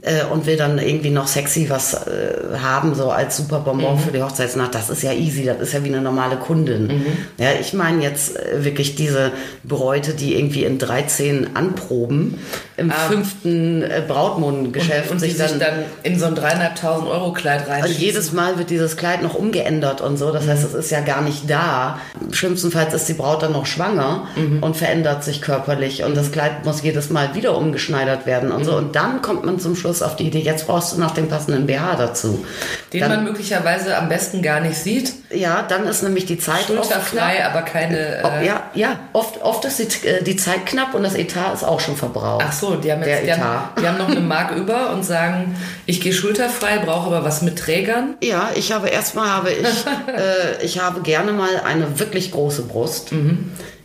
Äh, 0.00 0.24
und 0.32 0.46
will 0.46 0.56
dann 0.56 0.78
irgendwie 0.78 1.10
noch 1.10 1.26
sexy 1.26 1.68
was 1.68 1.92
äh, 1.92 2.56
haben, 2.62 2.94
so 2.94 3.10
als 3.10 3.36
super 3.36 3.60
Bonbon 3.60 3.98
für 3.98 4.12
die 4.12 4.22
Hochzeitsnacht. 4.22 4.74
Das 4.74 4.88
ist 4.88 5.02
ja 5.02 5.12
easy, 5.12 5.44
das 5.44 5.60
ist 5.60 5.74
ja 5.74 5.84
wie 5.84 5.88
eine 5.88 6.00
normale 6.00 6.36
Kundin. 6.36 7.04
Ja, 7.36 7.48
ich 7.60 7.74
meine 7.74 8.02
jetzt 8.02 8.34
äh, 8.34 8.64
wirklich 8.64 8.94
diese 8.94 9.32
Bräute, 9.62 10.14
die 10.14 10.34
irgendwie 10.34 10.64
in 10.64 10.78
13 10.78 11.54
anproben, 11.54 12.38
im 12.78 12.90
fünften 12.90 13.82
äh, 13.82 14.02
Brautmondengeschäft 14.08 15.10
und, 15.10 15.16
und 15.16 15.26
die 15.26 15.32
sich 15.32 15.58
dann 15.58 15.84
in 16.02 16.18
so 16.18 16.26
ein 16.26 16.34
dreieinhalbtausend 16.34 17.10
Euro 17.10 17.32
Kleid 17.32 17.66
und 17.66 17.72
reinschießen. 17.72 18.00
jedes 18.00 18.32
Mal 18.32 18.56
wird 18.56 18.70
dieses 18.70 18.96
Kleid 18.96 19.22
noch 19.22 19.34
umgeändert 19.34 20.00
und 20.00 20.16
so. 20.16 20.32
Das 20.32 20.46
heißt, 20.46 20.64
es 20.64 20.72
ist 20.72 20.90
ja 20.90 21.00
gar 21.00 21.20
nicht 21.20 21.50
da. 21.50 21.98
Schlimmstenfalls 22.30 22.94
ist 22.94 23.08
die 23.08 23.17
Braut 23.18 23.42
dann 23.42 23.52
noch 23.52 23.66
schwanger 23.66 24.28
und 24.62 24.76
verändert 24.76 25.22
sich 25.24 25.42
körperlich. 25.42 26.04
Und 26.04 26.16
das 26.16 26.32
Kleid 26.32 26.64
muss 26.64 26.82
jedes 26.82 27.10
Mal 27.10 27.34
wieder 27.34 27.56
umgeschneidert 27.56 28.24
werden 28.24 28.50
und 28.52 28.64
so. 28.64 28.74
Und 28.76 28.96
dann 28.96 29.20
kommt 29.20 29.44
man 29.44 29.60
zum 29.60 29.76
Schluss 29.76 30.00
auf 30.00 30.16
die 30.16 30.28
Idee, 30.28 30.38
jetzt 30.40 30.66
brauchst 30.66 30.94
du 30.96 31.00
noch 31.00 31.10
den 31.10 31.28
passenden 31.28 31.66
BH 31.66 31.96
dazu. 31.96 32.44
den 32.92 33.00
dann, 33.00 33.10
man 33.10 33.24
möglicherweise 33.24 33.96
am 33.98 34.08
besten 34.08 34.40
gar 34.40 34.60
nicht 34.60 34.76
sieht. 34.78 35.12
ja, 35.30 35.62
dann 35.68 35.86
ist 35.86 36.02
nämlich 36.02 36.24
die 36.24 36.38
Zeit 36.38 36.60
oft 36.70 36.88
Schulterfrei, 36.88 37.36
knapp. 37.36 37.50
aber 37.54 37.62
keine. 37.62 37.98
Äh, 37.98 38.46
ja, 38.46 38.62
ja, 38.74 38.98
oft, 39.12 39.42
oft 39.42 39.64
ist 39.64 39.78
die, 39.80 40.06
äh, 40.06 40.22
die 40.22 40.36
Zeit 40.36 40.64
knapp 40.64 40.94
und 40.94 41.02
das 41.02 41.14
Etat 41.14 41.52
ist 41.54 41.64
auch 41.64 41.80
schon 41.80 41.96
verbraucht. 41.96 42.44
Ach 42.48 42.52
so, 42.52 42.76
die 42.76 42.90
haben, 42.92 43.00
Der 43.02 43.16
jetzt, 43.22 43.26
die, 43.26 43.32
haben, 43.32 43.40
Etat. 43.40 43.80
die 43.82 43.88
haben 43.88 43.98
noch 43.98 44.08
eine 44.08 44.20
Mark 44.20 44.54
über 44.56 44.90
und 44.92 45.04
sagen, 45.04 45.56
ich 45.86 46.00
gehe 46.00 46.12
schulterfrei, 46.12 46.78
brauche 46.78 47.06
aber 47.08 47.24
was 47.24 47.42
mit 47.42 47.58
Trägern. 47.58 48.14
Ja, 48.22 48.50
ich 48.54 48.72
habe 48.72 48.88
erstmal 48.88 49.28
habe 49.28 49.50
ich, 49.50 49.66
äh, 49.66 50.64
ich 50.64 50.80
habe 50.80 51.00
gerne 51.00 51.32
mal 51.32 51.48
eine 51.64 51.98
wirklich 51.98 52.30
große 52.30 52.62
Brust. 52.62 53.07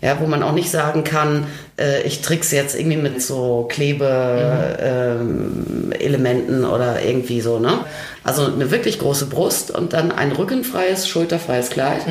Ja, 0.01 0.19
wo 0.19 0.27
man 0.27 0.43
auch 0.43 0.51
nicht 0.51 0.69
sagen 0.69 1.03
kann, 1.03 1.47
äh, 1.79 2.03
ich 2.03 2.21
trick's 2.21 2.51
jetzt 2.51 2.77
irgendwie 2.77 2.97
mit 2.97 3.21
so 3.21 3.65
Klebe-Elementen 3.69 6.65
oder 6.65 7.01
irgendwie 7.01 7.41
so, 7.41 7.59
ne? 7.59 7.85
Also 8.23 8.45
eine 8.45 8.71
wirklich 8.71 8.99
große 8.99 9.25
Brust 9.27 9.71
und 9.71 9.93
dann 9.93 10.11
ein 10.11 10.31
rückenfreies, 10.31 11.07
schulterfreies 11.07 11.69
Kleid. 11.69 12.05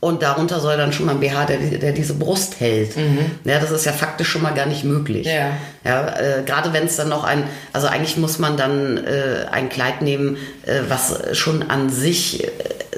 Und 0.00 0.22
darunter 0.22 0.60
soll 0.60 0.76
dann 0.76 0.92
schon 0.92 1.06
mal 1.06 1.12
ein 1.12 1.20
BH, 1.20 1.46
der, 1.46 1.58
der 1.58 1.90
diese 1.92 2.14
Brust 2.14 2.60
hält. 2.60 2.94
Ja, 3.44 3.58
das 3.58 3.72
ist 3.72 3.84
ja 3.84 3.90
faktisch 3.90 4.28
schon 4.28 4.42
mal 4.42 4.54
gar 4.54 4.66
nicht 4.66 4.84
möglich. 4.84 5.26
Ja. 5.26 5.50
Ja, 5.84 6.16
äh, 6.18 6.42
gerade 6.46 6.72
wenn 6.72 6.84
es 6.84 6.96
dann 6.96 7.08
noch 7.08 7.24
ein, 7.24 7.42
also 7.72 7.88
eigentlich 7.88 8.16
muss 8.16 8.38
man 8.38 8.56
dann 8.56 8.98
äh, 8.98 9.46
ein 9.50 9.68
Kleid 9.68 10.02
nehmen, 10.02 10.36
äh, 10.66 10.82
was 10.88 11.36
schon 11.36 11.68
an 11.68 11.90
sich 11.90 12.44
äh, 12.44 12.50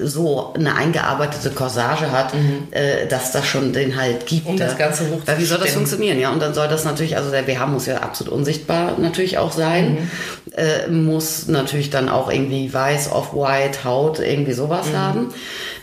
so 0.03 0.53
eine 0.55 0.77
eingearbeitete 0.77 1.51
Corsage 1.51 2.11
hat, 2.11 2.33
äh, 2.71 3.07
dass 3.07 3.33
das 3.33 3.47
schon 3.47 3.73
den 3.73 3.97
halt 3.97 4.27
gibt. 4.27 4.47
Um 4.47 4.59
das 4.59 4.77
Ganze 4.77 5.05
Weil 5.25 5.39
wie 5.39 5.45
soll 5.45 5.59
das 5.59 5.71
funktionieren? 5.71 6.19
Ja, 6.19 6.31
und 6.31 6.41
dann 6.41 6.53
soll 6.53 6.69
das 6.69 6.85
natürlich, 6.85 7.17
also 7.17 7.31
der 7.31 7.43
BH 7.43 7.67
muss 7.67 7.87
ja 7.87 7.99
absolut 7.99 8.33
unsichtbar 8.33 8.99
natürlich 8.99 9.39
auch 9.39 9.53
sein, 9.53 10.11
äh, 10.53 10.89
muss 10.91 11.49
natürlich 11.49 11.91
dann 11.91 12.09
auch 12.09 12.31
irgendwie 12.31 12.73
weiß, 12.73 13.13
off-white, 13.13 13.85
Haut, 13.85 14.19
irgendwie 14.19 14.53
sowas 14.53 14.89
haben. 14.95 15.33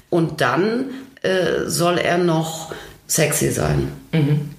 Und 0.10 0.42
dann 0.42 0.86
äh, 1.22 1.66
soll 1.68 1.98
er 1.98 2.18
noch 2.18 2.74
sexy 3.08 3.52
sein. 3.52 3.92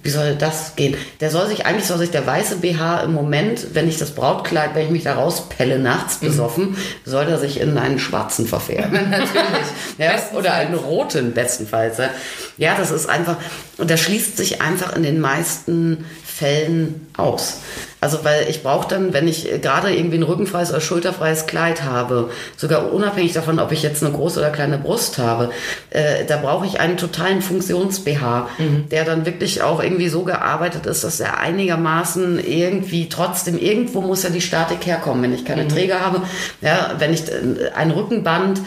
Wie 0.01 0.09
soll 0.09 0.35
das 0.35 0.75
gehen? 0.75 0.95
Der 1.19 1.29
soll 1.29 1.47
sich, 1.47 1.65
eigentlich 1.65 1.85
soll 1.85 1.99
sich 1.99 2.11
der 2.11 2.25
weiße 2.25 2.57
BH 2.57 3.01
im 3.01 3.13
Moment, 3.13 3.67
wenn 3.73 3.87
ich 3.87 3.97
das 3.97 4.11
Brautkleid, 4.11 4.73
wenn 4.73 4.85
ich 4.85 4.91
mich 4.91 5.03
da 5.03 5.15
rauspelle 5.15 5.77
nachts 5.77 6.17
besoffen, 6.17 6.75
soll 7.05 7.25
er 7.27 7.37
sich 7.37 7.59
in 7.59 7.77
einen 7.77 7.99
schwarzen 7.99 8.47
verfärben. 8.47 8.91
Natürlich. 9.09 9.67
Ja, 9.97 10.13
oder 10.33 10.53
einen 10.53 10.75
roten 10.75 11.33
bestenfalls. 11.33 11.97
ja. 11.97 12.09
Ja, 12.57 12.75
das 12.77 12.91
ist 12.91 13.07
einfach, 13.07 13.37
und 13.77 13.91
das 13.91 13.99
schließt 13.99 14.37
sich 14.37 14.61
einfach 14.61 14.95
in 14.95 15.03
den 15.03 15.19
meisten 15.19 16.05
Fällen 16.25 17.07
aus. 17.17 17.57
Also 18.01 18.19
weil 18.23 18.47
ich 18.49 18.63
brauche 18.63 18.87
dann, 18.87 19.13
wenn 19.13 19.27
ich 19.27 19.51
äh, 19.51 19.59
gerade 19.59 19.93
irgendwie 19.93 20.17
ein 20.17 20.23
rückenfreies 20.23 20.69
oder 20.71 20.79
schulterfreies 20.81 21.45
Kleid 21.47 21.83
habe, 21.83 22.29
sogar 22.57 22.93
unabhängig 22.93 23.33
davon, 23.33 23.59
ob 23.59 23.71
ich 23.71 23.83
jetzt 23.83 24.03
eine 24.03 24.13
große 24.13 24.39
oder 24.39 24.49
kleine 24.51 24.77
Brust 24.77 25.17
habe, 25.17 25.49
äh, 25.89 26.25
da 26.25 26.37
brauche 26.37 26.65
ich 26.65 26.79
einen 26.79 26.97
totalen 26.97 27.41
Funktions-BH, 27.41 28.47
der 28.91 29.05
dann 29.05 29.25
wirklich 29.25 29.61
auch 29.61 29.81
irgendwie 29.83 30.09
so 30.09 30.23
gearbeitet 30.23 30.85
ist, 30.85 31.03
dass 31.03 31.19
er 31.19 31.39
einigermaßen 31.39 32.39
irgendwie 32.45 33.09
trotzdem, 33.09 33.57
irgendwo 33.57 34.01
muss 34.01 34.23
ja 34.23 34.29
die 34.29 34.41
Statik 34.41 34.85
herkommen, 34.85 35.23
wenn 35.23 35.33
ich 35.33 35.45
keine 35.45 35.67
Träger 35.67 35.99
habe. 35.99 36.21
Ja, 36.61 36.91
wenn 36.99 37.13
ich 37.13 37.27
äh, 37.27 37.71
ein 37.75 37.91
Rückenband, 37.91 38.59
äh, 38.59 38.61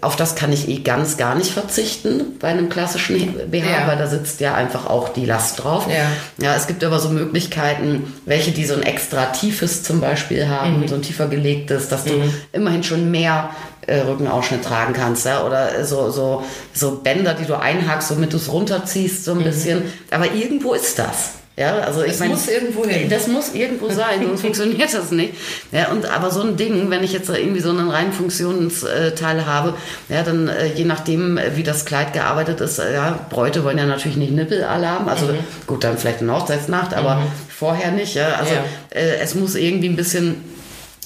auf 0.00 0.16
das 0.16 0.34
kann 0.34 0.52
ich 0.52 0.68
eh 0.68 0.78
ganz 0.80 1.16
gar 1.16 1.34
nicht 1.34 1.50
verzichten 1.52 2.38
bei 2.38 2.48
einem 2.48 2.68
klassischen 2.68 3.34
BH, 3.50 3.64
Ja. 3.66 3.86
weil 3.88 3.96
da 3.98 4.06
sitzt 4.06 4.40
ja 4.40 4.54
einfach 4.54 4.86
auch 4.86 5.08
die 5.10 5.24
Last 5.24 5.64
drauf. 5.64 5.86
Ja. 5.88 6.44
Ja, 6.44 6.54
es 6.54 6.66
gibt 6.66 6.84
aber 6.84 6.98
so 7.00 7.08
Möglichkeiten, 7.08 8.12
welche 8.26 8.50
die 8.58 8.66
so 8.66 8.74
ein 8.74 8.82
extra 8.82 9.26
tiefes 9.26 9.82
zum 9.82 10.00
Beispiel 10.00 10.46
haben, 10.48 10.80
Mhm. 10.80 10.88
so 10.88 10.96
ein 10.96 11.02
tiefer 11.02 11.26
gelegtes, 11.28 11.88
dass 11.88 12.04
du 12.04 12.12
immerhin 12.52 12.82
schon 12.82 13.10
mehr 13.10 13.50
äh, 13.86 14.00
Rückenausschnitt 14.00 14.62
tragen 14.62 14.92
kannst, 14.92 15.24
ja, 15.24 15.42
oder 15.46 15.82
so, 15.84 16.10
so, 16.10 16.44
so 16.74 16.96
Bänder, 17.02 17.32
die 17.32 17.46
du 17.46 17.58
einhakst, 17.58 18.10
womit 18.10 18.32
du 18.34 18.36
es 18.36 18.52
runterziehst, 18.52 19.24
so 19.24 19.32
ein 19.32 19.42
bisschen. 19.44 19.82
Aber 20.10 20.26
irgendwo 20.34 20.74
ist 20.74 20.98
das. 20.98 21.30
Ja, 21.56 21.78
also 21.78 22.04
ich 22.04 22.12
Mhm. 22.12 22.18
Meine, 22.20 22.34
muss 22.34 22.48
irgendwo 22.48 22.84
hin. 22.84 23.08
Das 23.08 23.26
muss 23.26 23.52
irgendwo 23.54 23.88
sein, 23.88 24.22
sonst 24.24 24.40
funktioniert 24.46 24.92
das 24.94 25.10
nicht. 25.10 25.32
Ja, 25.72 25.88
und 25.90 26.04
aber 26.08 26.30
so 26.30 26.42
ein 26.42 26.56
Ding, 26.56 26.88
wenn 26.90 27.02
ich 27.02 27.12
jetzt 27.12 27.28
irgendwie 27.30 27.60
so 27.60 27.70
einen 27.70 27.90
reinen 27.90 28.12
Funktionsteil 28.12 29.44
habe, 29.46 29.74
ja, 30.08 30.22
dann 30.22 30.48
äh, 30.48 30.66
je 30.74 30.84
nachdem, 30.84 31.38
wie 31.56 31.62
das 31.62 31.84
Kleid 31.84 32.12
gearbeitet 32.12 32.60
ist, 32.60 32.78
äh, 32.78 32.92
ja, 32.94 33.18
Bräute 33.30 33.64
wollen 33.64 33.78
ja 33.78 33.86
natürlich 33.86 34.16
nicht 34.16 34.32
Nippelalarm, 34.32 35.08
also 35.08 35.30
gut, 35.66 35.82
dann 35.82 35.98
vielleicht 35.98 36.20
eine 36.20 36.32
Hochzeitsnacht, 36.34 36.94
aber 36.94 37.22
vorher 37.58 37.90
nicht. 37.92 38.14
Ja, 38.14 38.34
also 38.34 38.52
Ja. 38.54 38.64
äh, 38.90 39.16
es 39.20 39.34
muss 39.34 39.54
irgendwie 39.54 39.88
ein 39.88 39.96
bisschen 39.96 40.36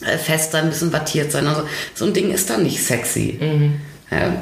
äh, 0.05 0.19
fest 0.19 0.53
sein, 0.53 0.65
ein 0.65 0.71
bisschen 0.71 0.93
wattiert 0.93 1.33
sein. 1.33 1.47
Also 1.47 1.63
so 1.95 2.05
ein 2.05 2.13
Ding 2.13 2.31
ist 2.33 2.51
dann 2.51 2.63
nicht 2.63 2.83
sexy. 2.85 3.39
Ja. 4.11 4.35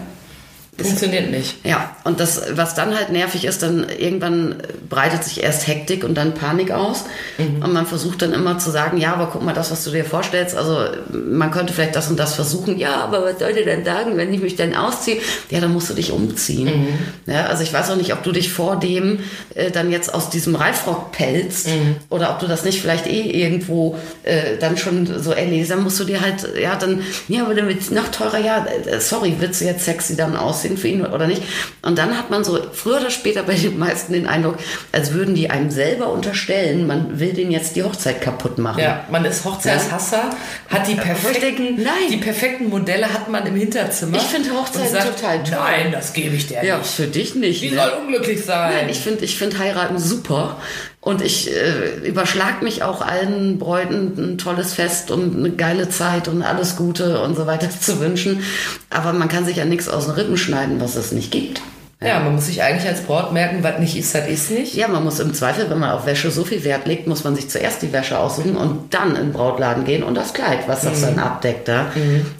Funktioniert 0.79 1.31
nicht. 1.31 1.65
Ja, 1.65 1.95
und 2.05 2.21
das, 2.21 2.41
was 2.53 2.75
dann 2.75 2.95
halt 2.97 3.11
nervig 3.11 3.45
ist, 3.45 3.63
dann 3.63 3.87
irgendwann 3.91 4.57
breitet 4.91 5.25
sich 5.25 5.43
erst 5.43 5.67
Hektik 5.67 6.05
und 6.05 6.15
dann 6.15 6.35
Panik 6.35 6.73
aus. 6.73 7.05
Und 7.39 7.73
man 7.73 7.87
versucht 7.87 8.21
dann 8.23 8.33
immer 8.33 8.59
zu 8.59 8.71
sagen, 8.71 8.99
ja, 8.99 9.15
aber 9.15 9.29
guck 9.33 9.43
mal, 9.43 9.55
das, 9.55 9.71
was 9.71 9.85
du 9.85 9.91
dir 9.91 10.05
vorstellst, 10.05 10.57
also 10.57 10.85
man 11.13 11.51
könnte 11.51 11.73
vielleicht 11.73 11.97
das 11.97 12.11
und 12.11 12.19
das 12.19 12.35
versuchen. 12.35 12.79
Ja, 12.79 12.97
aber 12.97 13.25
was 13.25 13.39
soll 13.39 13.55
dir 13.55 13.65
denn 13.65 13.85
sagen, 13.85 14.17
wenn 14.17 14.35
ich 14.35 14.41
mich 14.41 14.57
dann 14.57 14.75
ausziehe? 14.75 15.19
Ja, 15.49 15.61
dann 15.61 15.73
musst 15.73 15.89
du 15.89 15.95
dich 15.95 16.11
umziehen. 16.11 16.89
Ja, 17.27 17.47
also 17.47 17.63
ich 17.63 17.73
weiß 17.73 17.91
auch 17.91 17.97
nicht, 17.97 18.13
ob 18.13 18.23
du 18.23 18.33
dich 18.33 18.53
vor 18.53 18.77
dem 18.77 19.21
äh, 19.55 19.71
dann 19.71 19.91
jetzt 19.91 20.13
aus 20.13 20.29
diesem 20.29 20.57
Reifrock 20.57 21.13
pelzt 21.13 21.69
oder 22.09 22.31
ob 22.31 22.41
du 22.41 22.47
das 22.47 22.65
nicht 22.65 22.81
vielleicht 22.81 23.07
eh 23.07 23.31
irgendwo 23.31 23.97
äh, 24.25 24.57
dann 24.59 24.77
schon 24.77 25.21
so 25.21 25.31
erlesen, 25.31 25.71
dann 25.71 25.85
musst 25.85 26.01
du 26.01 26.05
dir 26.05 26.21
halt, 26.21 26.47
ja, 26.61 26.77
dann, 26.77 27.03
ja, 27.29 27.45
aber 27.45 27.55
dann 27.55 27.69
wird's 27.69 27.91
noch 27.91 28.09
teurer, 28.09 28.39
ja, 28.39 28.67
äh, 28.87 29.01
sorry, 29.01 29.37
willst 29.39 29.61
du 29.61 29.67
jetzt 29.67 29.85
sexy 29.85 30.17
dann 30.17 30.37
aussehen 30.37 30.77
für 30.77 30.89
ihn 30.89 31.07
oder 31.07 31.27
nicht? 31.27 31.43
Und 31.83 31.97
dann 31.97 32.19
hat 32.19 32.31
man 32.31 32.43
so 32.43 32.59
früher 32.73 32.99
oder 32.99 33.11
später 33.11 33.45
bei 33.45 33.55
den 33.55 33.79
meisten 33.79 34.13
den 34.13 34.27
Eindruck, 34.27 34.57
als 34.93 35.13
würden 35.13 35.35
die 35.35 35.51
einem 35.51 35.71
selber 35.71 36.11
unterstellen, 36.13 36.87
man 36.87 37.19
will 37.21 37.33
den 37.33 37.51
jetzt 37.51 37.77
die 37.77 37.83
Hochzeit 37.83 38.21
kaputt 38.21 38.59
machen. 38.59 38.81
Ja, 38.81 39.05
man 39.11 39.25
ist 39.25 39.45
Hochzeitshasser, 39.45 40.31
hat 40.69 40.89
die 40.89 40.95
perfekten, 40.95 41.77
Nein. 41.83 42.11
die 42.11 42.17
perfekten 42.17 42.69
Modelle 42.69 43.13
hat 43.13 43.29
man 43.31 43.47
im 43.47 43.57
Hinterzimmer. 43.57 44.17
Ich 44.17 44.25
finde 44.25 44.51
Hochzeiten 44.51 44.91
sagt, 44.93 45.19
total 45.19 45.43
toll. 45.45 45.59
Nein, 45.59 45.93
das 45.93 46.13
gebe 46.13 46.35
ich 46.37 46.47
dir 46.47 46.65
Ja, 46.65 46.79
nicht. 46.79 46.91
für 46.91 47.07
dich 47.07 47.35
nicht. 47.35 47.63
Die 47.63 47.71
ne? 47.71 47.77
soll 47.77 47.91
unglücklich 48.03 48.45
sein. 48.45 48.73
Nein, 48.75 48.89
ich 48.89 48.99
finde 49.01 49.25
ich 49.25 49.39
find 49.39 49.59
heiraten 49.59 49.99
super. 49.99 50.59
Und 51.03 51.23
ich 51.23 51.51
äh, 51.51 52.07
überschlag 52.07 52.61
mich 52.63 52.83
auch 52.83 53.01
allen 53.01 53.59
Bräuten 53.59 54.13
ein 54.19 54.39
tolles 54.39 54.75
Fest 54.75 55.11
und 55.11 55.35
eine 55.37 55.51
geile 55.51 55.89
Zeit 55.89 56.29
und 56.29 56.43
alles 56.43 56.77
Gute 56.77 57.23
und 57.23 57.37
so 57.37 57.47
weiter 57.47 57.69
zu 57.81 58.01
wünschen. 58.01 58.43
Aber 58.91 59.13
man 59.13 59.29
kann 59.29 59.45
sich 59.47 59.57
ja 59.57 59.65
nichts 59.65 59.89
aus 59.89 60.07
den 60.07 60.15
Rippen 60.15 60.37
schneiden, 60.37 60.81
was 60.81 60.97
es 60.97 61.13
nicht 61.13 61.31
gibt. 61.31 61.63
Ja, 62.03 62.19
man 62.21 62.35
muss 62.35 62.47
sich 62.47 62.63
eigentlich 62.63 62.89
als 62.89 63.03
Braut 63.03 63.31
merken, 63.33 63.63
was 63.63 63.79
nicht 63.79 63.95
ist, 63.95 64.15
das 64.15 64.27
ist 64.27 64.51
nicht. 64.51 64.75
Ja, 64.75 64.89
man 64.89 65.05
muss 65.05 65.21
im 65.21 65.35
Zweifel, 65.35 65.69
wenn 65.69 65.79
man 65.79 65.91
auf 65.91 66.07
Wäsche 66.07 66.31
so 66.31 66.45
viel 66.45 66.65
Wert 66.65 66.87
legt, 66.87 67.07
muss 67.07 67.25
man 67.25 67.37
sich 67.37 67.51
zuerst 67.51 67.83
die 67.83 67.93
Wäsche 67.93 68.19
aussuchen 68.19 68.57
und 68.57 68.95
dann 68.95 69.11
in 69.11 69.27
den 69.27 69.33
Brautladen 69.33 69.85
gehen 69.85 70.03
und 70.03 70.15
das 70.15 70.33
Kleid, 70.33 70.61
was 70.67 70.81
das 70.81 71.03
dann 71.03 71.19
abdeckt. 71.19 71.69
Ja? 71.69 71.93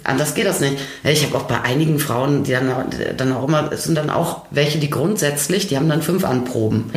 Anders 0.03 0.33
geht 0.33 0.47
das 0.47 0.61
nicht. 0.61 0.77
Ich 1.03 1.23
habe 1.23 1.37
auch 1.37 1.43
bei 1.43 1.61
einigen 1.61 1.99
Frauen, 1.99 2.43
die 2.43 2.53
dann, 2.53 2.71
dann 3.15 3.33
auch 3.33 3.47
immer, 3.47 3.71
es 3.71 3.83
sind 3.83 3.95
dann 3.99 4.09
auch 4.09 4.45
welche, 4.49 4.79
die 4.79 4.89
grundsätzlich, 4.89 5.67
die 5.67 5.77
haben 5.77 5.89
dann 5.89 6.01
fünf 6.01 6.25
Anproben 6.25 6.89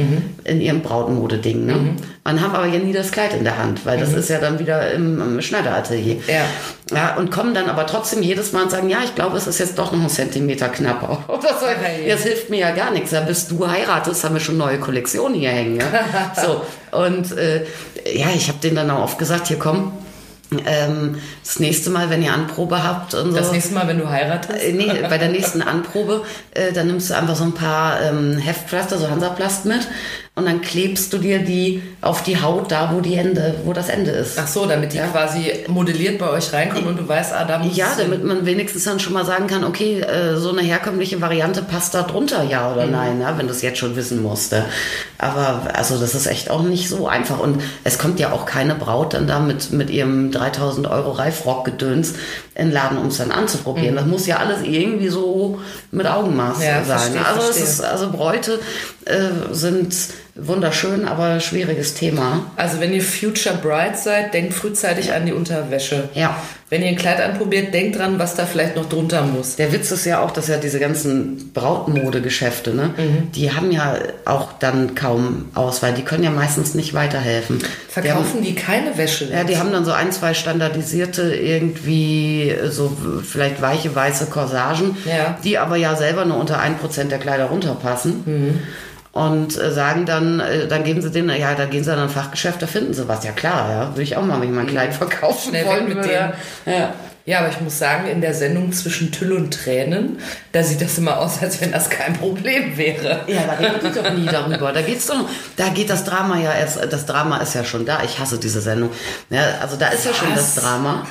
in 0.45 0.63
ihrem 0.63 0.81
Brautmodeding. 0.81 1.67
Ne? 1.67 1.97
Man 2.27 2.41
haben 2.41 2.55
aber 2.55 2.65
ja 2.65 2.79
nie 2.79 2.95
das 2.95 3.13
Kleid 3.13 3.35
in 3.35 3.45
der 3.45 3.59
Hand, 3.59 3.85
weil 3.85 4.01
das 4.01 4.15
ist 4.15 4.31
ja 4.31 4.39
dann 4.39 4.59
wieder 4.59 4.93
im, 4.93 5.21
im 5.21 5.43
Schneideratelier. 5.43 6.23
Ja. 6.27 6.47
Ja, 6.91 7.17
und 7.17 7.31
kommen 7.31 7.53
dann 7.53 7.69
aber 7.69 7.87
trotzdem 7.87 8.23
jedes 8.23 8.53
Mal 8.53 8.63
und 8.63 8.71
sagen, 8.71 8.89
ja, 8.89 8.99
ich 9.05 9.15
glaube, 9.15 9.37
es 9.37 9.47
ist 9.47 9.59
jetzt 9.59 9.79
doch 9.79 9.93
noch 9.93 10.01
ein 10.01 10.09
Zentimeter 10.09 10.71
knapper. 10.71 11.23
Oder 11.29 11.49
so. 11.49 11.67
Okay. 11.67 12.09
Das 12.09 12.23
hilft 12.23 12.49
mir 12.49 12.61
ja 12.61 12.71
gar 12.71 12.93
nichts. 12.93 13.11
Ja, 13.11 13.21
bis 13.21 13.47
du 13.49 13.69
heiratest, 13.69 14.25
haben 14.25 14.35
wir 14.35 14.41
schon 14.41 14.57
neue 14.57 14.79
Kollektionen 14.81 15.39
hier 15.39 15.51
hängen. 15.51 15.81
Ja? 15.81 16.33
so, 16.43 16.63
und 16.99 17.37
äh, 17.37 17.67
ja, 18.15 18.29
ich 18.35 18.49
habe 18.49 18.59
denen 18.59 18.77
dann 18.77 18.91
auch 18.91 19.03
oft 19.03 19.19
gesagt, 19.19 19.49
hier 19.49 19.59
komm, 19.59 19.93
ähm, 20.65 21.17
das 21.43 21.59
nächste 21.59 21.91
Mal, 21.91 22.09
wenn 22.09 22.23
ihr 22.23 22.33
Anprobe 22.33 22.83
habt 22.83 23.13
und 23.13 23.33
so. 23.33 23.37
Das 23.37 23.53
nächste 23.53 23.75
Mal, 23.75 23.87
wenn 23.87 23.99
du 23.99 24.09
heiratest. 24.09 24.63
Äh, 24.63 24.73
nee, 24.73 24.91
bei 25.11 25.19
der 25.19 25.29
nächsten 25.29 25.61
Anprobe, 25.61 26.23
äh, 26.53 26.73
dann 26.73 26.87
nimmst 26.87 27.11
du 27.11 27.15
einfach 27.15 27.37
so 27.37 27.45
ein 27.45 27.55
paar 27.55 28.01
ähm, 28.01 28.39
Heftpflaster, 28.39 28.97
so 28.97 29.11
Hansaplast 29.11 29.67
mit 29.67 29.87
und 30.37 30.47
dann 30.47 30.63
klebst 30.63 31.13
du 31.13 31.19
dir 31.19 31.39
die 31.39 31.81
auf 32.01 32.25
die 32.25 32.43
Haut 32.43 32.73
da, 32.73 32.91
wo 32.93 33.01
die 33.01 33.15
Ende, 33.15 33.55
wo 33.65 33.73
das 33.73 33.89
Ende 33.89 34.11
ist. 34.11 34.37
Ach 34.37 34.49
so, 34.49 34.67
damit 34.67 34.93
die 34.93 34.97
Ja. 34.97 35.07
quasi 35.07 35.53
modelliert 35.69 36.19
bei 36.19 36.29
euch 36.29 36.53
reinkommen 36.53 36.89
und 36.89 36.97
du 36.99 37.09
weißt, 37.09 37.33
ah, 37.33 37.45
da 37.45 37.59
muss 37.61 37.77
Ja, 37.77 37.95
damit 37.97 38.25
man 38.25 38.45
wenigstens 38.45 38.83
dann 38.83 38.99
schon 38.99 39.13
mal 39.13 39.25
sagen 39.25 39.47
kann, 39.47 39.63
okay, 39.63 40.01
äh, 40.01 40.37
so 40.37 40.51
eine 40.51 40.63
herkömmliche 40.63 41.21
Variante 41.21 41.63
passt 41.63 41.95
da 41.95 42.03
drunter, 42.03 42.43
ja 42.43 42.73
oder 42.73 42.87
nein, 42.87 43.21
ja, 43.21 43.39
wenn 43.39 43.47
du 43.47 43.53
es 43.53 43.63
jetzt 43.63 43.79
schon 43.79 43.95
wissen 43.95 44.23
musst. 44.23 44.53
Aber 45.19 45.63
also 45.73 45.99
das 45.99 46.17
ist 46.17 46.27
echt 46.27 46.51
auch 46.51 46.63
nicht 46.63 46.89
so 46.89 47.07
einfach. 47.07 47.39
Und 47.39 47.63
es 47.85 47.99
kommt 47.99 48.19
ja 48.19 48.33
auch 48.33 48.45
keine 48.45 48.75
Braut 48.75 49.15
dann 49.15 49.29
da 49.29 49.39
mit, 49.39 49.71
mit 49.73 49.89
ihrem 49.91 50.33
3000 50.33 50.89
Euro 50.89 51.13
Reifrock-Gedöns 51.13 52.15
in 52.57 52.67
den 52.67 52.73
Laden, 52.73 52.99
um 52.99 53.07
es 53.07 53.19
dann 53.19 53.31
anzuprobieren. 53.31 53.95
Das 53.95 54.07
muss 54.07 54.27
ja 54.27 54.39
alles 54.39 54.63
irgendwie 54.65 55.09
so 55.09 55.61
mit 55.93 56.07
Augenmaß 56.09 56.57
Ja, 56.61 56.83
sein. 56.83 56.99
verstehe, 57.13 57.25
also, 57.25 57.41
verstehe. 57.41 57.63
ist, 57.63 57.85
also 57.85 58.11
Bräute 58.11 58.59
äh, 59.05 59.29
sind 59.53 59.95
wunderschön, 60.37 61.07
aber 61.07 61.39
schwieriges 61.41 61.95
Thema. 61.95 62.47
Also 62.57 62.81
wenn 62.81 62.93
ihr 62.93 63.03
Future 63.03 63.57
Bride 63.57 63.97
seid, 63.97 64.35
denkt 64.35 64.55
frühzeitig 64.55 65.13
an 65.13 65.27
die 65.27 65.33
Unterwäsche. 65.33 66.09
Ja. 66.15 66.37
Wenn 66.71 66.83
ihr 66.83 66.89
ein 66.89 66.97
Kleid 66.97 67.21
anprobiert, 67.21 67.73
denkt 67.73 67.99
dran, 67.99 68.19
was 68.19 68.35
da 68.35 68.47
vielleicht 68.47 68.75
noch 68.75 68.89
drunter 68.89 69.23
muss. 69.23 69.55
Der 69.57 69.71
Witz 69.73 69.93
ist 69.93 70.07
ja 70.07 70.21
auch, 70.21 70.33
dass 70.33 70.49
ja 70.49 70.57
diese 70.57 70.81
ganzen 70.81 71.53
Brautmodegeschäfte, 71.53 72.75
ne, 72.75 72.91
Mhm. 72.97 73.31
die 73.33 73.53
haben 73.53 73.71
ja 73.71 73.95
auch 74.25 74.49
dann 74.59 74.97
kaum 74.97 75.47
Auswahl. 75.55 75.93
Die 75.95 76.03
können 76.03 76.25
ja 76.25 76.31
meistens 76.31 76.75
nicht 76.75 76.95
weiterhelfen. 76.95 77.59
Die 77.59 77.65
haben, 77.65 78.25
Verkaufen 78.25 78.43
die 78.43 78.55
keine 78.57 78.97
Wäsche? 78.99 79.27
ja, 79.31 79.45
die 79.45 79.57
haben 79.57 79.71
dann 79.71 79.85
so 79.85 79.93
ein, 79.93 80.11
zwei 80.11 80.35
standardisierte 80.35 81.33
irgendwie 81.35 82.53
so 82.71 82.91
vielleicht 83.25 83.63
weiche 83.63 83.95
weiße 83.95 84.27
Corsagen, 84.27 84.97
Ja. 85.05 85.39
die 85.45 85.59
aber 85.59 85.77
ja 85.77 85.95
selber 85.95 86.25
nur 86.25 86.39
unter 86.39 86.59
1% 86.61 87.11
der 87.13 87.19
Kleider 87.19 87.45
runterpassen. 87.47 88.23
Mhm. 88.27 88.61
Und 89.15 89.57
äh, 89.57 89.71
sagen 89.71 90.07
dann, 90.07 90.41
äh, 90.41 90.67
dann 90.67 90.83
geben 90.83 91.01
sie 91.01 91.11
denen, 91.11 91.31
ja, 91.39 91.55
da 91.55 91.67
gehen 91.67 91.85
sie 91.85 91.91
dann 91.91 92.01
in 92.01 92.05
ein 92.07 92.11
Fachgeschäft, 92.11 92.61
da 92.61 92.67
finden 92.67 92.95
sie 92.95 93.07
was. 93.07 93.25
Ja 93.25 93.31
klar, 93.31 93.71
ja, 93.71 93.89
würde 93.91 94.03
ich 94.03 94.17
auch 94.17 94.25
mal, 94.25 94.41
wenn 94.41 94.49
ich 94.49 94.55
mein 94.55 94.67
Kleid 94.67 94.93
verkaufen 94.93 95.51
Schnell 95.51 95.67
wollen 95.67 95.89
mit 95.89 95.97
würde. 95.99 96.33
Ja. 96.67 96.95
Ja, 97.27 97.39
aber 97.39 97.49
ich 97.49 97.59
muss 97.63 97.79
sagen, 97.79 98.07
in 98.07 98.21
der 98.21 98.35
Sendung 98.35 98.71
zwischen 98.73 99.11
Tüll 99.11 99.33
und 99.33 99.51
Tränen, 99.55 100.19
da 100.53 100.63
sieht 100.63 100.83
das 100.83 100.99
immer 100.99 101.19
aus, 101.19 101.43
als 101.43 101.59
wenn 101.63 101.73
das 101.73 101.89
kein 101.89 102.13
Problem 102.13 102.77
wäre. 102.77 103.21
Ja, 103.29 103.45
da 103.47 103.53
reden 103.55 103.81
die 103.83 103.99
doch 103.99 104.13
nie 104.13 104.27
darüber. 104.27 104.73
Da 104.73 104.83
geht's 104.83 105.07
doch, 105.07 105.27
da 105.57 105.71
geht 105.71 105.89
das 105.89 106.05
Drama 106.05 106.39
ja 106.39 106.53
erst, 106.53 106.81
das 106.91 107.07
Drama 107.07 107.39
ist 107.39 107.55
ja 107.55 107.65
schon 107.65 107.87
da. 107.87 108.03
Ich 108.05 108.19
hasse 108.19 108.39
diese 108.39 108.61
Sendung. 108.61 108.91
Ja, 109.31 109.41
also 109.63 109.77
da 109.77 109.89
ist 109.89 110.05
ja 110.05 110.13
schon 110.13 110.35
das 110.35 110.55
Was? 110.57 110.63
Drama. 110.63 111.07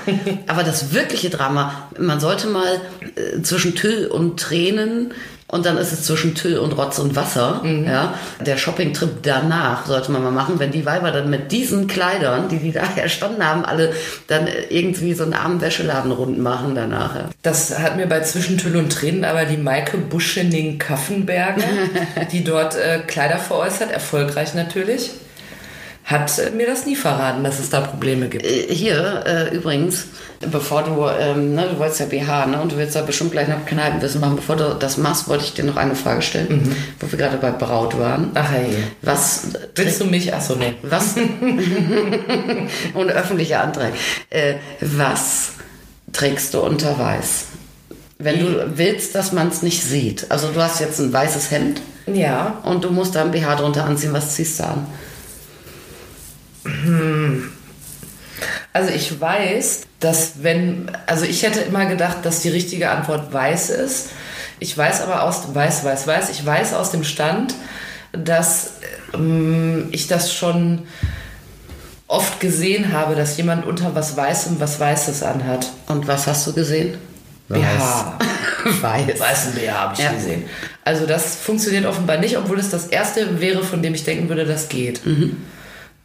Aber 0.46 0.62
das 0.62 0.94
wirkliche 0.94 1.32
Drama, 1.32 1.90
man 1.98 2.20
sollte 2.20 2.46
mal 2.46 2.80
äh, 3.16 3.42
zwischen 3.42 3.74
Tüll 3.74 4.06
und 4.06 4.40
Tränen 4.40 5.14
und 5.54 5.68
dann 5.68 5.78
ist 5.78 5.94
es 5.94 6.04
zwischen 6.04 6.34
Tüll 6.34 6.58
und 6.58 6.72
Rotz 6.74 6.98
und 6.98 7.16
Wasser. 7.16 7.62
Ja, 7.64 8.16
der 8.44 8.58
Shoppingtrip 8.58 9.22
danach 9.22 9.86
sollte 9.86 10.12
man 10.12 10.24
mal 10.24 10.32
machen, 10.32 10.58
wenn 10.58 10.72
die 10.72 10.84
Weiber 10.84 11.12
dann 11.12 11.30
mit 11.30 11.52
diesen 11.52 11.86
Kleidern, 11.86 12.50
die 12.50 12.58
die 12.58 12.72
da 12.72 12.82
erstanden 12.96 13.46
haben, 13.48 13.64
alle 13.64 13.94
dann 14.26 14.48
irgendwie 14.70 15.14
so 15.14 15.24
einen 15.24 15.36
armen 15.36 15.62
Wäscheladen 15.62 16.12
rund 16.12 16.40
machen 16.40 16.74
danach. 16.74 17.16
Ja. 17.16 17.30
Das 17.44 17.78
hat 17.78 17.98
mir 17.98 18.08
bei 18.08 18.22
Zwischen 18.22 18.58
Tüll 18.58 18.76
und 18.78 18.92
Tränen 18.92 19.26
aber 19.26 19.46
die 19.46 19.58
Maike 19.58 19.98
Buschening-Kaffenberger, 19.98 21.62
die 22.32 22.44
dort 22.44 22.76
äh, 22.76 23.02
Kleider 23.06 23.38
veräußert, 23.38 23.92
erfolgreich 23.92 24.56
natürlich, 24.56 25.12
hat 26.04 26.38
äh, 26.38 26.52
mir 26.52 26.68
das 26.68 26.86
nie 26.86 26.96
verraten, 26.96 27.44
dass 27.44 27.60
es 27.60 27.70
da 27.70 27.82
Probleme 27.82 28.28
gibt. 28.28 28.46
Äh, 28.46 28.74
Hier 28.74 29.24
äh, 29.26 29.56
übrigens, 29.56 30.06
bevor 30.52 30.84
du, 30.84 31.08
ähm, 31.08 31.56
ne, 31.56 31.68
du 31.70 31.80
wolltest 31.80 32.02
ja 32.02 32.06
BH, 32.08 32.48
ne, 32.48 32.62
und 32.62 32.72
du 32.74 32.78
willst 32.78 32.96
da 32.96 33.02
bestimmt 33.02 33.32
gleich 33.32 33.48
noch 33.48 33.66
Kneipenwissen 33.66 34.20
machen. 34.20 34.36
Bevor 34.36 34.56
du 34.58 34.76
das 34.78 34.98
machst, 34.98 35.28
wollte 35.30 35.46
ich 35.46 35.54
dir 35.54 35.64
noch 35.64 35.78
eine 35.78 35.96
Frage 35.96 36.22
stellen, 36.22 36.76
wo 37.00 37.10
wir 37.10 37.18
gerade 37.18 37.38
bei 37.38 37.52
Braut 37.52 37.98
waren. 37.98 38.32
Ach 38.34 38.52
hey. 38.52 38.76
Was, 39.02 39.48
Willst 39.76 40.02
du 40.02 40.06
mich? 40.06 40.34
Achso, 40.34 40.56
nee. 40.56 40.74
was, 40.82 41.16
und 42.94 43.10
öffentlicher 43.10 43.62
Antrag, 43.64 43.94
äh, 44.30 44.56
was 44.82 45.54
trägst 46.12 46.54
du 46.54 46.62
unter 46.62 46.98
weiß? 47.00 47.46
Wenn 48.20 48.40
du 48.40 48.72
willst, 48.78 49.16
dass 49.16 49.32
man 49.32 49.48
es 49.50 49.62
nicht 49.64 49.84
sieht. 49.84 50.30
Also 50.30 50.50
du 50.50 50.62
hast 50.62 50.80
jetzt 50.80 51.00
ein 51.00 51.12
weißes 51.12 51.52
Hemd 51.52 51.82
Ja, 52.06 52.60
und 52.64 52.84
du 52.84 52.92
musst 52.92 53.16
da 53.16 53.22
ein 53.24 53.32
BH 53.32 53.56
drunter 53.56 53.86
anziehen. 53.86 54.14
Was 54.14 54.36
ziehst 54.36 54.60
du 54.60 54.66
an? 54.66 54.86
Also 58.74 58.90
ich 58.94 59.20
weiß, 59.20 59.82
dass 60.00 60.34
wenn, 60.42 60.92
also 61.06 61.26
ich 61.26 61.44
hätte 61.44 61.60
immer 61.62 61.86
gedacht, 61.86 62.18
dass 62.24 62.42
die 62.42 62.50
richtige 62.50 62.90
Antwort 62.90 63.32
weiß 63.34 63.70
ist. 63.70 64.10
Ich 64.60 64.78
weiß 64.78 65.02
aber 65.02 65.24
aus, 65.24 65.54
weiß, 65.54 65.84
weiß, 65.84 66.08
weiß, 66.08 66.30
ich 66.30 66.46
weiß 66.46 66.74
aus 66.74 66.92
dem 66.92 67.04
Stand, 67.04 67.54
dass 68.12 68.74
ähm, 69.14 69.90
ich 69.92 70.08
das 70.08 70.34
schon 70.34 70.84
oft 72.08 72.40
gesehen 72.40 72.94
habe, 72.94 73.16
dass 73.16 73.38
jemand 73.38 73.66
unter 73.66 73.96
was 73.96 74.16
Weißem 74.16 74.60
was 74.60 74.80
Weißes 74.80 75.24
anhat. 75.24 75.72
Und 75.88 76.08
was 76.08 76.28
hast 76.28 76.46
du 76.48 76.54
gesehen? 76.54 76.98
BH. 77.50 78.18
Weiß. 78.82 79.20
Weißen 79.20 79.54
BH 79.54 79.74
habe 79.74 79.94
ich 79.96 80.00
Ja. 80.00 80.12
gesehen. 80.12 80.44
Also 80.86 81.06
das 81.06 81.36
funktioniert 81.36 81.86
offenbar 81.86 82.18
nicht, 82.18 82.38
obwohl 82.38 82.60
es 82.60 82.70
das 82.70 82.88
erste 82.88 83.40
wäre, 83.42 83.64
von 83.64 83.82
dem 83.82 83.94
ich 83.96 84.04
denken 84.04 84.30
würde, 84.30 84.46
das 84.46 84.70
geht. 84.70 85.02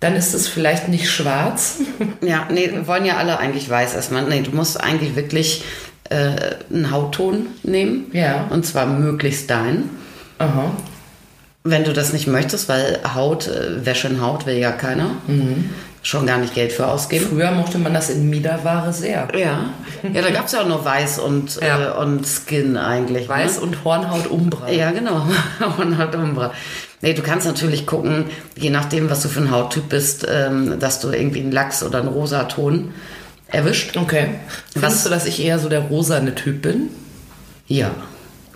Dann 0.00 0.14
ist 0.14 0.32
es 0.32 0.46
vielleicht 0.46 0.88
nicht 0.88 1.10
schwarz. 1.10 1.78
Ja, 2.20 2.46
nee, 2.50 2.70
wollen 2.84 3.04
ja 3.04 3.16
alle 3.16 3.38
eigentlich 3.38 3.68
weiß 3.68 3.94
erstmal. 3.94 4.22
Nee, 4.24 4.42
du 4.42 4.52
musst 4.52 4.80
eigentlich 4.80 5.16
wirklich 5.16 5.64
äh, 6.08 6.54
einen 6.72 6.90
Hautton 6.90 7.48
nehmen. 7.64 8.06
Ja. 8.12 8.46
Und 8.50 8.64
zwar 8.64 8.86
möglichst 8.86 9.50
deinen. 9.50 9.90
Aha. 10.38 10.70
Wenn 11.64 11.84
du 11.84 11.92
das 11.92 12.12
nicht 12.12 12.28
möchtest, 12.28 12.68
weil 12.68 13.00
Haut, 13.14 13.48
äh, 13.48 13.84
Wäsche 13.84 14.08
in 14.08 14.20
Haut 14.22 14.46
will 14.46 14.56
ja 14.56 14.70
keiner. 14.70 15.10
Schon 16.02 16.26
gar 16.26 16.38
nicht 16.38 16.54
Geld 16.54 16.72
für 16.72 16.86
ausgeben. 16.86 17.26
Früher 17.28 17.50
mochte 17.50 17.76
man 17.78 17.92
das 17.92 18.08
in 18.08 18.30
Miederware 18.30 18.92
sehr. 18.92 19.28
Ja. 19.36 19.70
Ja, 20.12 20.22
da 20.22 20.30
gab 20.30 20.46
es 20.46 20.52
ja 20.52 20.62
auch 20.62 20.68
nur 20.68 20.84
Weiß 20.84 21.18
und, 21.18 21.56
Ja. 21.60 21.88
äh, 21.88 22.02
und 22.02 22.24
Skin 22.24 22.76
eigentlich. 22.76 23.28
Weiß 23.28 23.56
ne? 23.56 23.62
und 23.62 23.84
Hornhaut 23.84 24.28
Umbra. 24.28 24.70
Ja, 24.70 24.92
genau. 24.92 25.26
halt 25.98 26.14
Umbra. 26.14 26.52
Nee, 27.00 27.14
du 27.14 27.22
kannst 27.22 27.46
natürlich 27.46 27.86
gucken, 27.86 28.24
je 28.56 28.70
nachdem, 28.70 29.08
was 29.10 29.22
du 29.22 29.28
für 29.28 29.40
ein 29.40 29.50
Hauttyp 29.50 29.88
bist, 29.88 30.26
ähm, 30.28 30.78
dass 30.80 31.00
du 31.00 31.10
irgendwie 31.10 31.40
einen 31.40 31.52
Lachs 31.52 31.82
oder 31.82 32.00
einen 32.00 32.08
Rosaton 32.08 32.92
erwischt. 33.48 33.96
Okay. 33.96 34.30
Was- 34.74 34.82
Findest 34.82 35.06
du, 35.06 35.10
dass 35.10 35.26
ich 35.26 35.40
eher 35.42 35.58
so 35.58 35.68
der 35.68 35.80
rosane 35.80 36.34
Typ 36.34 36.62
bin? 36.62 36.88
Ja. 37.66 37.90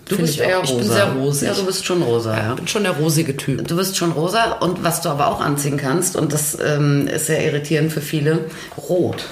Du 0.08 0.16
Finde 0.16 0.30
bist 0.32 0.40
eher 0.40 0.58
rosa. 0.58 0.72
Ich 0.72 0.78
bin 0.80 0.88
sehr 0.90 1.12
rosig. 1.12 1.48
Ja, 1.48 1.54
du 1.54 1.64
bist 1.64 1.84
schon 1.86 2.02
rosa, 2.02 2.36
ja. 2.36 2.50
Ich 2.50 2.56
bin 2.56 2.66
schon 2.68 2.82
der 2.82 2.92
rosige 2.92 3.36
Typ. 3.36 3.68
Du 3.68 3.76
bist 3.76 3.96
schon 3.96 4.10
rosa 4.10 4.54
und 4.54 4.82
was 4.82 5.00
du 5.00 5.08
aber 5.10 5.28
auch 5.28 5.40
anziehen 5.40 5.76
kannst, 5.76 6.16
und 6.16 6.32
das 6.32 6.58
ähm, 6.60 7.06
ist 7.06 7.26
sehr 7.26 7.44
irritierend 7.46 7.92
für 7.92 8.00
viele, 8.00 8.46
rot. 8.88 9.24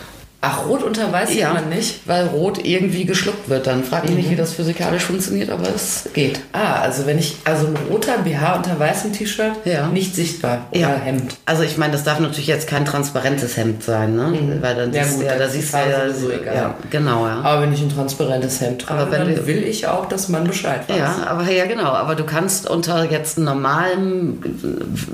Ach, 0.43 0.67
rot 0.67 0.83
unter 0.83 1.13
weiß 1.13 1.29
sieht 1.31 1.43
man 1.43 1.69
nicht. 1.69 2.01
Weil 2.07 2.27
rot 2.29 2.65
irgendwie 2.65 3.05
geschluckt 3.05 3.51
wird 3.51 3.67
dann. 3.67 3.85
Frag 3.85 4.05
mich 4.05 4.17
nicht, 4.17 4.31
wie 4.31 4.37
das 4.37 4.55
physikalisch 4.55 5.03
funktioniert, 5.03 5.51
aber 5.51 5.69
es 5.69 6.09
geht. 6.15 6.41
Ah, 6.53 6.81
also 6.81 7.05
wenn 7.05 7.19
ich, 7.19 7.37
also 7.45 7.67
ein 7.67 7.77
roter 7.91 8.17
BH 8.19 8.55
unter 8.57 8.79
weißem 8.79 9.13
T-Shirt, 9.13 9.53
Ja. 9.67 9.89
nicht 9.89 10.15
sichtbar. 10.15 10.67
Oder 10.71 10.97
Hemd. 10.99 11.37
Also 11.45 11.63
ich 11.63 11.77
meine, 11.77 11.93
das 11.93 12.05
darf 12.05 12.21
natürlich 12.21 12.47
jetzt 12.47 12.67
kein 12.69 12.87
transparentes 12.87 13.59
Hemd 13.59 13.83
sein, 13.83 14.17
ne? 14.17 14.33
Weil 14.63 14.77
dann 14.77 14.89
Mhm. 14.89 14.95
Ja, 14.95 15.05
siehst 15.05 15.15
gut, 15.17 15.25
du 15.25 15.27
ja, 15.31 15.37
da 15.39 15.49
siehst 15.49 15.75
du 15.75 15.77
ja, 15.77 16.09
sowieso 16.11 16.31
egal. 16.31 16.55
ja, 16.55 16.75
genau, 16.89 17.27
ja. 17.27 17.41
Aber 17.43 17.61
wenn 17.63 17.75
ich 17.75 17.83
ein 17.83 17.91
transparentes 17.95 18.63
Hemd 18.63 18.81
trage, 18.81 19.01
Aber 19.03 19.13
wenn 19.13 19.35
dann 19.37 19.47
will 19.47 19.63
ich 19.65 19.87
auch, 19.89 20.07
dass 20.07 20.31
man 20.31 20.45
Bescheid 20.45 20.89
weiß. 20.89 20.97
Ja, 20.97 21.17
aber 21.29 21.51
ja 21.51 21.67
genau, 21.67 21.91
aber 21.91 22.15
du 22.15 22.25
kannst 22.25 22.67
unter 22.67 23.05
jetzt 23.11 23.37
normalem, 23.39 24.41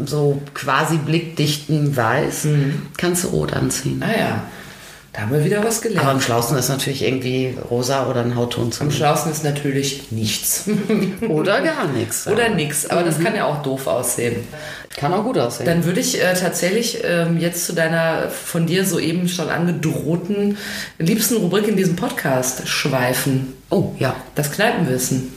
so 0.05 0.41
quasi 0.55 0.99
blickdichten 0.99 1.97
Weiß, 1.97 2.45
Mhm. 2.45 2.83
kannst 2.97 3.25
du 3.25 3.29
rot 3.29 3.53
anziehen. 3.55 4.05
Ah 4.07 4.17
ja. 4.19 4.43
Da 5.17 5.23
haben 5.23 5.33
wir 5.33 5.43
wieder 5.47 5.65
was 5.65 5.79
Aber 5.79 5.89
gelernt. 5.89 6.09
am 6.11 6.21
schlausten 6.21 6.59
ist 6.59 6.69
natürlich 6.69 7.03
irgendwie 7.03 7.55
rosa 7.71 8.07
oder 8.07 8.21
ein 8.21 8.37
Hautton 8.37 8.71
zu 8.71 8.83
Am 8.83 8.91
schlausten 8.91 9.33
ist 9.33 9.45
natürlich 9.45 10.13
nichts. 10.13 10.65
Oder 11.29 11.63
gar 11.63 11.87
nichts. 11.89 12.27
Oder 12.27 12.51
nix, 12.51 12.85
aber 12.85 13.03
das 13.03 13.19
kann 13.19 13.35
ja 13.35 13.47
auch 13.47 13.63
doof 13.63 13.87
aussehen. 13.87 14.37
Kann 14.95 15.15
auch 15.15 15.25
gut 15.25 15.39
aussehen. 15.39 15.65
Dann 15.65 15.87
würde 15.87 16.01
ich 16.01 16.23
äh, 16.23 16.35
tatsächlich 16.35 17.03
ähm, 17.03 17.39
jetzt 17.39 17.65
zu 17.65 17.73
deiner 17.73 18.29
von 18.29 18.67
dir 18.67 18.85
soeben 18.85 19.27
schon 19.27 19.49
angedrohten 19.49 20.59
liebsten 20.99 21.39
Rubrik 21.39 21.67
in 21.67 21.77
diesem 21.77 21.97
Podcast 21.97 22.69
schweifen. 22.69 23.55
oh, 23.71 23.93
ja. 23.99 24.15
Das 24.35 24.53
Kneipenwissen. 24.53 25.33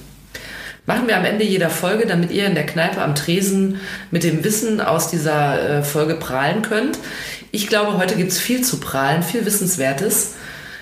Machen 0.89 1.07
wir 1.07 1.17
am 1.17 1.23
Ende 1.25 1.45
jeder 1.45 1.69
Folge, 1.69 2.07
damit 2.07 2.31
ihr 2.31 2.47
in 2.47 2.55
der 2.55 2.65
Kneipe 2.65 2.99
am 3.01 3.13
Tresen 3.13 3.79
mit 4.09 4.23
dem 4.23 4.43
Wissen 4.43 4.81
aus 4.81 5.07
dieser 5.07 5.77
äh, 5.79 5.83
Folge 5.83 6.15
prahlen 6.15 6.63
könnt. 6.63 6.97
Ich 7.51 7.67
glaube, 7.67 7.97
heute 7.97 8.15
gibt 8.15 8.31
es 8.31 8.39
viel 8.39 8.63
zu 8.63 8.79
prahlen, 8.79 9.23
viel 9.23 9.45
Wissenswertes. 9.45 10.35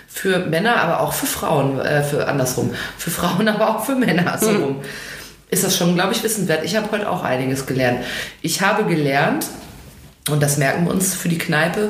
Für 0.07 0.39
Männer, 0.39 0.77
aber 0.77 1.01
auch 1.01 1.13
für 1.13 1.27
Frauen, 1.27 1.79
äh, 1.79 2.03
für 2.03 2.27
andersrum. 2.27 2.73
Für 2.97 3.11
Frauen, 3.11 3.47
aber 3.47 3.69
auch 3.69 3.85
für 3.85 3.95
Männer, 3.95 4.37
so 4.39 4.49
rum. 4.49 4.81
Ist 5.49 5.63
das 5.63 5.77
schon, 5.77 5.95
glaube 5.95 6.13
ich, 6.13 6.23
wissenswert. 6.23 6.65
Ich 6.65 6.75
habe 6.75 6.91
heute 6.91 7.09
auch 7.09 7.23
einiges 7.23 7.65
gelernt. 7.65 7.99
Ich 8.41 8.61
habe 8.61 8.83
gelernt, 8.85 9.45
und 10.29 10.43
das 10.43 10.57
merken 10.57 10.85
wir 10.85 10.91
uns 10.91 11.13
für 11.13 11.29
die 11.29 11.37
Kneipe, 11.37 11.89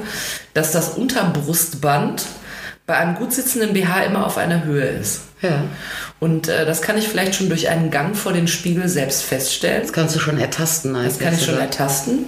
dass 0.53 0.71
das 0.71 0.89
Unterbrustband 0.89 2.23
bei 2.85 2.95
einem 2.97 3.15
gut 3.15 3.33
sitzenden 3.33 3.73
BH 3.73 4.03
immer 4.03 4.25
auf 4.25 4.37
einer 4.37 4.63
Höhe 4.63 4.85
ist. 4.85 5.21
Ja. 5.41 5.63
Und 6.19 6.47
äh, 6.47 6.65
das 6.65 6.81
kann 6.81 6.97
ich 6.97 7.07
vielleicht 7.07 7.35
schon 7.35 7.49
durch 7.49 7.69
einen 7.69 7.91
Gang 7.91 8.15
vor 8.15 8.33
den 8.33 8.47
Spiegel 8.47 8.87
selbst 8.87 9.23
feststellen. 9.23 9.81
Das 9.81 9.93
kannst 9.93 10.15
du 10.15 10.19
schon 10.19 10.39
ertasten. 10.39 10.93
Das 10.93 11.19
kann 11.19 11.33
ich 11.33 11.45
schon 11.45 11.59
ertasten. 11.59 12.25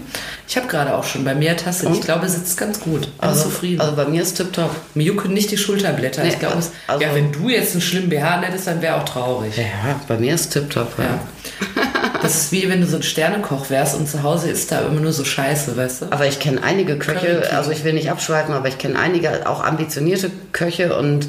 Ich 0.49 0.57
habe 0.57 0.65
gerade 0.65 0.95
auch 0.95 1.03
schon 1.03 1.23
bei 1.23 1.35
mir 1.35 1.49
ertastet. 1.49 1.91
Ich 1.93 2.01
glaube, 2.01 2.25
es 2.25 2.33
sitzt 2.33 2.57
ganz 2.57 2.79
gut. 2.79 3.01
Bin 3.01 3.11
also, 3.19 3.43
zufrieden. 3.43 3.81
Also 3.81 3.95
bei 3.95 4.05
mir 4.05 4.23
ist 4.23 4.33
tipptopp. 4.35 4.75
Mir 4.95 5.03
jucken 5.03 5.31
nicht 5.31 5.51
die 5.51 5.59
Schulterblätter. 5.59 6.23
Nee, 6.23 6.29
ich 6.29 6.39
glaube, 6.39 6.55
also- 6.55 6.71
ja, 7.03 7.13
wenn 7.13 7.31
du 7.31 7.49
jetzt 7.49 7.73
einen 7.73 7.81
schlimmen 7.81 8.09
BH 8.09 8.41
hättest, 8.41 8.65
dann 8.65 8.81
wäre 8.81 8.95
auch 8.95 9.05
traurig. 9.05 9.55
Ja, 9.55 10.01
bei 10.07 10.17
mir 10.17 10.33
ist 10.33 10.49
tipptopp. 10.49 10.97
Ja. 10.97 11.03
Ja. 11.03 11.88
Das 12.21 12.35
ist 12.35 12.51
wie 12.51 12.69
wenn 12.69 12.81
du 12.81 12.87
so 12.87 12.97
ein 12.97 13.03
Sternekoch 13.03 13.69
wärst 13.69 13.95
und 13.95 14.07
zu 14.07 14.23
Hause 14.23 14.49
ist 14.49 14.71
da 14.71 14.81
immer 14.81 14.99
nur 14.99 15.13
so 15.13 15.23
Scheiße, 15.23 15.77
weißt 15.77 16.01
du? 16.01 16.05
Aber 16.11 16.27
ich 16.27 16.39
kenne 16.39 16.61
einige 16.63 16.97
Köche, 16.97 17.49
also 17.55 17.71
ich 17.71 17.83
will 17.83 17.93
nicht 17.93 18.11
abschweifen, 18.11 18.53
aber 18.53 18.67
ich 18.67 18.77
kenne 18.77 18.99
einige 18.99 19.49
auch 19.49 19.63
ambitionierte 19.63 20.29
Köche 20.51 20.97
und 20.97 21.27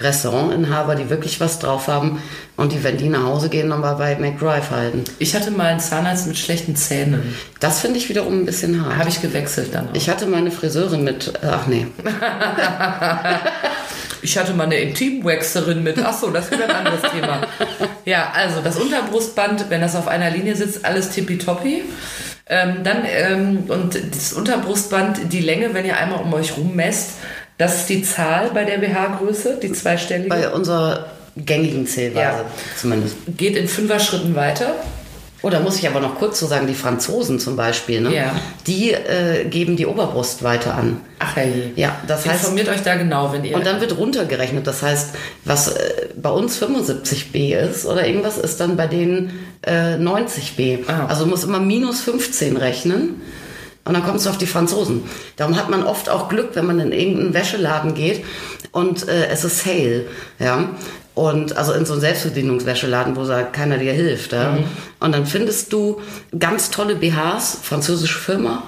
Restaurantinhaber, 0.00 0.94
die 0.96 1.10
wirklich 1.10 1.40
was 1.40 1.58
drauf 1.58 1.86
haben 1.88 2.20
und 2.56 2.72
die, 2.72 2.82
wenn 2.84 2.96
die 2.96 3.08
nach 3.08 3.24
Hause 3.24 3.48
gehen, 3.48 3.68
nochmal 3.68 3.96
bei 3.96 4.16
McDrive 4.16 4.70
halten. 4.70 5.04
Ich 5.18 5.34
hatte 5.34 5.50
mal 5.50 5.66
einen 5.68 5.80
Zahnarzt 5.80 6.26
mit 6.26 6.36
schlechten 6.36 6.76
Zähnen. 6.76 7.34
Das 7.60 7.80
finde 7.80 7.98
ich 7.98 8.08
wiederum 8.08 8.40
ein 8.40 8.46
bisschen 8.46 8.84
hart. 8.84 8.96
Habe 8.96 9.08
ich 9.08 9.22
gewechselt 9.22 9.74
dann 9.74 9.88
auch. 9.88 9.94
Ich 9.94 10.08
hatte 10.08 10.26
meine 10.26 10.50
Friseurin 10.50 11.04
mit, 11.04 11.32
ach 11.42 11.66
nee, 11.66 11.86
Ich 14.22 14.38
hatte 14.38 14.54
mal 14.54 14.64
eine 14.64 14.76
Intimwaxerin 14.76 15.82
mit. 15.82 15.98
Ach 15.98 16.16
so, 16.16 16.30
das 16.30 16.44
ist 16.46 16.52
wieder 16.52 16.64
ein 16.68 16.86
anderes 16.86 17.02
Thema. 17.10 17.42
Ja, 18.04 18.32
also 18.34 18.60
das 18.62 18.76
Unterbrustband, 18.76 19.68
wenn 19.68 19.80
das 19.80 19.96
auf 19.96 20.06
einer 20.08 20.30
Linie 20.30 20.54
sitzt, 20.56 20.84
alles 20.84 21.10
tippitoppi. 21.10 21.82
Ähm, 22.46 22.76
dann, 22.84 23.02
ähm, 23.06 23.64
und 23.68 23.98
das 24.14 24.32
Unterbrustband, 24.32 25.32
die 25.32 25.40
Länge, 25.40 25.74
wenn 25.74 25.84
ihr 25.84 25.96
einmal 25.96 26.20
um 26.20 26.32
euch 26.34 26.56
rum 26.56 26.74
messt, 26.76 27.10
das 27.58 27.76
ist 27.82 27.88
die 27.88 28.02
Zahl 28.02 28.50
bei 28.52 28.64
der 28.64 28.78
BH-Größe, 28.78 29.58
die 29.62 29.72
zweistellige. 29.72 30.28
bei 30.28 30.48
unserer 30.48 31.06
gängigen 31.36 31.86
Zählweise 31.86 32.20
Ja. 32.38 32.44
zumindest. 32.80 33.16
Geht 33.36 33.56
in 33.56 33.68
Fünfer-Schritten 33.68 34.34
weiter. 34.34 34.74
Oh, 35.42 35.50
da 35.50 35.58
muss 35.58 35.76
ich 35.76 35.88
aber 35.88 35.98
noch 35.98 36.18
kurz 36.18 36.38
zu 36.38 36.46
sagen, 36.46 36.68
die 36.68 36.74
Franzosen 36.74 37.40
zum 37.40 37.56
Beispiel, 37.56 38.00
ne? 38.00 38.14
Ja. 38.14 38.34
die 38.68 38.92
äh, 38.92 39.44
geben 39.44 39.76
die 39.76 39.86
Oberbrustweite 39.86 40.72
an. 40.72 41.00
Ach 41.18 41.34
herrje. 41.34 41.72
Ja, 41.74 41.96
das 42.06 42.24
heißt, 42.26 42.44
Informiert 42.44 42.68
euch 42.68 42.82
da 42.82 42.94
genau, 42.94 43.32
wenn 43.32 43.44
ihr... 43.44 43.56
Und 43.56 43.66
dann 43.66 43.80
wird 43.80 43.96
runtergerechnet. 43.98 44.66
Das 44.66 44.82
heißt, 44.82 45.14
was 45.44 45.68
äh, 45.68 46.08
bei 46.16 46.30
uns 46.30 46.62
75b 46.62 47.56
ist 47.56 47.86
oder 47.86 48.06
irgendwas, 48.06 48.38
ist 48.38 48.60
dann 48.60 48.76
bei 48.76 48.86
denen 48.86 49.32
äh, 49.62 49.96
90b. 49.96 50.88
Ah. 50.88 51.06
Also 51.08 51.26
muss 51.26 51.42
immer 51.42 51.58
minus 51.58 52.02
15 52.02 52.56
rechnen. 52.56 53.20
Und 53.84 53.94
dann 53.94 54.04
kommst 54.04 54.26
du 54.26 54.30
auf 54.30 54.38
die 54.38 54.46
Franzosen. 54.46 55.02
Darum 55.36 55.56
hat 55.56 55.68
man 55.68 55.82
oft 55.82 56.08
auch 56.08 56.28
Glück, 56.28 56.50
wenn 56.54 56.66
man 56.66 56.78
in 56.78 56.92
irgendeinen 56.92 57.34
Wäscheladen 57.34 57.94
geht 57.94 58.24
und 58.70 59.08
äh, 59.08 59.26
es 59.26 59.42
ist 59.44 59.64
Sale. 59.64 60.06
Ja. 60.38 60.70
Und 61.14 61.56
also 61.56 61.72
in 61.72 61.84
so 61.84 61.92
einen 61.92 62.00
Selbstbedienungswäscheladen, 62.00 63.16
wo 63.16 63.26
keiner 63.52 63.76
dir 63.76 63.92
hilft. 63.92 64.32
Ja? 64.32 64.58
Und 64.98 65.12
dann 65.12 65.26
findest 65.26 65.72
du 65.72 66.00
ganz 66.38 66.70
tolle 66.70 66.94
BHs, 66.96 67.58
französische 67.62 68.18
Firma. 68.18 68.62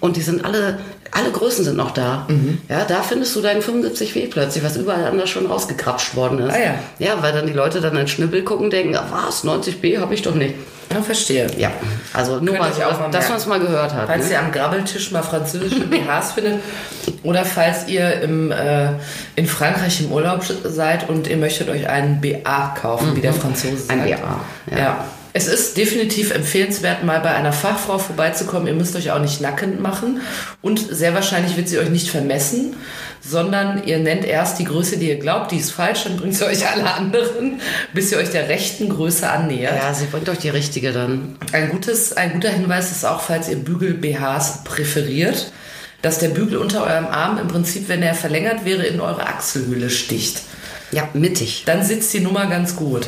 Und 0.00 0.16
die 0.16 0.22
sind 0.22 0.44
alle, 0.44 0.78
alle 1.10 1.30
Größen 1.30 1.64
sind 1.64 1.76
noch 1.76 1.90
da. 1.92 2.26
Ja, 2.68 2.84
da 2.84 3.02
findest 3.02 3.34
du 3.36 3.40
deinen 3.40 3.60
75W 3.62 4.30
plötzlich, 4.30 4.64
was 4.64 4.76
überall 4.76 5.04
anders 5.06 5.30
schon 5.30 5.46
rausgekrapscht 5.46 6.14
worden 6.16 6.38
ist. 6.40 6.54
Ah 6.54 6.58
ja. 6.58 6.74
Ja, 6.98 7.22
weil 7.22 7.32
dann 7.32 7.46
die 7.46 7.52
Leute 7.52 7.80
dann 7.80 7.96
in 7.96 8.08
Schnippel 8.08 8.42
gucken 8.42 8.64
und 8.66 8.72
denken, 8.72 8.96
ah, 8.96 9.06
was, 9.10 9.44
90B 9.44 10.00
habe 10.00 10.14
ich 10.14 10.22
doch 10.22 10.34
nicht. 10.34 10.54
Ja, 10.92 11.00
verstehe. 11.00 11.46
Ja, 11.56 11.70
also 12.12 12.38
nur 12.40 12.54
mal 12.58 12.70
so, 12.70 12.80
mal 12.80 13.10
dass 13.10 13.28
man 13.30 13.38
es 13.38 13.46
mal 13.46 13.58
gehört 13.58 13.94
hat. 13.94 14.06
Falls 14.08 14.26
Ne? 14.26 14.32
ihr 14.32 14.38
am 14.40 14.52
Grabbeltisch 14.52 15.10
mal 15.10 15.22
französische 15.22 15.80
BHs 15.86 16.32
findet 16.32 16.58
oder 17.22 17.46
falls 17.46 17.88
ihr 17.88 18.20
im, 18.20 18.50
äh, 18.52 18.88
in 19.34 19.46
Frankreich 19.46 20.00
im 20.02 20.12
Urlaub 20.12 20.44
seid 20.64 21.08
und 21.08 21.28
ihr 21.28 21.38
möchtet 21.38 21.70
euch 21.70 21.88
einen 21.88 22.20
BA 22.20 22.74
kaufen, 22.78 23.16
wie 23.16 23.22
der 23.22 23.32
Franzose 23.32 23.78
sagt. 23.78 24.00
Ein 24.00 24.04
BA, 24.04 24.40
Ja. 24.70 24.78
ja. 24.78 25.04
Es 25.34 25.46
ist 25.46 25.76
definitiv 25.76 26.30
empfehlenswert, 26.30 27.04
mal 27.04 27.20
bei 27.20 27.30
einer 27.30 27.52
Fachfrau 27.52 27.98
vorbeizukommen. 27.98 28.68
Ihr 28.68 28.74
müsst 28.74 28.94
euch 28.96 29.10
auch 29.12 29.20
nicht 29.20 29.40
nackend 29.40 29.80
machen 29.80 30.20
und 30.60 30.78
sehr 30.78 31.14
wahrscheinlich 31.14 31.56
wird 31.56 31.68
sie 31.68 31.78
euch 31.78 31.88
nicht 31.88 32.10
vermessen, 32.10 32.76
sondern 33.22 33.84
ihr 33.84 33.98
nennt 33.98 34.24
erst 34.24 34.58
die 34.58 34.64
Größe, 34.64 34.98
die 34.98 35.08
ihr 35.08 35.18
glaubt, 35.18 35.52
die 35.52 35.56
ist 35.56 35.70
falsch, 35.70 36.04
dann 36.04 36.16
bringt 36.16 36.34
sie 36.34 36.44
euch 36.44 36.68
alle 36.68 36.92
anderen, 36.92 37.60
bis 37.94 38.12
ihr 38.12 38.18
euch 38.18 38.30
der 38.30 38.48
rechten 38.48 38.90
Größe 38.90 39.28
annähert. 39.28 39.76
Ja, 39.76 39.94
sie 39.94 40.06
bringt 40.06 40.28
euch 40.28 40.38
die 40.38 40.50
richtige 40.50 40.92
dann. 40.92 41.36
Ein, 41.52 41.70
gutes, 41.70 42.16
ein 42.16 42.34
guter 42.34 42.50
Hinweis 42.50 42.90
ist 42.90 43.06
auch, 43.06 43.22
falls 43.22 43.48
ihr 43.48 43.56
Bügel-BHs 43.56 44.64
präferiert, 44.64 45.52
dass 46.02 46.18
der 46.18 46.28
Bügel 46.28 46.58
unter 46.58 46.84
eurem 46.84 47.06
Arm 47.06 47.38
im 47.38 47.48
Prinzip, 47.48 47.88
wenn 47.88 48.02
er 48.02 48.14
verlängert 48.14 48.64
wäre, 48.64 48.82
in 48.82 49.00
eure 49.00 49.26
Achselhöhle 49.26 49.88
sticht. 49.88 50.42
Ja, 50.90 51.08
mittig. 51.14 51.62
Dann 51.64 51.82
sitzt 51.84 52.12
die 52.12 52.20
Nummer 52.20 52.46
ganz 52.46 52.76
gut. 52.76 53.06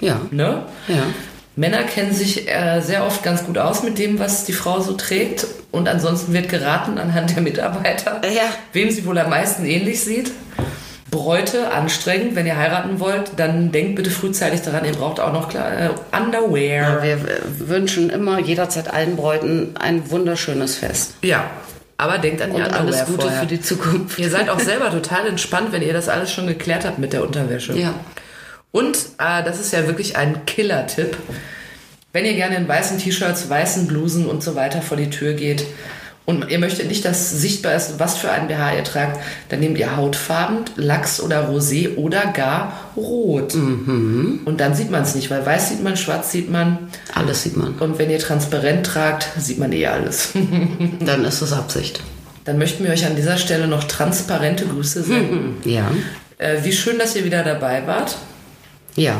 Ja. 0.00 0.20
Ne? 0.30 0.66
Ja. 0.88 1.04
Männer 1.54 1.82
kennen 1.82 2.12
sich 2.14 2.48
äh, 2.48 2.80
sehr 2.80 3.04
oft 3.04 3.22
ganz 3.22 3.44
gut 3.44 3.58
aus 3.58 3.82
mit 3.82 3.98
dem, 3.98 4.18
was 4.18 4.44
die 4.44 4.52
Frau 4.54 4.80
so 4.80 4.94
trägt. 4.94 5.46
Und 5.70 5.88
ansonsten 5.88 6.32
wird 6.32 6.48
geraten 6.48 6.98
anhand 6.98 7.34
der 7.34 7.42
Mitarbeiter, 7.42 8.20
Ja. 8.28 8.42
wem 8.72 8.90
sie 8.90 9.04
wohl 9.06 9.18
am 9.18 9.30
meisten 9.30 9.64
ähnlich 9.66 10.00
sieht. 10.02 10.30
Bräute, 11.10 11.70
anstrengend. 11.72 12.34
Wenn 12.36 12.46
ihr 12.46 12.56
heiraten 12.56 12.98
wollt, 12.98 13.32
dann 13.36 13.70
denkt 13.70 13.96
bitte 13.96 14.10
frühzeitig 14.10 14.62
daran, 14.62 14.86
ihr 14.86 14.92
braucht 14.92 15.20
auch 15.20 15.32
noch 15.32 15.50
klar, 15.50 15.70
äh, 15.78 15.90
Underwear. 16.16 17.02
Wir 17.02 17.12
äh, 17.16 17.18
wünschen 17.58 18.08
immer 18.08 18.38
jederzeit 18.40 18.92
allen 18.92 19.16
Bräuten 19.16 19.74
ein 19.78 20.10
wunderschönes 20.10 20.76
Fest. 20.76 21.14
Ja, 21.22 21.44
aber 21.98 22.16
denkt 22.16 22.40
an 22.40 22.50
Und 22.52 22.62
Underwear 22.62 22.80
alles 22.80 23.04
Gute 23.04 23.20
vorher. 23.22 23.40
für 23.40 23.46
die 23.46 23.60
Zukunft. 23.60 24.18
Ihr 24.18 24.30
seid 24.30 24.48
auch 24.48 24.58
selber 24.58 24.90
total 24.90 25.26
entspannt, 25.26 25.68
wenn 25.72 25.82
ihr 25.82 25.92
das 25.92 26.08
alles 26.08 26.32
schon 26.32 26.46
geklärt 26.46 26.86
habt 26.86 26.98
mit 26.98 27.12
der 27.12 27.22
Unterwäsche. 27.22 27.74
Ja. 27.74 27.92
Und 28.72 28.96
äh, 29.18 29.44
das 29.44 29.60
ist 29.60 29.72
ja 29.72 29.86
wirklich 29.86 30.16
ein 30.16 30.44
Killer-Tipp. 30.46 31.16
Wenn 32.12 32.24
ihr 32.24 32.34
gerne 32.34 32.56
in 32.56 32.68
weißen 32.68 32.98
T-Shirts, 32.98 33.48
weißen 33.48 33.86
Blusen 33.86 34.26
und 34.26 34.42
so 34.42 34.54
weiter 34.54 34.82
vor 34.82 34.96
die 34.96 35.10
Tür 35.10 35.34
geht 35.34 35.64
und 36.24 36.50
ihr 36.50 36.58
möchtet 36.58 36.88
nicht, 36.88 37.04
dass 37.04 37.30
sichtbar 37.30 37.74
ist, 37.74 37.98
was 37.98 38.16
für 38.16 38.30
ein 38.30 38.48
BH 38.48 38.76
ihr 38.76 38.84
tragt, 38.84 39.18
dann 39.48 39.60
nehmt 39.60 39.78
ihr 39.78 39.96
hautfarben, 39.96 40.58
Lachs 40.76 41.20
oder 41.20 41.48
Rosé 41.48 41.96
oder 41.96 42.26
gar 42.26 42.90
Rot. 42.96 43.54
Und 43.54 44.54
dann 44.58 44.74
sieht 44.74 44.90
man 44.90 45.02
es 45.02 45.14
nicht, 45.14 45.30
weil 45.30 45.44
weiß 45.44 45.70
sieht 45.70 45.82
man, 45.82 45.96
schwarz 45.96 46.30
sieht 46.30 46.50
man. 46.50 46.90
Alles 47.14 47.42
sieht 47.42 47.56
man. 47.56 47.74
Und 47.74 47.98
wenn 47.98 48.10
ihr 48.10 48.18
transparent 48.18 48.86
tragt, 48.86 49.28
sieht 49.38 49.58
man 49.58 49.72
eh 49.72 49.86
alles. 49.86 50.32
Dann 51.00 51.24
ist 51.24 51.40
es 51.40 51.52
Absicht. 51.52 52.00
Dann 52.44 52.58
möchten 52.58 52.84
wir 52.84 52.92
euch 52.92 53.06
an 53.06 53.16
dieser 53.16 53.36
Stelle 53.36 53.66
noch 53.66 53.84
transparente 53.84 54.66
Grüße 54.66 55.02
senden. 55.02 55.56
Ja. 55.64 55.90
Äh, 56.38 56.58
wie 56.64 56.72
schön, 56.72 56.98
dass 56.98 57.14
ihr 57.14 57.24
wieder 57.24 57.42
dabei 57.42 57.86
wart. 57.86 58.16
Ja. 58.96 59.14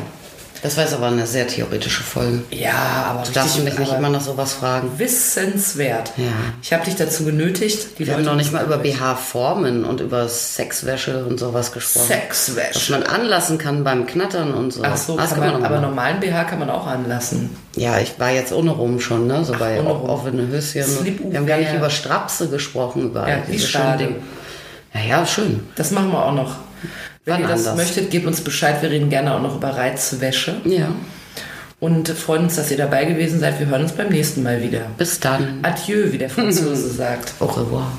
Das 0.63 0.77
war 0.77 0.85
jetzt 0.85 0.95
aber 0.95 1.09
eine 1.09 1.27
sehr 1.27 1.49
theoretische 1.49 2.05
Folge. 2.05 2.45
Ja, 2.53 3.07
aber 3.11 3.25
Du 3.25 3.33
darfst 3.33 3.59
mich 3.65 3.77
nicht 3.77 3.93
immer 3.93 4.11
nach 4.11 4.21
sowas 4.21 4.53
fragen. 4.53 4.93
wissenswert. 4.97 6.13
Ja. 6.17 6.27
Ich 6.63 6.73
habe 6.73 6.85
dich 6.85 6.95
dazu 6.95 7.25
genötigt. 7.25 7.99
Die 7.99 8.07
Wir 8.07 8.13
haben 8.15 8.21
Leute 8.21 8.31
noch 8.31 8.37
nicht 8.37 8.53
mal 8.53 8.65
über 8.65 8.79
BH-Formen 8.79 9.85
und 9.85 10.01
über 10.01 10.29
Sexwäsche 10.29 11.25
und 11.25 11.39
sowas 11.41 11.73
gesprochen. 11.73 12.07
Was 12.09 12.47
Sexwäsche. 12.47 12.93
man 12.93 13.03
anlassen 13.03 13.59
kann 13.59 13.83
beim 13.83 14.07
Knattern 14.07 14.55
und 14.55 14.73
so. 14.73 14.83
Ach 14.85 14.97
so, 14.97 15.17
das 15.17 15.31
kann 15.31 15.41
man, 15.41 15.61
noch 15.63 15.65
aber 15.69 15.81
normalen 15.81 16.21
BH 16.21 16.45
kann 16.45 16.61
man 16.61 16.71
auch 16.71 16.87
anlassen. 16.87 17.51
Ja, 17.75 17.99
ich 17.99 18.21
war 18.21 18.31
jetzt 18.31 18.53
ohne 18.53 18.71
rum 18.71 19.01
schon, 19.01 19.27
ne? 19.27 19.45
So 19.45 19.55
bei 19.55 19.81
ohne 19.81 19.89
rum. 19.91 20.09
offene 20.11 20.47
Höschen. 20.47 20.85
Wir 21.29 21.39
haben 21.41 21.47
gar 21.49 21.59
nicht 21.59 21.75
über 21.75 21.91
Strapse 21.91 22.49
gesprochen, 22.49 23.07
über 23.07 23.29
Ja, 23.29 23.35
all 23.35 23.43
wie 23.49 23.53
diese 23.53 23.67
schade. 23.67 24.05
schönen 24.05 24.15
Dinge. 24.15 24.23
Ja, 24.95 25.19
ja, 25.19 25.27
schön. 25.27 25.67
Das 25.75 25.91
machen 25.91 26.13
wir 26.13 26.25
auch 26.25 26.35
noch. 26.35 26.55
Wenn 27.25 27.35
Wann 27.35 27.43
ihr 27.43 27.49
das 27.49 27.67
anders? 27.67 27.77
möchtet, 27.87 28.11
gebt 28.11 28.27
uns 28.27 28.41
Bescheid. 28.41 28.83
Wir 28.83 28.91
reden 28.91 29.09
gerne 29.11 29.35
auch 29.35 29.41
noch 29.43 29.57
über 29.57 29.69
Reizwäsche. 29.71 30.61
Ja. 30.65 30.89
Und 31.79 32.09
freuen 32.09 32.45
uns, 32.45 32.57
dass 32.57 32.71
ihr 32.71 32.77
dabei 32.77 33.05
gewesen 33.05 33.39
seid. 33.41 33.59
Wir 33.61 33.67
hören 33.67 33.83
uns 33.83 33.93
beim 33.93 34.09
nächsten 34.09 34.43
Mal 34.43 34.63
wieder. 34.63 34.87
Bis 34.99 35.21
dann. 35.21 35.61
Adieu, 35.63 36.13
wie 36.13 36.19
der 36.19 36.31
Franzose 36.31 36.89
sagt. 36.95 37.35
Au 37.41 37.47
revoir. 37.47 37.93